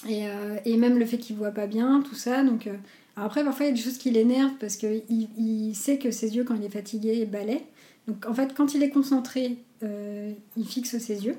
[0.08, 2.44] Et, euh, et même le fait qu'il voit pas bien, tout ça.
[2.44, 2.74] Donc, euh,
[3.16, 6.36] après, parfois, il y a des choses qui l'énervent parce qu'il il sait que ses
[6.36, 7.66] yeux, quand il est fatigué, balaient.
[8.08, 11.36] Donc, en fait, quand il est concentré, euh, il fixe ses yeux.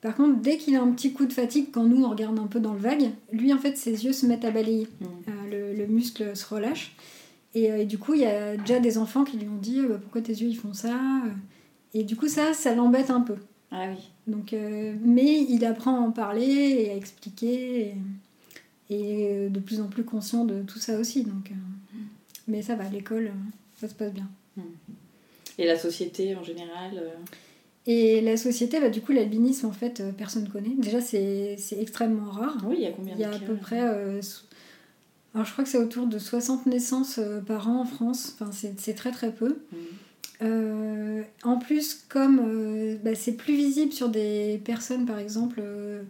[0.00, 2.46] Par contre, dès qu'il a un petit coup de fatigue, quand nous, on regarde un
[2.46, 4.88] peu dans le vague, lui, en fait, ses yeux se mettent à balayer.
[5.00, 5.04] Mm.
[5.04, 6.96] Euh, le, le muscle se relâche.
[7.54, 9.98] Et, et du coup, il y a déjà des enfants qui lui ont dit Bah,
[10.00, 10.96] Pourquoi tes yeux, ils font ça?
[11.92, 13.34] Et du coup, ça, ça l'embête un peu.
[13.72, 14.10] Ah oui.
[14.26, 17.94] Donc, euh, mais il apprend à en parler et à expliquer et,
[18.90, 21.22] et euh, de plus en plus conscient de tout ça aussi.
[21.22, 21.98] Donc, euh,
[22.48, 23.32] mais ça va, à l'école,
[23.76, 24.28] ça se passe bien.
[25.58, 27.10] Et la société en général euh,
[27.86, 30.74] Et la société, bah, du coup, l'albinisme, en fait, personne connaît.
[30.76, 32.56] Déjà, c'est extrêmement rare.
[32.66, 33.80] Oui, il y a combien Il y a de à peu près.
[33.80, 38.34] alors, je crois que c'est autour de 60 naissances par an en France.
[38.34, 39.60] Enfin, c'est c'est très très peu.
[39.70, 39.76] Mm.
[40.42, 46.02] Euh, en plus, comme euh, bah, c'est plus visible sur des personnes, par exemple, euh,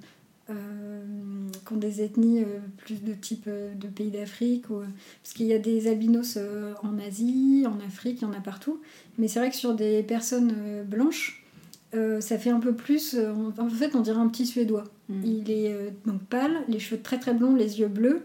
[1.66, 2.44] qui ont des ethnies
[2.78, 6.38] plus de type de pays d'Afrique, parce qu'il y a des albinos
[6.82, 8.80] en Asie, en Afrique, il y en a partout.
[9.18, 10.52] Mais c'est vrai que sur des personnes
[10.84, 11.44] blanches,
[11.92, 13.16] ça fait un peu plus.
[13.16, 14.84] en fait, on dirait un petit Suédois.
[15.08, 15.24] Mm.
[15.24, 18.22] Il est donc pâle, les cheveux très très blonds, les yeux bleus.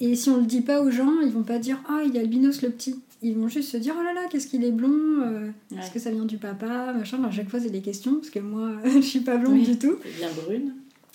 [0.00, 2.20] Et si on le dit pas aux gens, ils vont pas dire Ah, il est
[2.20, 2.98] albinos le petit.
[3.22, 5.98] Ils vont juste se dire Oh là là, qu'est-ce qu'il est blond euh, Est-ce que
[6.00, 7.18] ça vient du papa Machin.
[7.20, 9.64] Enfin, à chaque fois, c'est des questions, parce que moi, je suis pas blonde Oui.
[9.64, 9.96] du tout.
[10.18, 10.74] Bien brune.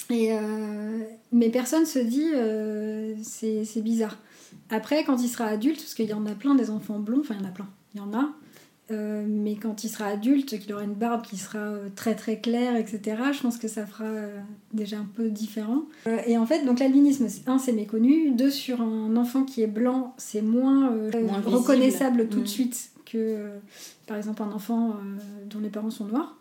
[0.09, 0.99] Et euh,
[1.33, 4.17] mais personne se dit euh, c'est c'est bizarre.
[4.69, 7.35] Après, quand il sera adulte, parce qu'il y en a plein des enfants blonds, enfin
[7.37, 8.29] il y en a plein, il y en a,
[8.89, 12.39] euh, mais quand il sera adulte, qu'il aura une barbe qui sera euh, très très
[12.39, 14.39] claire, etc., je pense que ça fera euh,
[14.73, 15.83] déjà un peu différent.
[16.07, 19.67] Euh, et en fait, donc l'albinisme, un, c'est méconnu, deux, sur un enfant qui est
[19.67, 21.31] blanc, c'est moins, visible.
[21.45, 22.43] reconnaissable tout Mm.
[22.43, 23.49] de suite que,
[24.05, 24.95] par exemple, un enfant
[25.49, 26.37] dont les parents sont noirs.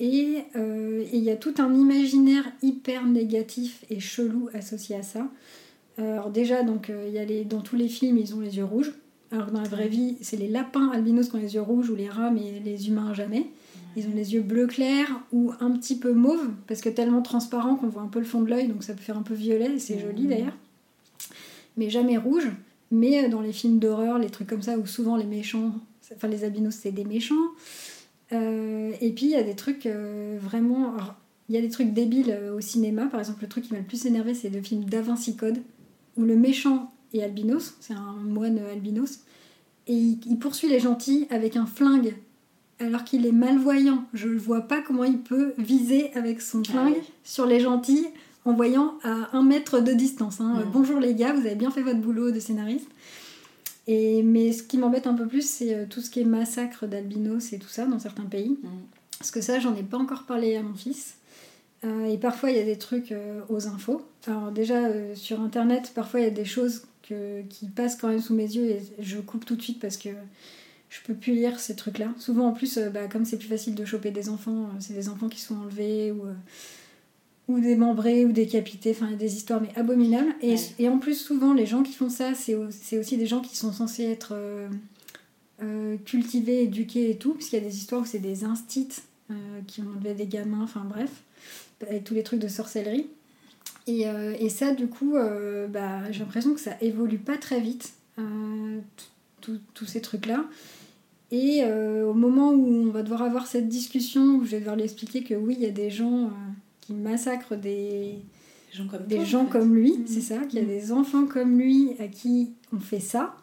[0.00, 5.28] et il y a tout un imaginaire hyper négatif et chelou associé à ça.
[5.98, 8.92] Alors déjà, donc, y a les, dans tous les films, ils ont les yeux rouges.
[9.34, 11.90] Alors que dans la vraie vie, c'est les lapins albinos qui ont les yeux rouges
[11.90, 13.46] ou les rats, mais les humains jamais.
[13.96, 17.74] Ils ont les yeux bleu clair ou un petit peu mauve, parce que tellement transparent
[17.74, 19.78] qu'on voit un peu le fond de l'œil, donc ça peut faire un peu violet,
[19.80, 20.28] c'est joli mmh.
[20.28, 20.56] d'ailleurs.
[21.76, 22.48] Mais jamais rouge.
[22.92, 25.72] Mais euh, dans les films d'horreur, les trucs comme ça, où souvent les méchants,
[26.14, 27.34] enfin les albinos c'est des méchants.
[28.32, 30.94] Euh, et puis il y a des trucs euh, vraiment.
[31.48, 33.84] Il y a des trucs débiles au cinéma, par exemple le truc qui m'a le
[33.84, 35.58] plus énervé c'est le film Da Vinci Code,
[36.16, 39.20] où le méchant est albinos, c'est un moine albinos,
[39.86, 42.14] et il poursuit les gentils avec un flingue
[42.80, 44.04] alors qu'il est malvoyant.
[44.14, 48.06] Je ne vois pas comment il peut viser avec son ah flingue sur les gentils
[48.44, 50.40] en voyant à un mètre de distance.
[50.40, 50.60] Hein.
[50.60, 50.70] Mm.
[50.72, 52.88] Bonjour les gars, vous avez bien fait votre boulot de scénariste.
[53.86, 56.86] Et, mais ce qui m'embête un peu plus, c'est euh, tout ce qui est massacre
[56.86, 58.58] d'albinos et tout ça dans certains pays.
[58.62, 58.68] Mm.
[59.18, 61.16] Parce que ça, j'en ai pas encore parlé à mon fils.
[61.84, 64.02] Euh, et parfois, il y a des trucs euh, aux infos.
[64.26, 68.34] Alors déjà, sur Internet, parfois, il y a des choses qui passent quand même sous
[68.34, 70.10] mes yeux et je coupe tout de suite parce que
[70.94, 72.14] je peux plus lire ces trucs-là.
[72.18, 74.94] Souvent, en plus, euh, bah, comme c'est plus facile de choper des enfants, euh, c'est
[74.94, 76.34] des enfants qui sont enlevés ou, euh,
[77.48, 78.92] ou démembrés ou décapités.
[78.92, 80.32] Enfin, il y a des histoires mais abominables.
[80.40, 82.54] Et, et, en plus, souvent, les gens qui font ça, c'est
[82.96, 84.36] aussi des gens qui sont censés être
[86.04, 87.34] cultivés, éduqués et tout.
[87.34, 89.02] Puisqu'il y a des histoires où c'est des instits
[89.66, 90.62] qui ont enlevé des gamins.
[90.62, 91.10] Enfin, bref,
[91.82, 93.08] avec tous les trucs de sorcellerie.
[93.86, 94.04] Et,
[94.38, 95.16] et ça, du coup,
[95.68, 97.94] bah, j'ai l'impression que ça évolue pas très vite.
[99.40, 100.46] tous ces trucs-là.
[101.34, 104.76] Et euh, au moment où on va devoir avoir cette discussion, où je vais devoir
[104.76, 106.30] lui expliquer que oui, il y a des gens euh,
[106.80, 108.18] qui massacrent des,
[108.72, 110.06] gens comme, des gens comme lui, mmh.
[110.06, 110.68] c'est ça, qu'il y a mmh.
[110.68, 113.34] des enfants comme lui à qui on fait ça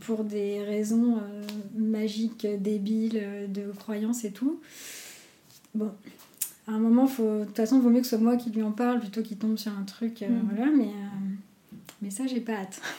[0.00, 1.42] pour des raisons euh,
[1.76, 4.58] magiques, débiles, de croyances et tout.
[5.76, 5.92] Bon,
[6.68, 7.40] à un moment, faut...
[7.40, 9.22] de toute façon, il vaut mieux que ce soit moi qui lui en parle plutôt
[9.22, 10.20] qu'il tombe sur un truc.
[10.20, 10.54] Mmh.
[10.54, 10.90] Voilà, mais,
[12.02, 12.80] mais ça, j'ai pas hâte.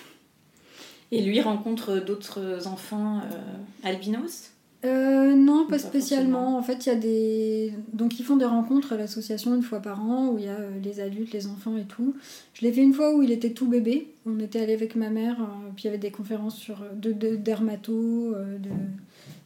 [1.11, 4.51] Et lui rencontre d'autres enfants euh, albinos?
[4.85, 6.57] Euh, non, pas, spécialement.
[6.57, 7.73] En fait, il y a des.
[7.93, 10.53] Donc, ils font des rencontres à l'association une fois par an où il y a
[10.53, 12.15] euh, les adultes, les enfants et tout.
[12.53, 14.13] Je l'ai fait une fois où il était tout bébé.
[14.25, 15.37] On était allé avec ma mère,
[15.75, 18.33] puis il y avait des conférences sur de, de dermato.
[18.33, 18.69] de...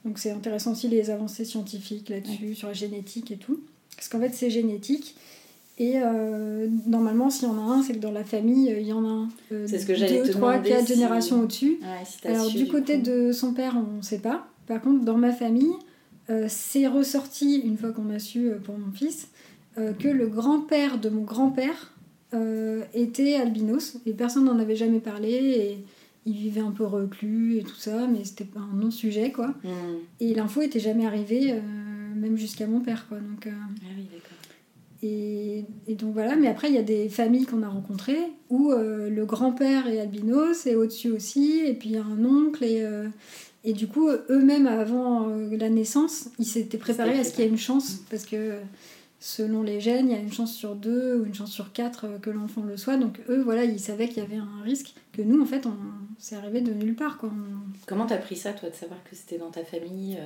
[0.06, 3.62] Donc, c'est intéressant aussi les avancées scientifiques là-dessus, sur la génétique et tout.
[3.95, 5.15] Parce qu'en fait, c'est génétique.
[5.80, 8.88] Et euh, normalement, s'il y en a un, c'est que dans la famille, euh, il
[8.88, 9.30] y en a un.
[9.52, 11.80] Euh, c'est ce que j'allais te 3, 4 générations au-dessus.
[12.26, 14.48] Alors, du côté de son père, on ne sait pas.
[14.68, 15.74] Par contre, dans ma famille,
[16.48, 19.28] c'est ressorti, une fois qu'on a su pour mon fils,
[19.76, 21.91] que le grand-père de mon grand-père
[22.94, 23.98] était albinos.
[24.06, 25.32] Et personne n'en avait jamais parlé.
[25.32, 25.78] Et
[26.26, 29.48] il vivait un peu reclus et tout ça, mais c'était pas un non-sujet, quoi.
[29.64, 29.98] Hmm.
[30.22, 31.60] Et l'info était jamais arrivée,
[32.24, 33.20] même jusqu'à mon père, quoi.
[33.20, 34.38] Donc, ah oui, d'accord.
[35.06, 39.10] Et, donc voilà, mais après il y a des familles qu'on a rencontrées où euh,
[39.10, 42.82] le grand-père est albinos et au-dessus aussi, et puis il y a un oncle, et,
[42.84, 43.10] euh,
[43.66, 47.48] et du coup eux-mêmes avant euh, la naissance, ils s'étaient préparés à ce qu'il y
[47.48, 48.54] ait une chance, parce que
[49.20, 52.08] selon les gènes, il y a une chance sur deux ou une chance sur quatre
[52.22, 55.22] que l'enfant le soit, donc eux voilà, ils savaient qu'il y avait un risque, que
[55.22, 55.76] nous en fait on
[56.18, 57.18] s'est arrivé de nulle part.
[57.18, 57.30] Quoi.
[57.88, 60.18] Comment t'as pris ça toi de savoir que c'était dans ta famille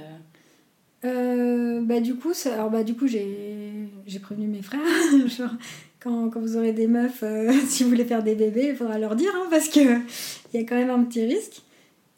[1.08, 4.82] euh, bah du coup alors bah du coup j'ai prévenu mes frères.
[5.28, 5.52] Genre
[6.00, 9.00] quand, quand, vous aurez des meufs euh, si vous voulez faire des bébés il faudra
[9.00, 9.80] leur dire hein, parce que
[10.54, 11.62] il y a quand même un petit risque.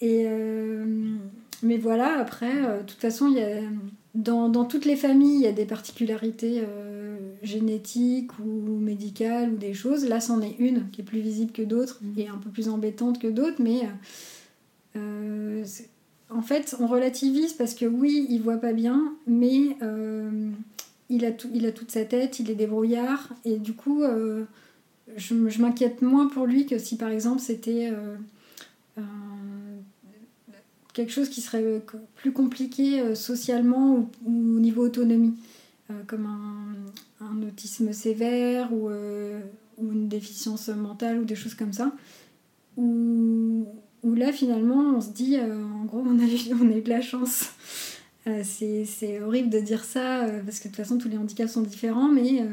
[0.02, 0.86] Et euh,
[1.62, 3.62] mais voilà après de toute façon il y a
[4.16, 6.64] dans, dans, toutes les familles il y a des particularités
[7.44, 10.08] génétiques ou médicales ou des choses.
[10.08, 12.20] Là c'en est une qui est plus visible que d'autres mmh.
[12.20, 13.82] et un peu plus embêtante que d'autres mais
[16.30, 20.52] en fait, on relativise parce que oui, il voit pas bien, mais euh,
[21.10, 24.46] il, a il a toute sa tête, il est débrouillard, et du coup, euh,
[25.18, 29.02] je, m'inquiète moins pour lui que si par exemple c'était euh,
[30.94, 31.82] quelque chose qui serait
[32.16, 35.36] plus compliqué socialement ou, au niveau autonomie,
[36.06, 36.28] comme
[37.22, 38.90] un, autisme sévère ou,
[39.78, 41.92] ou, une déficience mentale ou des choses comme ça.
[42.78, 43.66] Ou,
[44.04, 46.82] où là finalement on se dit euh, en gros on a, eu, on a eu
[46.82, 47.52] de la chance.
[48.28, 51.52] Euh, c'est horrible de dire ça euh, parce que de toute façon tous les handicaps
[51.52, 52.46] sont différents, mais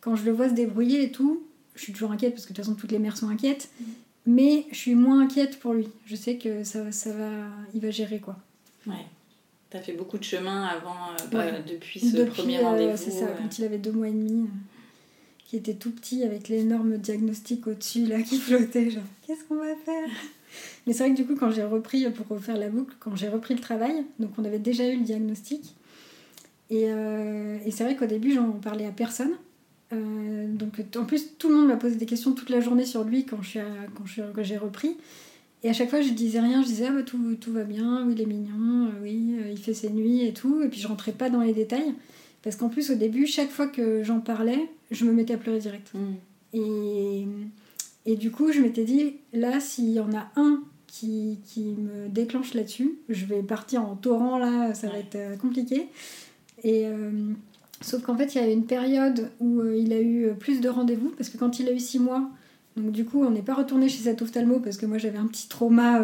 [0.00, 1.42] quand je le vois se débrouiller et tout,
[1.74, 3.84] je suis toujours inquiète parce que de toute façon toutes les mères sont inquiètes, mm.
[4.26, 5.88] mais je suis moins inquiète pour lui.
[6.06, 7.30] Je sais que ça, ça va,
[7.74, 8.36] il va gérer quoi.
[8.86, 9.06] Ouais.
[9.68, 10.96] T'as fait beaucoup de chemin avant,
[11.30, 12.96] bah, depuis ce premier rendez-vous.
[12.96, 14.48] c'est ça, quand il avait deux mois et demi
[15.50, 18.88] qui était tout petit avec l'énorme diagnostic au-dessus là qui flottait.
[18.88, 20.08] Genre, qu'est-ce qu'on va faire?
[20.86, 23.28] Mais c'est vrai que du coup, quand j'ai repris, pour refaire la boucle, quand j'ai
[23.28, 25.74] repris le travail, donc on avait déjà eu le diagnostic.
[26.70, 29.32] Et, euh, et c'est vrai qu'au début, j'en parlais à personne.
[29.92, 33.02] Euh, donc en plus, tout le monde m'a posé des questions toute la journée sur
[33.04, 33.60] lui quand, suis
[33.96, 34.96] quand, je, quand j'ai repris.
[35.62, 38.06] Et à chaque fois, je disais rien, je disais ah bah, tout, tout va bien,
[38.06, 40.62] oui, il est mignon, euh, oui, il fait ses nuits et tout.
[40.62, 41.94] Et puis je rentrais pas dans les détails.
[42.42, 45.58] Parce qu'en plus, au début, chaque fois que j'en parlais, je me mettais à pleurer
[45.58, 45.92] direct.
[45.92, 45.98] Mm.
[46.54, 47.26] Et,
[48.06, 52.08] et du coup, je m'étais dit, là, s'il y en a un qui, qui me
[52.08, 55.88] déclenche là-dessus, je vais partir en torrent, là, ça va être euh, compliqué.
[56.64, 57.32] Et euh,
[57.80, 60.68] sauf qu'en fait, il y a une période où euh, il a eu plus de
[60.68, 62.28] rendez-vous, parce que quand il a eu six mois,
[62.76, 65.26] donc du coup, on n'est pas retourné chez cet ophtalmo, parce que moi, j'avais un
[65.26, 66.02] petit trauma,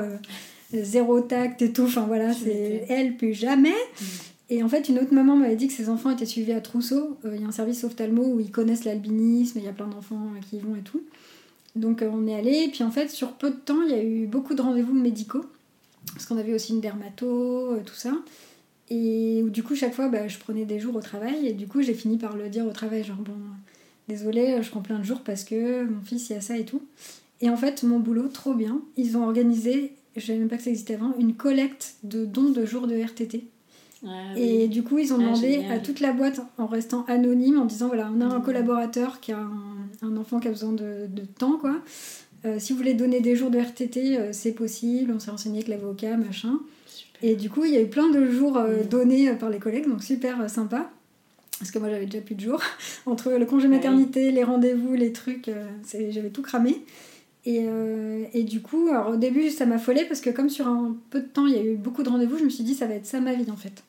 [0.72, 3.70] zéro tact et tout, enfin voilà, c'est elle, plus jamais.
[3.70, 4.04] Mm.
[4.48, 7.18] Et en fait, une autre maman m'avait dit que ses enfants étaient suivis à Trousseau.
[7.24, 10.30] Il y a un service ophtalmo où ils connaissent l'albinisme, il y a plein d'enfants
[10.48, 11.02] qui y vont et tout.
[11.76, 14.02] Donc on est allé, et puis en fait, sur peu de temps, il y a
[14.02, 15.44] eu beaucoup de rendez-vous médicaux,
[16.12, 18.12] parce qu'on avait aussi une dermato, tout ça.
[18.88, 21.82] Et du coup, chaque fois, bah, je prenais des jours au travail, et du coup,
[21.82, 23.34] j'ai fini par le dire au travail, genre, bon,
[24.08, 26.64] désolé, je prends plein de jours parce que mon fils, il y a ça et
[26.64, 26.82] tout.
[27.40, 30.62] Et en fait, mon boulot, trop bien, ils ont organisé, je savais même pas que
[30.62, 33.44] ça existait avant, une collecte de dons de jours de RTT.
[34.06, 37.58] Ah et du coup, ils ont ah, demandé à toute la boîte, en restant anonyme,
[37.58, 38.42] en disant voilà, on a un mmh.
[38.42, 39.75] collaborateur qui a un,
[40.16, 41.76] enfant qui a besoin de, de temps, quoi.
[42.44, 45.12] Euh, si vous voulez donner des jours de RTT, euh, c'est possible.
[45.14, 46.60] On s'est renseigné avec l'avocat, machin.
[47.22, 48.88] Et du coup, il y a eu plein de jours euh, mmh.
[48.88, 50.90] donnés par les collègues, donc super sympa.
[51.58, 52.62] Parce que moi, j'avais déjà plus de jours.
[53.06, 55.50] Entre le congé maternité, les rendez-vous, les trucs,
[55.90, 56.82] j'avais tout cramé.
[57.46, 57.64] Et,
[58.34, 61.20] et, du coup, alors au début, ça m'a m'affolait parce que comme sur un peu
[61.20, 62.94] de temps, il y a eu beaucoup de rendez-vous, je me suis dit, ça va
[62.94, 63.84] être ça ma vie en fait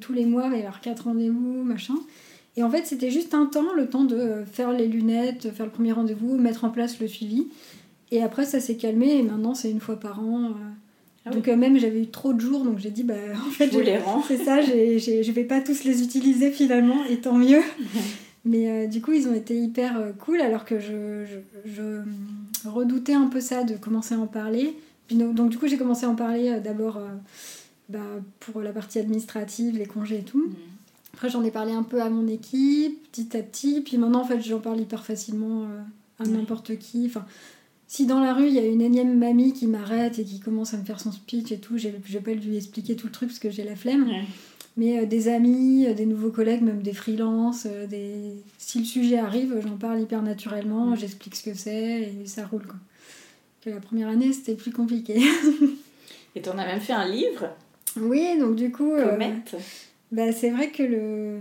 [0.00, 1.94] tous les mois, il va y avoir quatre rendez-vous, machin.
[2.56, 5.72] Et en fait, c'était juste un temps, le temps de faire les lunettes, faire le
[5.72, 7.48] premier rendez-vous, mettre en place le suivi.
[8.10, 10.44] Et après, ça s'est calmé et maintenant, c'est une fois par an.
[10.44, 10.52] Euh.
[11.26, 13.14] Ah donc, euh, même, j'avais eu trop de jours, donc j'ai dit, bah,
[13.46, 14.22] en fait, je les rends.
[14.22, 17.62] C'est ça, je vais pas tous les utiliser finalement, et tant mieux.
[18.44, 21.24] Mais euh, du coup, ils ont été hyper cool, alors que je,
[21.64, 22.02] je,
[22.68, 24.76] redoutais un peu ça de commencer à en parler.
[25.10, 27.00] donc, donc, du coup, j'ai commencé à en parler d'abord
[27.88, 27.98] bah,
[28.38, 30.46] pour la partie administrative, les congés et tout.
[30.46, 30.54] Mm.
[31.14, 33.80] Après, j'en ai parlé un peu à mon équipe, petit à petit.
[33.82, 35.80] Puis maintenant, en fait, j'en parle hyper facilement euh,
[36.18, 37.06] à n'importe qui.
[37.06, 37.24] Enfin,
[37.86, 40.74] si dans la rue, il y a une énième mamie qui m'arrête et qui commence
[40.74, 43.28] à me faire son speech et tout, je vais pas lui expliquer tout le truc
[43.28, 44.08] parce que j'ai la flemme.
[44.76, 48.32] Mais euh, des amis, euh, des nouveaux collègues, même des freelances, des...
[48.58, 52.66] si le sujet arrive, j'en parle hyper naturellement, j'explique ce que c'est et ça roule.
[52.66, 52.80] Quoi.
[53.64, 55.22] Que la première année, c'était plus compliqué.
[56.34, 57.50] et tu en as même fait un livre?
[58.00, 58.92] Oui, donc du coup.
[58.92, 59.16] Euh,
[60.14, 61.40] bah, c'est vrai que le.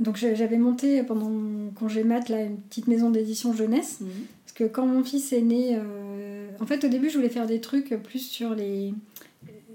[0.00, 3.98] Donc j'avais monté pendant mon congé mat là, une petite maison d'édition jeunesse.
[4.00, 4.08] Mhm.
[4.44, 5.76] Parce que quand mon fils est né.
[5.76, 8.94] Euh, en fait, au début, je voulais faire des trucs plus sur les.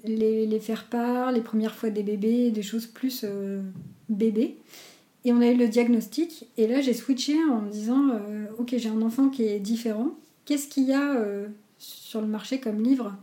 [0.05, 3.61] Les, les faire part, les premières fois des bébés, des choses plus euh,
[4.09, 4.57] bébés.
[5.23, 6.47] Et on a eu le diagnostic.
[6.57, 8.19] Et là, j'ai switché en me disant
[8.57, 10.09] Ok, j'ai un enfant qui est différent.
[10.43, 11.15] Qu'est-ce qu'il y a
[11.77, 13.15] sur le marché comme livre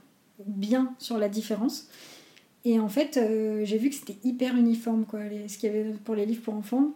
[0.47, 1.89] bien sur la différence?
[2.65, 5.21] Et en fait, euh, j'ai vu que c'était hyper uniforme, quoi.
[5.49, 6.93] ce qu'il y avait pour les livres pour enfants,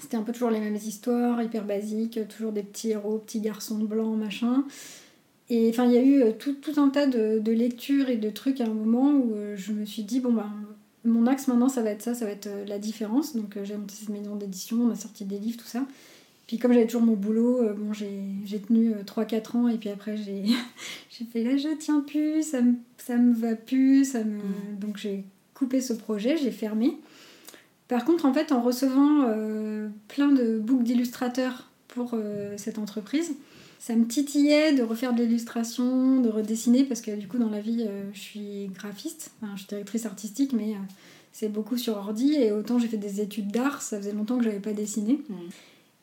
[0.00, 3.78] c'était un peu toujours les mêmes histoires, hyper basiques, toujours des petits héros, petits garçons
[3.78, 4.64] blancs, machin.
[5.50, 8.30] Et enfin, il y a eu euh, tout, tout un tas de, lectures et de
[8.30, 10.50] trucs à un moment où euh, je me suis dit, bon, ben,
[11.04, 13.36] mon axe maintenant, ça va être ça, ça va être la différence.
[13.36, 15.84] Donc, j'ai monté cette maison d'édition, on a sorti des livres, tout ça.
[16.46, 19.88] Puis comme j'avais toujours mon boulot, euh, bon, j'ai tenu 3-4 euh, ans et puis
[19.88, 24.36] après j'ai fait là je tiens plus, ça me, ça me va plus, ça me...
[24.36, 24.78] Mm.
[24.78, 26.96] donc j'ai coupé ce projet, j'ai fermé.
[27.88, 32.16] Par contre en fait en recevant euh, plein de books d'illustrateurs pour
[32.56, 33.36] cette entreprise,
[33.78, 37.60] ça me titillait de refaire de l'illustration, de redessiner parce que du coup dans la
[37.60, 40.74] vie je suis graphiste, enfin, je suis directrice artistique mais
[41.30, 44.44] c'est beaucoup sur ordi et autant j'ai fait des études d'art, ça faisait longtemps que
[44.44, 45.20] j'avais pas dessiné.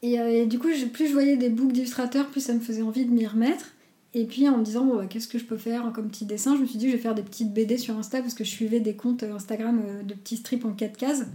[0.04, 3.06] Euh, et, du coup, plus je voyais des books d'illustrateurs, plus ça me faisait envie
[3.06, 3.74] de m'y remettre.
[4.14, 6.56] Et puis en me disant, bon, bah, qu'est-ce que je peux faire comme petit dessin,
[6.58, 8.50] je me suis dit, je vais faire des petites BD sur Insta parce que je
[8.50, 11.26] suivais des comptes Instagram euh, de petits strips en 4 cases,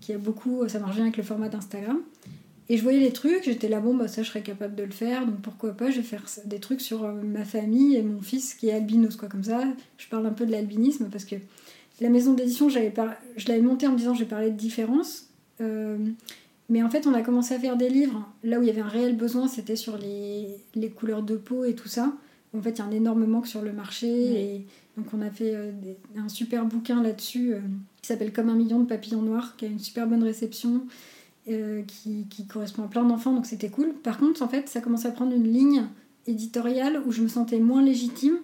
[0.00, 2.00] qui a beaucoup, ça marche bien avec le format d'Instagram.
[2.68, 4.92] Et je voyais les trucs, j'étais là, bon, bah ça je serais capable de le
[4.92, 8.22] faire, donc pourquoi pas, je vais faire des trucs sur euh, ma famille et mon
[8.22, 9.64] fils qui est albinos, quoi, comme ça.
[9.98, 11.34] Je parle un peu de l'albinisme parce que
[12.00, 15.26] la maison d'édition, je l'avais montée en me disant, je vais parler de différence.
[16.72, 18.26] Mais en fait, on a commencé à faire des livres.
[18.42, 21.64] Là où il y avait un réel besoin, c'était sur les, les, couleurs de peau
[21.64, 22.14] et tout ça.
[22.56, 24.08] En fait, il y a un énorme manque sur le marché.
[24.08, 24.66] Et
[24.96, 25.70] donc, on a fait euh,
[26.16, 27.60] un super bouquin là-dessus euh,
[28.00, 30.86] qui s'appelle Comme un million de papillons noirs, qui a une super bonne réception.
[31.46, 33.92] qui, qui, correspond à plein d'enfants, donc c'était cool.
[34.02, 35.84] Par contre, en fait, ça commençait à prendre une ligne
[36.26, 38.38] éditoriale où je me sentais moins légitime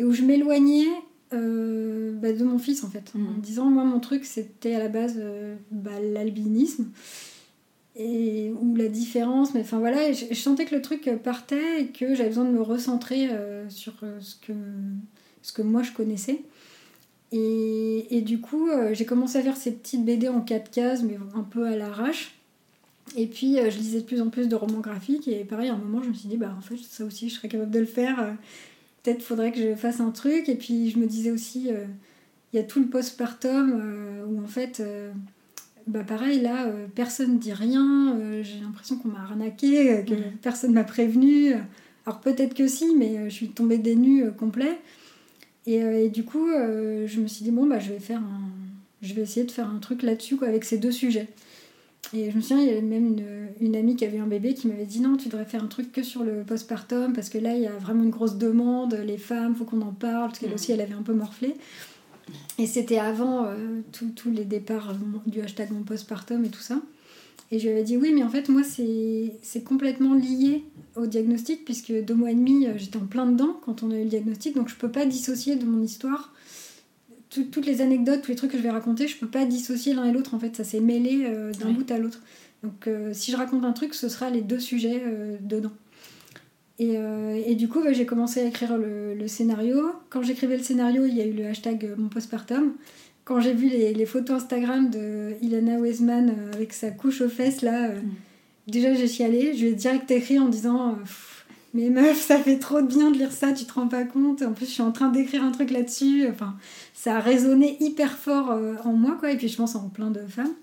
[0.00, 0.88] et où je m'éloignais
[1.34, 3.12] euh, bah, de mon fils en fait.
[3.14, 3.40] En mm.
[3.40, 6.86] disant, moi mon truc c'était à la base euh, bah, l'albinisme
[7.98, 12.14] et ou la différence, mais enfin voilà, je, sentais que le truc partait et que
[12.14, 14.52] j'avais besoin de me recentrer euh, sur ce, que,
[15.42, 16.42] ce que moi je connaissais.
[17.32, 21.18] Et, et du coup, j'ai commencé à faire ces petites BD en quatre cases, mais
[21.34, 22.34] un peu à l'arrache.
[23.16, 25.28] Et puis, je lisais de plus en plus de romans graphiques.
[25.28, 27.34] Et pareil, à un moment, je me suis dit, bah en fait, ça aussi, je
[27.34, 28.34] serais capable de le faire
[29.02, 30.48] peut-être faudrait que je fasse un truc.
[30.48, 31.84] Et puis je me disais aussi, euh,
[32.52, 35.12] il y a tout le postpartum euh, où en fait, euh,
[35.88, 38.16] bah pareil, là, personne dit rien.
[38.42, 41.54] J'ai l'impression qu'on m'a arnaqué, que personne m'a prévenu.
[42.06, 44.78] Alors peut-être que si, mais je suis tombée des nues complet.
[45.66, 48.22] Et, du coup, je me suis dit, bon, bah je vais faire
[49.02, 51.28] Je vais essayer de faire un truc là-dessus, quoi, avec ces deux sujets.
[52.14, 53.24] Et je me souviens, il y avait même une,
[53.60, 55.92] une, amie qui avait un bébé qui m'avait dit non, tu devrais faire un truc
[55.92, 59.18] que sur le postpartum parce que là, il y a vraiment une grosse demande, les
[59.18, 61.54] femmes, faut qu'on en parle, parce qu'elle aussi, elle avait un peu morflé.
[62.58, 64.94] Et c'était avant euh, tous les départs
[65.26, 66.80] du hashtag mon postpartum et tout ça.
[67.50, 70.64] Et je lui avais dit oui, mais en fait, moi, c'est complètement lié
[70.96, 73.96] au diagnostic, puisque deux mois et demi, euh, j'étais en plein dedans quand on a
[73.96, 76.32] eu le diagnostic, donc je peux pas dissocier de mon histoire
[77.28, 80.04] toutes les anecdotes, tous les trucs que je vais raconter, je peux pas dissocier l'un
[80.04, 80.34] et l'autre.
[80.34, 82.20] En fait, ça s'est mêlé euh, d'un bout à l'autre.
[82.62, 85.72] Donc, euh, si je raconte un truc, ce sera les deux sujets euh, dedans.
[86.80, 86.96] Et,
[87.46, 89.90] et, du coup, bah, j'ai commencé à écrire le, le scénario.
[90.10, 92.74] Quand j'écrivais le scénario, il y a eu le hashtag mon postpartum.
[93.24, 97.62] Quand j'ai vu les, les, photos Instagram de Ilana Weisman avec sa couche aux fesses,
[97.62, 98.02] là, mm.
[98.68, 99.54] déjà j'ai chialé.
[99.54, 100.96] Je lui ai direct écrit en disant
[101.74, 104.42] mais meuf, ça fait trop de bien de lire ça, tu te rends pas compte.
[104.42, 106.26] En plus, je suis en train d'écrire un truc là-dessus.
[106.30, 106.54] Enfin,
[106.94, 109.30] ça a résonné hyper fort euh, en moi, quoi.
[109.32, 110.54] Et puis, je pense en plein de femmes.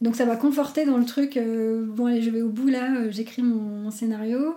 [0.00, 1.36] Donc, ça m'a conforté dans le truc.
[1.36, 2.94] Euh, bon, allez, je vais au bout là.
[2.94, 4.54] Euh, j'écris mon, scénario.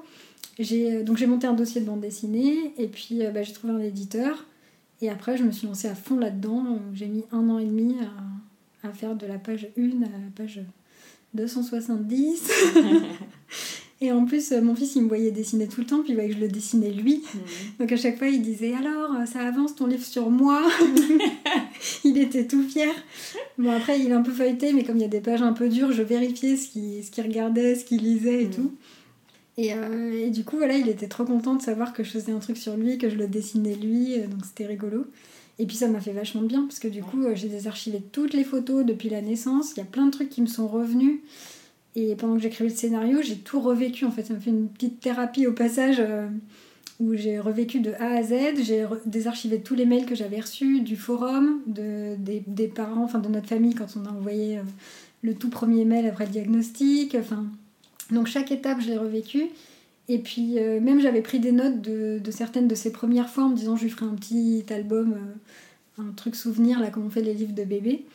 [0.63, 2.73] J'ai donc j'ai monté un dossier de bande dessinée.
[2.77, 4.45] Et puis, bah, j'ai trouvé un éditeur.
[5.01, 6.79] Et après, je me suis lancée à fond là-dedans.
[6.93, 7.95] J'ai mis un an et demi
[8.83, 10.61] à, à faire de la page 1 à la page
[11.33, 12.51] 270.
[14.03, 16.15] Et en plus, euh, mon fils, il me voyait dessiner tout le temps, puis il
[16.15, 17.17] voyait que je le dessinais lui.
[17.33, 17.41] Mhm.
[17.79, 20.63] Donc à chaque fois, il disait Alors, euh, ça avance ton livre sur moi
[22.03, 22.91] Il était tout fier.
[23.59, 25.53] Bon, après, il est un peu feuilleté, mais comme il y a des pages un
[25.53, 28.53] peu dures, je vérifiais ce qu'il ce regardait, ce qu'il lisait et mhm.
[28.53, 28.71] tout.
[29.57, 32.31] Et, euh, et, du coup, voilà, il était trop content de savoir que je faisais
[32.31, 35.05] un truc sur lui, que je le dessinais lui, donc c'était rigolo.
[35.59, 38.33] Et puis ça m'a fait vachement de bien, parce que du coup, j'ai désarchivé toutes
[38.33, 39.73] les photos depuis la naissance.
[39.75, 41.19] Il y a plein de trucs qui me sont revenus.
[41.95, 44.05] Et pendant que j'écrivais le scénario, j'ai tout revécu.
[44.05, 46.27] En fait, ça m'a fait une petite thérapie au passage euh,
[46.99, 48.63] où j'ai revécu de A à Z.
[48.63, 53.27] J'ai désarchivé tous les mails que j'avais reçus du forum, de, des, parents, enfin de
[53.27, 54.63] notre famille quand on a envoyé euh,
[55.21, 57.15] le tout premier mail après le diagnostic.
[57.19, 57.45] Enfin,
[58.11, 59.49] donc chaque étape, je l'ai revécu.
[60.07, 63.49] Et puis euh, même j'avais pris des notes de, certaines de ces premières fois en
[63.49, 65.15] me disant je lui ferai un petit album,
[65.97, 68.05] un truc souvenir là comme on fait les livres de bébé.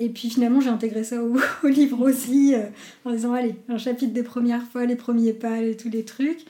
[0.00, 1.22] Et puis finalement, j'ai intégré ça
[1.62, 2.66] au, livre aussi, euh,
[3.04, 6.40] en disant, allez, un chapitre des premières fois, les premiers pas, et tous les trucs.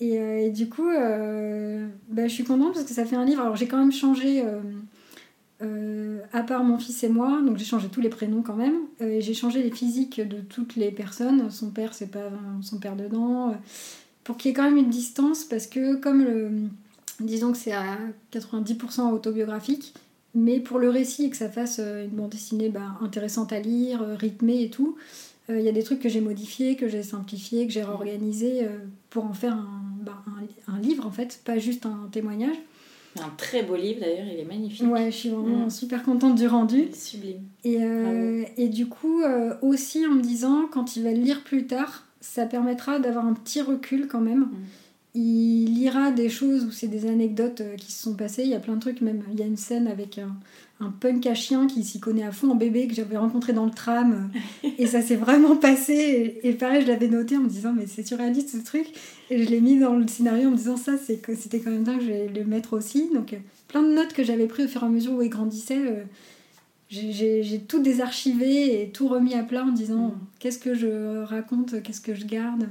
[0.00, 3.42] Et, euh, du coup, euh, bah, je suis contente parce que ça fait un livre.
[3.42, 4.44] Alors j'ai quand même changé,
[6.32, 8.74] à part mon fils et moi, donc j'ai changé tous les prénoms quand même.
[9.00, 11.50] et j'ai changé les physiques de toutes les personnes.
[11.50, 12.30] Son père, c'est pas
[12.62, 13.54] son père dedans.
[14.24, 16.50] pour qu'il y ait quand même une distance parce que comme le,
[17.20, 17.98] disons que c'est à
[18.32, 19.94] 90% autobiographique,
[20.34, 23.60] mais pour le récit et que ça fasse euh, une bande dessinée bah, intéressante à
[23.60, 24.96] lire, euh, rythmée et tout,
[25.48, 28.66] il euh, y a des trucs que j'ai modifiés, que j'ai simplifiés, que j'ai réorganisés
[29.10, 30.22] pour en faire un, bah,
[30.68, 32.56] un, livre en fait, pas juste un témoignage.
[33.20, 34.86] Un très beau livre d'ailleurs, il est magnifique.
[34.86, 35.70] Ouais, je suis vraiment mm.
[35.70, 36.88] super contente du rendu.
[36.92, 37.42] sublime.
[37.64, 37.78] Et,
[38.56, 39.22] et du coup,
[39.62, 43.34] aussi en me disant, quand il va le lire plus tard, ça permettra d'avoir un
[43.34, 44.40] petit recul quand même.
[44.40, 44.64] Mm
[45.14, 48.42] il lira des choses où c'est des anecdotes euh, qui se sont passées.
[48.42, 50.36] Il y a plein de trucs, même il y a une scène avec un,
[51.00, 53.70] punk à chien qui s'y connaît à fond en bébé que j'avais rencontré dans le
[53.70, 54.30] tram.
[54.78, 56.40] et ça s'est vraiment passé.
[56.42, 58.86] Et, pareil, je l'avais noté en me disant, mais c'est surréaliste ce truc.
[59.30, 61.70] Et je l'ai mis dans le scénario en me disant, ça, c'est que c'était quand
[61.70, 63.10] même dingue, je vais le mettre aussi.
[63.12, 63.34] Donc
[63.68, 65.78] plein de notes que j'avais prises au fur et à mesure où il grandissait.
[65.78, 66.04] Euh,
[66.90, 70.18] j'ai tout désarchivé et tout remis à plat en disant mm.
[70.38, 72.68] qu'est-ce que je raconte, qu'est-ce que je garde?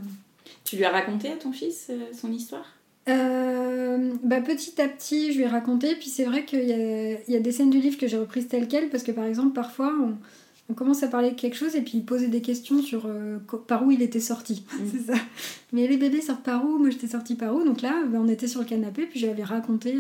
[0.64, 2.66] Tu lui as raconté à ton fils euh, son histoire?
[3.10, 5.96] Euh, bah, petit à petit, je lui ai raconté.
[5.96, 8.68] Puis c'est vrai qu'il y, y a, des scènes du livre que j'ai reprises telles
[8.68, 9.94] quelles, parce que par exemple, parfois,
[10.70, 13.38] on, commence à parler de quelque chose et puis il posait des questions sur euh,
[13.68, 14.66] par où il était sorti.
[14.74, 14.86] Mm.
[14.92, 15.20] c'est ça.
[15.72, 16.80] Mais les bébés sortent par où?
[16.80, 17.64] Moi, j'étais sortie par où?
[17.64, 19.96] Donc là, bah, on était sur le canapé, puis je lui avais raconté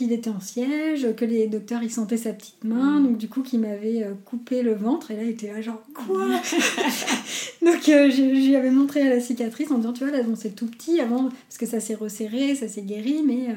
[0.00, 3.42] qu'il était en siège, que les docteurs ils sentaient sa petite main, donc du coup
[3.42, 6.26] qu'il m'avait euh, coupé le ventre, et là il était là genre quoi
[7.64, 10.66] Donc euh, lui avais montré à la cicatrice en disant tu vois là c'est tout
[10.66, 13.50] petit avant, parce que ça s'est resserré, ça s'est guéri, mais...
[13.50, 13.54] euh,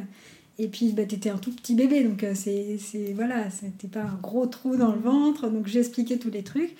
[0.60, 4.02] et puis bah, t'étais un tout petit bébé, donc euh, c'est, c'est voilà, c'était pas
[4.03, 6.76] un gros trou dans le ventre, donc j'ai expliqué tous les trucs.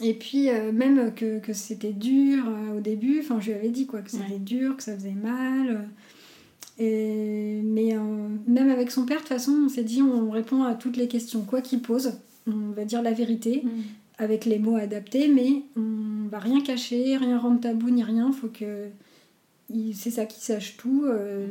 [0.00, 3.70] Et puis euh, même que, que c'était dur euh, au début, enfin je lui avais
[3.70, 4.38] dit quoi, que c'était Ouais.
[4.38, 5.88] dur, que ça faisait mal.
[6.78, 8.00] Et, mais euh,
[8.46, 11.08] même avec son père, de toute façon, on s'est dit on répond à toutes les
[11.08, 12.12] questions, quoi qu'il pose,
[12.46, 13.62] on va dire la vérité
[14.18, 18.32] avec les mots adaptés, mais on va rien cacher, rien rendre tabou ni rien.
[18.32, 18.86] Faut que
[19.94, 21.46] c'est ça qu'il sache tout euh,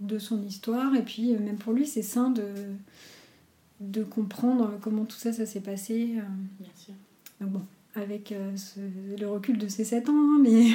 [0.00, 0.94] de son histoire.
[0.94, 2.44] Et puis euh, même pour lui, c'est sain de
[3.80, 6.14] de comprendre comment tout ça, ça s'est passé.
[6.16, 6.22] euh.
[6.60, 6.94] Bien sûr.
[7.40, 7.62] Donc bon,
[7.94, 8.80] avec ce-
[9.20, 10.66] le recul de ses 7 ans, hein, mais,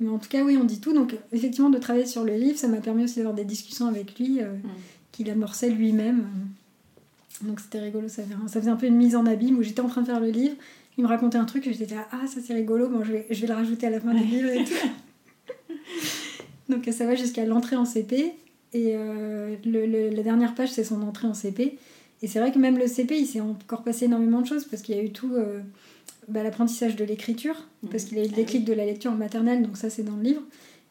[0.00, 0.92] mais en tout cas, oui, on dit tout.
[0.92, 4.18] Donc effectivement, de travailler sur le livre, ça m'a permis aussi d'avoir des discussions avec
[4.18, 4.52] lui, euh,
[5.12, 6.26] qu'il amorçait lui-même.
[7.42, 9.62] Donc c'était rigolo, ça faisait, un- ça faisait un peu une mise en abîme où
[9.62, 10.54] j'étais en train de faire le livre,
[10.98, 13.26] il me racontait un truc et j'étais là, ah ça c'est rigolo, bon je vais,
[13.30, 14.72] je vais le rajouter à la fin du livre et tout.
[16.68, 18.32] Donc ça va jusqu'à l'entrée en CP.
[18.72, 21.78] Et euh, le- le- la dernière page, c'est son entrée en CP.
[22.22, 24.82] Et c'est vrai que même le CP, il s'est encore passé énormément de choses parce
[24.82, 25.60] qu'il y a eu tout euh,
[26.28, 29.16] bah, l'apprentissage de l'écriture, parce qu'il a eu le Ah déclic de la lecture en
[29.16, 30.42] maternelle, donc ça c'est dans le livre.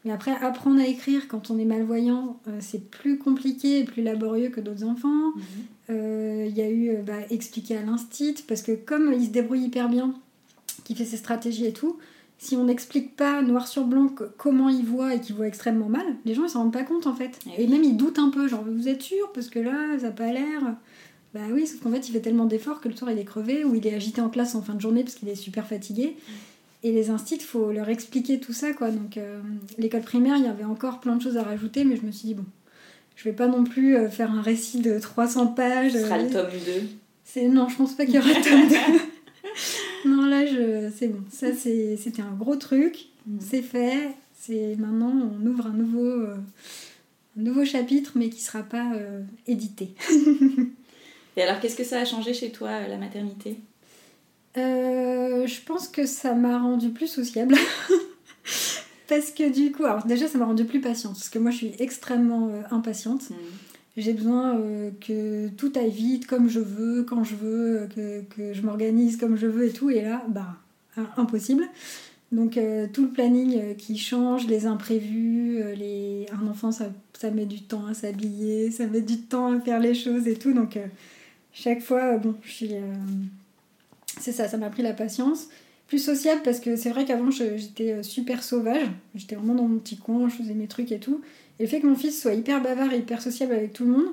[0.06, 4.04] Mais après, apprendre à écrire quand on est malvoyant, euh, c'est plus compliqué et plus
[4.04, 5.32] laborieux que d'autres enfants.
[5.90, 9.32] Euh, Il y a eu euh, bah, expliquer à l'instit, parce que comme il se
[9.32, 10.14] débrouille hyper bien,
[10.84, 11.98] qu'il fait ses stratégies et tout,
[12.38, 16.06] si on n'explique pas noir sur blanc comment il voit et qu'il voit extrêmement mal,
[16.26, 17.40] les gens ils s'en rendent pas compte en fait.
[17.48, 17.72] Eh Et oui.
[17.72, 20.32] même ils doutent un peu, genre vous êtes sûr Parce que là, ça n'a pas
[20.32, 20.76] l'air.
[21.36, 23.66] Bah oui, sauf qu'en fait il fait tellement d'efforts que le soir il est crevé
[23.66, 26.16] ou il est agité en classe en fin de journée parce qu'il est super fatigué.
[26.82, 28.90] Et les instits, faut leur expliquer tout ça quoi.
[28.90, 29.42] Donc euh,
[29.78, 32.30] l'école primaire, il y avait encore plein de choses à rajouter, mais je me suis
[32.30, 32.46] dit bon,
[33.18, 35.92] je vais pas non plus euh, faire un récit de 300 pages.
[35.92, 36.72] Ce sera euh, le tome 2.
[37.26, 38.76] c'est non, je pense pas qu'il y aura de tome 2.
[40.10, 40.90] non, là, je...
[40.96, 41.20] c'est bon.
[41.32, 43.08] Ça, c'est- c'était un gros truc.
[43.28, 43.38] Mm.
[43.42, 44.10] C'est fait.
[44.40, 46.36] C'est maintenant, on ouvre un nouveau, euh,
[47.38, 49.96] un nouveau chapitre, mais qui sera pas euh, édité.
[51.38, 53.58] Et alors, qu'est-ce que ça a changé chez toi, euh, la maternité?
[54.58, 57.56] Euh, je pense que ça m'a rendu plus sociable.
[59.08, 61.14] parce que du coup, alors déjà, ça m'a rendu plus patiente.
[61.14, 63.24] Parce que moi, je suis extrêmement euh, impatiente.
[63.98, 68.54] J'ai besoin euh, que tout aille vite, comme je veux, quand je veux, que, que
[68.54, 69.90] je m'organise comme je veux et tout.
[69.90, 70.56] Et là, bah,
[70.98, 71.66] im- impossible.
[72.32, 76.26] Donc euh, tout le planning euh, qui change, les imprévus, euh, les...
[76.34, 79.80] un enfant ça, ça met du temps à s'habiller, ça met du temps à faire
[79.80, 80.52] les choses et tout.
[80.52, 80.78] Donc
[81.56, 82.74] chaque fois, euh, bon, je suis...
[82.74, 82.94] euh,
[84.20, 85.48] C'est ça, ça m'a pris la patience.
[85.88, 89.78] Plus sociable parce que c'est vrai qu'avant j'étais euh, super sauvage, j'étais vraiment dans mon
[89.78, 91.22] petit coin, je faisais mes trucs et tout.
[91.60, 93.92] Et le fait que mon fils soit hyper bavard et hyper sociable avec tout le
[93.92, 94.12] monde,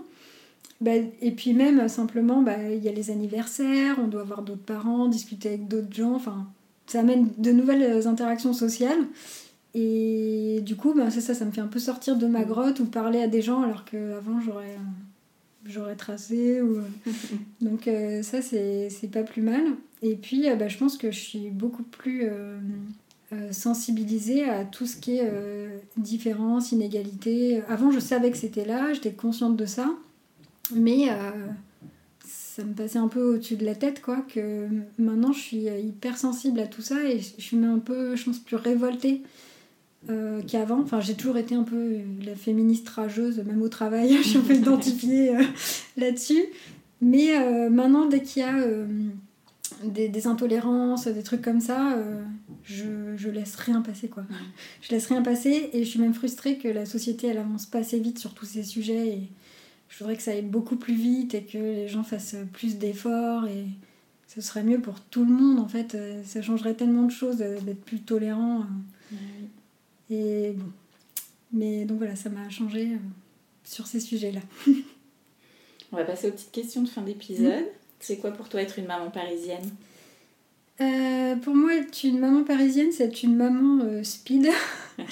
[0.80, 4.62] bah, et puis même simplement, bah, il y a les anniversaires, on doit voir d'autres
[4.62, 6.46] parents, discuter avec d'autres gens, enfin,
[6.86, 9.00] ça amène de nouvelles interactions sociales.
[9.74, 12.80] Et du coup, bah, c'est ça, ça me fait un peu sortir de ma grotte
[12.80, 14.76] ou parler à des gens alors qu'avant j'aurais,
[15.66, 16.60] j'aurais tracé.
[16.60, 16.80] Ou...
[17.60, 19.62] Donc euh, ça, c'est, pas plus mal.
[20.02, 22.58] Et puis, euh, bah, je pense que je suis beaucoup plus euh,
[23.32, 27.62] euh, sensibilisée à tout ce qui est euh, différence, inégalité.
[27.68, 29.90] Avant, je savais que c'était là, j'étais consciente de ça.
[30.74, 31.30] Mais euh,
[32.26, 34.68] ça me passait un peu au-dessus de la tête, quoi, que
[34.98, 38.24] maintenant je suis euh, hyper sensible à tout ça et je suis un peu, je
[38.24, 39.22] pense, plus révoltée
[40.10, 40.80] euh, qu'avant.
[40.80, 44.42] Enfin, j'ai toujours été un peu la féministe rageuse, même au travail, je suis un
[44.42, 45.42] peu identifiée euh,
[45.96, 46.42] là-dessus.
[47.00, 48.86] Mais euh, maintenant, dès qu'il y a euh,
[49.84, 52.22] des, intolérances, des trucs comme ça, euh,
[52.62, 54.24] je, je laisse rien passer, quoi.
[54.82, 57.78] Je laisse rien passer et je suis même frustrée que la société, elle avance pas
[57.78, 59.28] assez vite sur tous ces sujets et
[59.88, 63.46] je voudrais que ça aille beaucoup plus vite et que les gens fassent plus d'efforts
[63.46, 63.66] et
[64.28, 65.94] ce serait mieux pour tout le monde en fait.
[65.94, 68.64] Euh, Ça changerait tellement de choses euh, d'être plus tolérant.
[69.12, 69.16] euh.
[70.12, 70.70] Et bon.
[71.52, 72.98] Mais donc voilà, ça m'a changé euh,
[73.64, 74.40] sur ces sujets-là.
[75.92, 77.64] On va passer aux petites questions de fin d'épisode.
[78.00, 79.70] C'est quoi pour toi être une maman parisienne?
[80.80, 84.48] Euh, pour moi, être une maman parisienne, c'est être une maman euh, speed.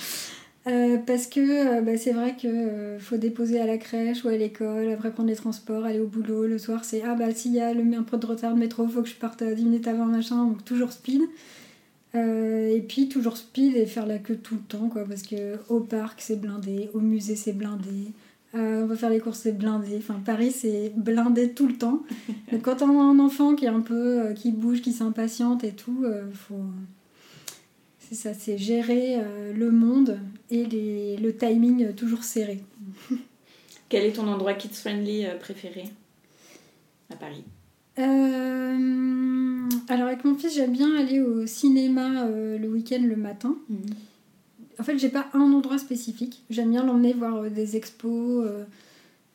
[0.67, 4.91] Euh, parce que bah, c'est vrai qu'il faut déposer à la crèche ou à l'école,
[4.91, 6.47] après prendre les transports, aller au boulot.
[6.47, 8.87] Le soir, c'est ah bah s'il y a le, un peu de retard de métro,
[8.87, 10.45] faut que je parte à 10 minutes avant, machin.
[10.45, 11.23] Donc toujours speed.
[12.15, 15.05] Euh, et puis toujours speed et faire la queue tout le temps, quoi.
[15.05, 18.13] Parce que au parc, c'est blindé, au musée, c'est blindé.
[18.55, 19.97] Euh, on va faire les courses, c'est blindé.
[19.99, 22.03] Enfin, Paris, c'est blindé tout le temps.
[22.53, 25.63] Donc, quand on a un enfant qui est un peu, euh, qui bouge, qui s'impatiente
[25.63, 26.05] et tout,
[26.35, 26.65] faut.
[27.99, 29.23] C'est ça, c'est gérer
[29.55, 30.19] le monde
[30.51, 32.61] et les, le timing toujours serré.
[33.89, 35.85] Quel est ton endroit kids-friendly préféré?
[37.09, 37.45] À Paris
[38.01, 43.57] euh, alors avec mon fils, j'aime bien aller au cinéma euh, le week-end le matin.
[43.69, 43.79] Mhm.
[44.79, 46.43] En fait, j'ai pas un endroit spécifique.
[46.49, 48.49] J'aime bien l'emmener voir euh, des expos,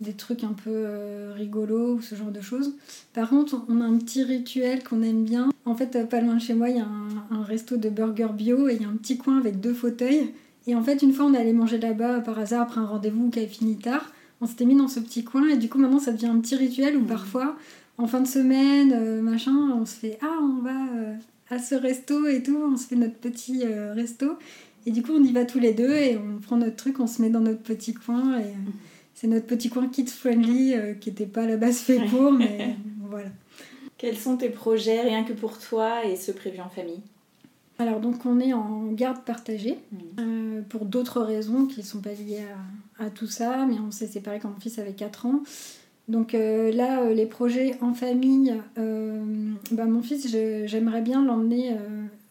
[0.02, 0.88] des trucs un peu
[1.36, 2.74] rigolos ou ce genre de choses.
[3.14, 5.50] Par contre, on a un petit rituel qu'on aime bien.
[5.66, 8.34] En fait, pas loin de chez moi, il y a un, un resto de burgers
[8.36, 10.34] bio et il y a un petit coin avec deux fauteuils.
[10.68, 13.30] Et en fait, une fois, on est allé manger là-bas par hasard après un rendez-vous
[13.30, 14.12] qui avait fini tard.
[14.42, 16.56] On s'était mis dans ce petit coin et du coup, maintenant, ça devient un petit
[16.56, 17.08] rituel où mhm.
[17.08, 17.56] parfois
[17.98, 21.16] en fin de semaine, euh, machin, on se fait Ah, on va euh,
[21.50, 24.38] à ce resto et tout, on se fait notre petit euh, resto.
[24.86, 27.08] Et du coup, on y va tous les deux et on prend notre truc, on
[27.08, 28.40] se met dans notre petit coin.
[28.40, 28.54] Et
[29.16, 32.76] c'est notre petit coin kids-friendly qui n'était pas à la base fait pour, mais
[33.10, 33.30] voilà.
[33.98, 37.02] Quels sont tes projets, rien que pour toi et ceux prévus en famille?
[37.78, 40.62] Alors donc on est en garde partagée mmh.
[40.70, 42.46] pour d'autres raisons qui ne sont pas liées
[43.00, 45.42] à, à, tout ça, mais on s'est séparés quand mon fils avait 4 ans.
[46.08, 49.24] Donc euh, là, euh, les projets en famille, euh,
[49.72, 51.76] bah, mon fils, j'aimerais bien l'emmener.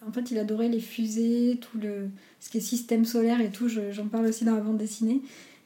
[0.06, 2.08] en fait, il adorait les fusées, tout le,
[2.40, 3.68] ce qui est système solaire et tout.
[3.68, 5.22] J'en parle aussi dans la bande dessinée.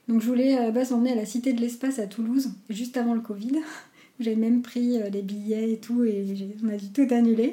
[0.08, 2.96] Donc je voulais à la base l'emmener à la Cité de l'Espace à Toulouse, juste
[2.96, 3.58] avant le Covid.
[4.20, 6.24] J'ai même pris les billets et tout, et
[6.64, 7.52] on a dû tout annuler.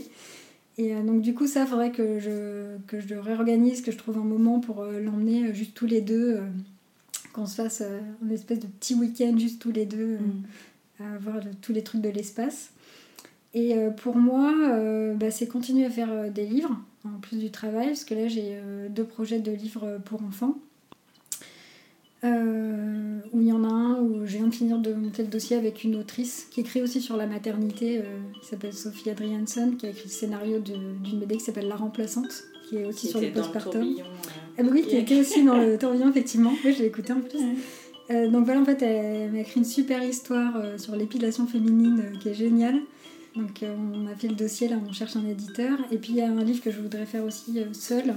[0.78, 4.24] Et donc du coup, ça, faudrait que je, que je réorganise, que je trouve un
[4.24, 6.40] moment pour l'emmener juste tous les deux
[7.36, 11.04] qu'on se fasse euh, une espèce de petit week-end juste tous les deux, euh, mm.
[11.04, 12.72] à voir tous les trucs de l'espace.
[13.54, 14.54] Et euh, pour moi,
[15.16, 18.60] bah, c'est continuer à faire des livres, en plus du travail, parce que là j'ai
[18.90, 20.58] deux projets de livres pour enfants.
[22.24, 25.56] où il y en a un où j'ai viens de finir de monter le dossier
[25.56, 28.02] avec une autrice qui écrit aussi sur la maternité,
[28.42, 32.44] qui s'appelle Sophie Adrianson, qui a écrit le scénario d'une BD qui s'appelle La Remplaçante,
[32.68, 33.96] qui est aussi sur le postpartum.
[34.58, 36.54] Ah oui, qui était aussi dans le tourbillon, effectivement.
[36.64, 37.40] Oui, je l'ai écouté en plus.
[38.12, 42.04] Euh, donc voilà, en fait, elle m'a écrit une super histoire euh, sur l'épilation féminine
[42.04, 42.80] euh, qui est géniale.
[43.36, 45.78] Donc on a fait le dossier, là on cherche un éditeur.
[45.92, 48.16] Et puis il y a un livre que je voudrais faire aussi seul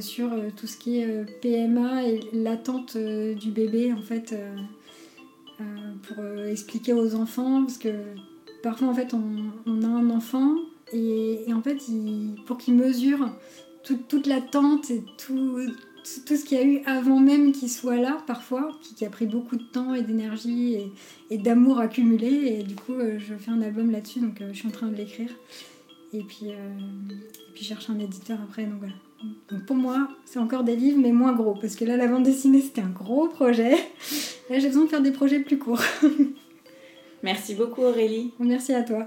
[0.00, 4.34] sur tout ce qui est PMA et l'attente du bébé en fait
[6.02, 7.90] pour expliquer aux enfants parce que
[8.60, 10.56] parfois en fait on, a un enfant
[10.92, 11.78] et, en fait
[12.44, 13.30] pour qu'il mesure
[13.84, 15.58] toute l'attente et tout,
[16.26, 19.26] tout ce qu'il y a eu avant même qu'il soit là, parfois, qui, a pris
[19.26, 20.76] beaucoup de temps et d'énergie
[21.30, 22.58] et, d'amour accumulé.
[22.58, 24.88] Et du coup, euh, je fais un album là-dessus, donc euh, je suis en train
[24.88, 25.30] de l'écrire.
[26.12, 28.94] Et puis, euh, et puis, je cherche un éditeur après, donc voilà.
[29.50, 32.24] Donc pour moi, c'est encore des livres, mais moins gros, parce que là, la bande
[32.24, 33.72] dessinée, c'était un gros projet.
[34.50, 35.82] Là, j'ai besoin de faire des projets plus courts.
[37.22, 38.32] Merci beaucoup, Aurélie.
[38.38, 39.06] Merci à toi.